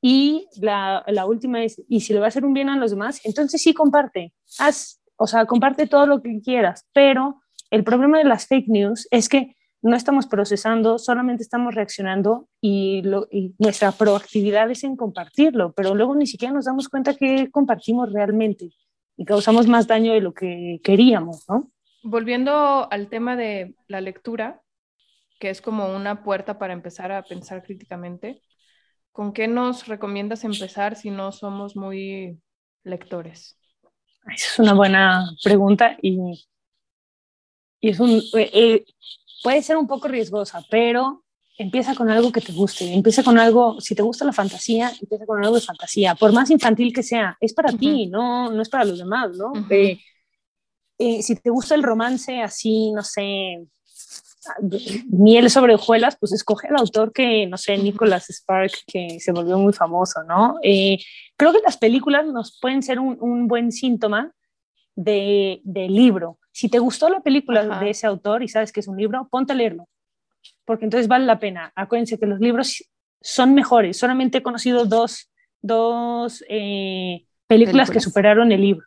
Y 0.00 0.48
la, 0.60 1.04
la, 1.06 1.26
última 1.26 1.62
es, 1.62 1.80
y 1.88 2.00
si 2.00 2.12
le 2.12 2.18
va 2.18 2.26
a 2.26 2.28
hacer 2.28 2.44
un 2.44 2.54
bien 2.54 2.68
a 2.68 2.76
los 2.76 2.90
demás, 2.90 3.20
entonces 3.24 3.62
sí 3.62 3.72
comparte, 3.72 4.32
haz, 4.58 5.00
o 5.16 5.28
sea, 5.28 5.46
comparte 5.46 5.86
todo 5.86 6.06
lo 6.06 6.22
que 6.22 6.40
quieras, 6.40 6.88
pero 6.92 7.40
el 7.70 7.84
problema 7.84 8.18
de 8.18 8.24
las 8.24 8.46
fake 8.48 8.68
news 8.68 9.06
es 9.10 9.28
que 9.28 9.54
no 9.82 9.96
estamos 9.96 10.28
procesando, 10.28 10.98
solamente 10.98 11.42
estamos 11.42 11.74
reaccionando 11.74 12.48
y, 12.60 13.02
nuestra 13.58 13.90
proactividad 13.90 14.70
es 14.70 14.84
en 14.84 14.96
compartirlo, 14.96 15.72
pero 15.72 15.94
luego 15.94 16.14
ni 16.14 16.26
siquiera 16.26 16.54
nos 16.54 16.66
damos 16.66 16.88
cuenta 16.88 17.14
que 17.14 17.50
compartimos 17.50 18.12
realmente 18.12 18.70
y 19.16 19.24
causamos 19.24 19.66
más 19.66 19.88
daño 19.88 20.12
de 20.12 20.20
lo 20.20 20.32
que 20.32 20.80
queríamos, 20.84 21.44
¿no? 21.48 21.71
Volviendo 22.04 22.90
al 22.90 23.08
tema 23.08 23.36
de 23.36 23.74
la 23.88 24.00
lectura, 24.00 24.60
que 25.38 25.50
es 25.50 25.60
como 25.60 25.94
una 25.94 26.22
puerta 26.22 26.58
para 26.58 26.72
empezar 26.72 27.12
a 27.12 27.22
pensar 27.22 27.62
críticamente, 27.62 28.40
¿con 29.12 29.32
qué 29.32 29.48
nos 29.48 29.86
recomiendas 29.86 30.44
empezar 30.44 30.96
si 30.96 31.10
no 31.10 31.32
somos 31.32 31.76
muy 31.76 32.38
lectores? 32.84 33.58
Esa 34.34 34.46
es 34.52 34.58
una 34.58 34.74
buena 34.74 35.30
pregunta 35.42 35.96
y, 36.00 36.46
y 37.80 37.88
es 37.88 38.00
un, 38.00 38.10
eh, 38.10 38.50
eh, 38.52 38.84
puede 39.42 39.62
ser 39.62 39.76
un 39.76 39.86
poco 39.86 40.08
riesgosa, 40.08 40.64
pero 40.70 41.24
empieza 41.58 41.94
con 41.94 42.08
algo 42.08 42.32
que 42.32 42.40
te 42.40 42.52
guste, 42.52 42.92
empieza 42.92 43.22
con 43.22 43.38
algo, 43.38 43.80
si 43.80 43.94
te 43.94 44.02
gusta 44.02 44.24
la 44.24 44.32
fantasía, 44.32 44.92
empieza 45.00 45.26
con 45.26 45.42
algo 45.44 45.56
de 45.56 45.60
fantasía, 45.60 46.14
por 46.14 46.32
más 46.32 46.50
infantil 46.50 46.92
que 46.92 47.02
sea, 47.02 47.36
es 47.40 47.52
para 47.52 47.72
ti, 47.72 48.06
no, 48.06 48.50
no 48.50 48.62
es 48.62 48.68
para 48.68 48.84
los 48.84 48.98
demás, 48.98 49.36
¿no? 49.36 49.52
Eh, 49.70 49.98
eh, 51.02 51.22
si 51.22 51.36
te 51.36 51.50
gusta 51.50 51.74
el 51.74 51.82
romance 51.82 52.42
así, 52.42 52.92
no 52.92 53.02
sé, 53.02 53.64
miel 55.08 55.50
sobre 55.50 55.74
hojuelas, 55.74 56.16
pues 56.18 56.32
escoge 56.32 56.68
al 56.68 56.76
autor 56.76 57.12
que, 57.12 57.46
no 57.46 57.56
sé, 57.56 57.78
Nicholas 57.78 58.28
Spark, 58.28 58.72
que 58.86 59.20
se 59.20 59.32
volvió 59.32 59.58
muy 59.58 59.72
famoso, 59.72 60.22
¿no? 60.24 60.58
Eh, 60.62 60.98
creo 61.36 61.52
que 61.52 61.60
las 61.64 61.76
películas 61.76 62.26
nos 62.26 62.58
pueden 62.60 62.82
ser 62.82 62.98
un, 62.98 63.16
un 63.20 63.46
buen 63.46 63.70
síntoma 63.72 64.32
de, 64.94 65.60
de 65.64 65.88
libro, 65.88 66.38
si 66.52 66.68
te 66.68 66.78
gustó 66.78 67.08
la 67.08 67.20
película 67.20 67.80
de 67.80 67.90
ese 67.90 68.06
autor 68.06 68.42
y 68.42 68.48
sabes 68.48 68.72
que 68.72 68.80
es 68.80 68.88
un 68.88 68.98
libro, 68.98 69.26
ponte 69.30 69.54
a 69.54 69.56
leerlo, 69.56 69.88
porque 70.66 70.84
entonces 70.84 71.08
vale 71.08 71.24
la 71.24 71.40
pena. 71.40 71.72
Acuérdense 71.74 72.18
que 72.18 72.26
los 72.26 72.40
libros 72.40 72.84
son 73.20 73.54
mejores. 73.54 73.98
Solamente 73.98 74.38
he 74.38 74.42
conocido 74.42 74.84
dos, 74.84 75.30
dos 75.62 76.44
eh, 76.48 77.26
películas, 77.46 77.90
que 77.90 78.00
superaron 78.00 78.52
el 78.52 78.60
libro. 78.60 78.86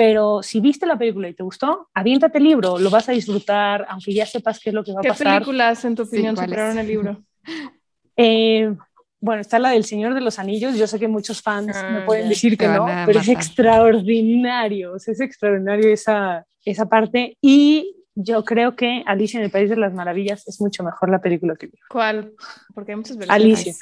Pero 0.00 0.42
si 0.42 0.60
viste 0.60 0.86
la 0.86 0.96
película 0.96 1.28
y 1.28 1.34
te 1.34 1.42
gustó, 1.42 1.90
aviéntate 1.92 2.38
el 2.38 2.44
libro, 2.44 2.78
lo 2.78 2.88
vas 2.88 3.10
a 3.10 3.12
disfrutar, 3.12 3.84
aunque 3.86 4.14
ya 4.14 4.24
sepas 4.24 4.58
qué 4.58 4.70
es 4.70 4.74
lo 4.74 4.82
que 4.82 4.94
va 4.94 5.00
a 5.00 5.02
pasar. 5.02 5.26
¿Qué 5.26 5.32
películas, 5.34 5.84
en 5.84 5.94
tu 5.94 6.04
opinión, 6.04 6.34
superaron 6.38 6.78
el 6.78 6.86
libro? 6.86 7.22
Eh, 8.16 8.74
bueno, 9.18 9.40
está 9.40 9.58
la 9.58 9.70
del 9.70 9.84
Señor 9.84 10.12
de 10.12 10.20
los 10.20 10.38
Anillos. 10.38 10.76
Yo 10.76 10.86
sé 10.86 10.98
que 10.98 11.08
muchos 11.08 11.40
fans 11.40 11.68
me 11.68 11.98
ah, 11.98 12.04
pueden 12.04 12.28
decir 12.28 12.58
que 12.58 12.68
no, 12.68 12.86
pero 13.06 13.20
es 13.20 13.28
extraordinario. 13.28 14.96
es 14.96 15.20
extraordinario 15.20 15.90
esa, 15.90 16.44
esa 16.64 16.86
parte. 16.86 17.38
Y 17.40 17.99
yo 18.14 18.44
creo 18.44 18.76
que 18.76 19.02
Alicia 19.06 19.38
en 19.38 19.44
el 19.44 19.50
País 19.50 19.70
de 19.70 19.76
las 19.76 19.92
Maravillas 19.92 20.46
es 20.48 20.60
mucho 20.60 20.82
mejor 20.82 21.10
la 21.10 21.20
película 21.20 21.54
que 21.56 21.70
¿Cuál? 21.88 22.32
Porque 22.74 22.92
hay 22.92 22.96
muchas 22.96 23.16
versiones. 23.16 23.44
Alicia. 23.44 23.74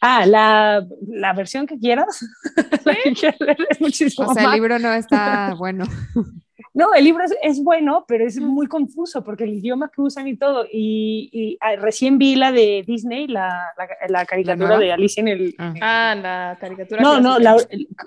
Ah, 0.00 0.26
la, 0.26 0.86
la 1.06 1.32
versión 1.32 1.66
que 1.66 1.78
quieras. 1.78 2.24
es 3.70 3.80
muchísimo. 3.80 4.28
O 4.28 4.34
sea, 4.34 4.44
el 4.44 4.52
libro 4.52 4.78
no 4.78 4.92
está 4.92 5.54
bueno. 5.54 5.84
No, 6.76 6.92
el 6.92 7.04
libro 7.04 7.24
es, 7.42 7.62
bueno, 7.62 8.04
pero 8.06 8.26
es 8.26 8.38
muy 8.38 8.66
confuso 8.66 9.24
porque 9.24 9.44
el 9.44 9.54
idioma 9.54 9.90
que 9.90 10.02
usan 10.02 10.28
y 10.28 10.36
todo. 10.36 10.66
Y, 10.70 11.56
ah, 11.62 11.76
recién 11.76 12.18
vi 12.18 12.36
la 12.36 12.52
de 12.52 12.84
Disney, 12.86 13.26
la, 13.28 13.72
la, 14.10 14.26
caricatura 14.26 14.76
de 14.76 14.92
Alicia 14.92 15.22
en 15.22 15.28
el. 15.28 15.54
Ah, 15.56 15.74
ah 15.80 16.14
la 16.14 16.58
caricatura. 16.60 17.00
No, 17.00 17.18
no, 17.18 17.38
la, 17.38 17.56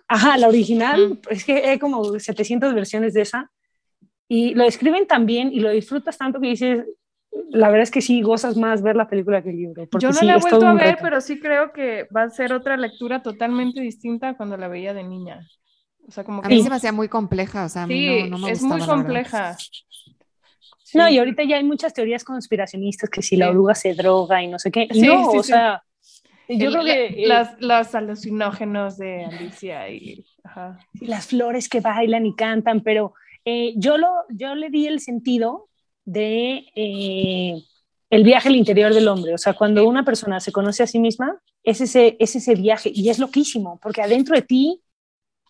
ajá, 0.08 0.38
la 0.38 0.48
original. 0.48 1.20
Es 1.32 1.46
que 1.46 1.68
hay 1.68 1.80
como 1.80 2.20
700 2.20 2.76
versiones 2.76 3.16
de 3.16 3.22
esa. 3.22 3.50
Y 4.32 4.54
lo 4.54 4.64
escriben 4.64 5.08
tan 5.08 5.26
bien 5.26 5.52
y 5.52 5.60
lo 5.60 5.72
disfrutas 5.72 6.18
tanto 6.18 6.40
que 6.40 6.50
dices, 6.50 6.86
la 7.50 7.70
verdad 7.70 7.84
es 7.84 7.92
que 7.92 8.00
sí 8.02 8.22
gozas 8.22 8.56
más 8.56 8.84
ver 8.84 8.96
la 8.96 9.10
película 9.10 9.42
que 9.42 9.50
el 9.50 9.58
libro. 9.58 9.88
Yo 10.00 10.12
no 10.12 10.22
la 10.22 10.36
he 10.36 10.40
vuelto 10.40 10.68
a 10.68 10.74
ver, 10.74 11.00
pero 11.02 11.20
sí 11.20 11.40
creo 11.40 11.74
que 11.74 12.08
va 12.16 12.24
a 12.24 12.30
ser 12.30 12.54
otra 12.54 12.78
lectura 12.78 13.24
totalmente 13.24 13.82
distinta 13.82 14.38
cuando 14.38 14.56
la 14.56 14.68
veía 14.68 14.94
de 14.94 15.04
niña. 15.04 15.48
O 16.08 16.12
sea, 16.12 16.24
como 16.24 16.42
que... 16.42 16.48
A 16.48 16.50
mí 16.50 16.62
se 16.62 16.70
me 16.70 16.76
hacía 16.76 16.92
muy 16.92 17.08
compleja, 17.10 17.66
o 17.66 17.70
sea, 17.70 17.84
a 17.84 17.88
mí 17.88 18.06
no, 18.30 18.38
no, 18.38 18.46
me 18.46 18.52
es 18.52 18.62
muy 18.62 18.80
compleja. 18.82 19.58
No, 20.94 21.08
y 21.10 21.18
ahorita 21.20 21.44
ya 21.44 21.58
hay 21.58 21.64
muchas 21.64 21.94
teorías 21.94 22.24
conspiracionistas 22.24 23.10
que 23.10 23.22
si 23.22 23.36
la 23.36 23.46
Sí. 23.48 23.52
oruga 23.52 23.76
se 23.76 23.94
droga 23.94 24.42
y 24.44 24.48
no 24.48 24.58
sé 24.60 24.72
qué. 24.72 24.88
Y 24.92 25.00
Sí, 25.02 25.08
no, 25.08 25.30
sí, 25.32 25.38
o 25.38 25.44
sí. 25.44 25.52
sea, 25.52 25.84
yo 26.48 26.68
El- 26.68 26.72
creo 26.72 26.84
que 26.84 27.06
eh, 27.24 27.28
las, 27.28 27.56
los 27.60 27.94
alucinógenos 27.96 28.98
de 28.98 29.26
Alicia 29.26 29.90
y 29.90 30.26
ajá. 30.44 30.80
las 31.02 31.28
flores 31.28 31.70
que 31.70 31.80
bailan 31.82 32.26
y 32.26 32.36
cantan, 32.36 32.82
pero 32.82 33.14
eh, 33.46 33.74
yo, 33.78 33.98
lo, 33.98 34.08
yo 34.30 34.56
le 34.56 34.70
di 34.70 34.88
el 34.88 35.00
sentido 35.00 35.70
de 36.06 36.66
eh, 36.76 37.64
el 38.10 38.24
viaje 38.24 38.50
al 38.50 38.56
interior 38.56 38.94
del 38.94 39.08
hombre. 39.08 39.34
O 39.34 39.38
sea, 39.38 39.54
cuando 39.54 39.88
una 39.88 40.04
persona 40.04 40.40
se 40.40 40.52
conoce 40.52 40.84
a 40.84 40.88
sí 40.88 41.00
misma, 41.00 41.42
es 41.64 41.82
ese, 41.82 42.18
es 42.20 42.36
ese 42.36 42.56
viaje 42.56 42.92
y 42.94 43.10
es 43.10 43.20
loquísimo, 43.20 43.80
porque 43.82 44.02
adentro 44.02 44.36
de 44.36 44.42
ti, 44.42 44.82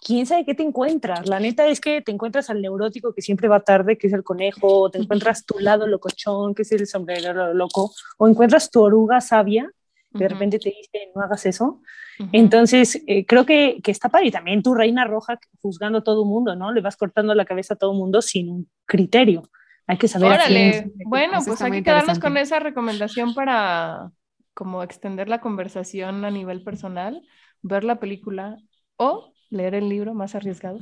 quién 0.02 0.26
sabe 0.26 0.46
qué 0.46 0.56
te 0.56 0.64
encuentras. 0.64 1.28
La 1.28 1.40
neta 1.40 1.68
es 1.68 1.80
que 1.80 2.02
te 2.02 2.12
encuentras 2.12 2.50
al 2.50 2.62
neurótico 2.62 3.14
que 3.14 3.22
siempre 3.22 3.48
va 3.48 3.62
tarde, 3.62 3.98
que 3.98 4.08
es 4.08 4.14
el 4.14 4.24
conejo, 4.24 4.82
o 4.82 4.90
te 4.90 4.98
encuentras 4.98 5.46
tu 5.46 5.60
lado 5.60 5.88
locochón, 5.88 6.56
que 6.56 6.64
es 6.64 6.72
el 6.72 6.88
sombrero 6.88 7.54
loco, 7.54 7.92
o 8.18 8.28
encuentras 8.28 8.70
tu 8.70 8.82
oruga 8.82 9.22
sabia, 9.22 9.72
de 10.12 10.28
repente 10.28 10.60
te 10.60 10.70
dice, 10.70 11.12
no 11.16 11.22
hagas 11.22 11.46
eso. 11.46 11.82
ujú. 12.20 12.30
Entonces, 12.34 13.02
eh, 13.08 13.26
creo 13.26 13.46
que, 13.46 13.80
que 13.84 13.92
está 13.92 14.10
padre. 14.10 14.28
Y 14.28 14.32
también 14.32 14.64
tu 14.64 14.74
reina 14.74 15.06
roja 15.06 15.40
juzgando 15.62 16.00
a 16.00 16.04
todo 16.04 16.26
mundo, 16.26 16.56
¿no? 16.56 16.72
Le 16.72 16.82
vas 16.82 16.98
cortando 16.98 17.34
la 17.36 17.46
cabeza 17.46 17.76
a 17.76 17.78
todo 17.78 17.94
mundo 17.94 18.22
sin 18.22 18.50
un 18.50 18.70
criterio. 18.86 19.44
Hay 19.88 19.98
que 19.98 20.08
saber 20.08 20.32
a 20.34 20.46
quién- 20.46 20.70
Órale, 20.74 20.92
bueno, 21.06 21.34
Eso 21.38 21.46
pues 21.46 21.54
está 21.56 21.66
hay 21.66 21.72
que 21.72 21.84
quedarnos 21.84 22.20
con 22.20 22.38
esa 22.38 22.60
recomendación 22.60 23.34
para 23.34 24.12
como 24.54 24.84
extender 24.84 25.30
la 25.30 25.40
conversación 25.42 26.26
a 26.26 26.32
nivel 26.32 26.64
personal, 26.64 27.22
ver 27.62 27.84
la 27.84 28.00
película 28.00 28.58
o 28.98 29.34
leer 29.50 29.74
el 29.76 29.90
libro 29.90 30.14
más 30.14 30.36
arriesgado. 30.36 30.80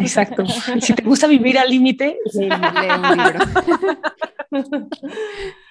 Exacto. 0.00 0.42
Y 0.76 0.80
si 0.80 0.92
te 0.94 1.02
gusta 1.04 1.26
vivir 1.28 1.58
al 1.58 1.70
límite, 1.70 2.18
Lee 2.34 2.48
un 2.50 3.16
libro. 3.16 4.88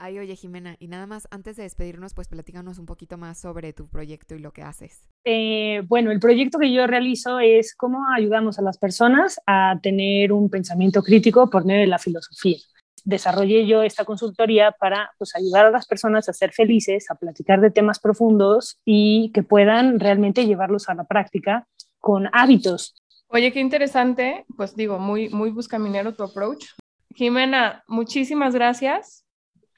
Ay, 0.00 0.20
oye, 0.20 0.36
Jimena, 0.36 0.76
y 0.78 0.86
nada 0.86 1.06
más, 1.06 1.26
antes 1.32 1.56
de 1.56 1.64
despedirnos, 1.64 2.14
pues 2.14 2.28
platícanos 2.28 2.78
un 2.78 2.86
poquito 2.86 3.18
más 3.18 3.36
sobre 3.36 3.72
tu 3.72 3.88
proyecto 3.88 4.36
y 4.36 4.38
lo 4.38 4.52
que 4.52 4.62
haces. 4.62 5.08
eh, 5.24 5.82
bueno, 5.88 6.12
el 6.12 6.20
proyecto 6.20 6.58
que 6.60 6.72
yo 6.72 6.86
realizo 6.86 7.40
es 7.40 7.74
cómo 7.74 8.06
ayudamos 8.16 8.60
a 8.60 8.62
las 8.62 8.78
personas 8.78 9.40
a 9.44 9.78
tener 9.82 10.32
un 10.32 10.48
pensamiento 10.50 11.02
crítico 11.02 11.50
por 11.50 11.64
medio 11.64 11.80
de 11.80 11.88
la 11.88 11.98
filosofía. 11.98 12.58
Desarrollé 13.04 13.66
yo 13.66 13.82
esta 13.82 14.04
consultoría 14.04 14.70
para 14.70 15.10
pues, 15.18 15.34
ayudar 15.34 15.66
a 15.66 15.70
las 15.70 15.86
personas 15.86 16.28
a 16.28 16.32
ser 16.32 16.52
felices, 16.52 17.10
a 17.10 17.16
platicar 17.16 17.60
de 17.60 17.72
temas 17.72 17.98
profundos 17.98 18.78
y 18.84 19.32
que 19.34 19.42
puedan 19.42 19.98
realmente 19.98 20.46
llevarlos 20.46 20.88
a 20.88 20.94
la 20.94 21.04
práctica 21.04 21.66
con 21.98 22.28
hábitos. 22.32 22.94
Oye, 23.26 23.52
qué 23.52 23.58
interesante, 23.60 24.46
pues 24.56 24.76
digo, 24.76 24.98
muy, 24.98 25.28
muy 25.28 25.50
buscaminero 25.50 26.14
tu 26.14 26.22
approach. 26.22 26.66
Jimena, 27.14 27.82
muchísimas 27.88 28.54
gracias. 28.54 29.24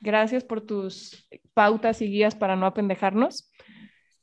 Gracias 0.00 0.44
por 0.44 0.62
tus 0.62 1.28
pautas 1.54 2.00
y 2.00 2.06
guías 2.06 2.34
para 2.34 2.56
no 2.56 2.66
apendejarnos. 2.66 3.52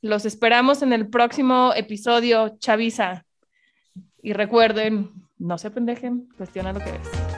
Los 0.01 0.25
esperamos 0.25 0.81
en 0.81 0.93
el 0.93 1.09
próximo 1.09 1.71
episodio, 1.75 2.57
Chavisa. 2.59 3.25
Y 4.21 4.33
recuerden, 4.33 5.11
no 5.37 5.57
se 5.57 5.67
apendejen, 5.67 6.29
cuestiona 6.37 6.73
lo 6.73 6.79
que 6.79 6.91
ves. 6.91 7.36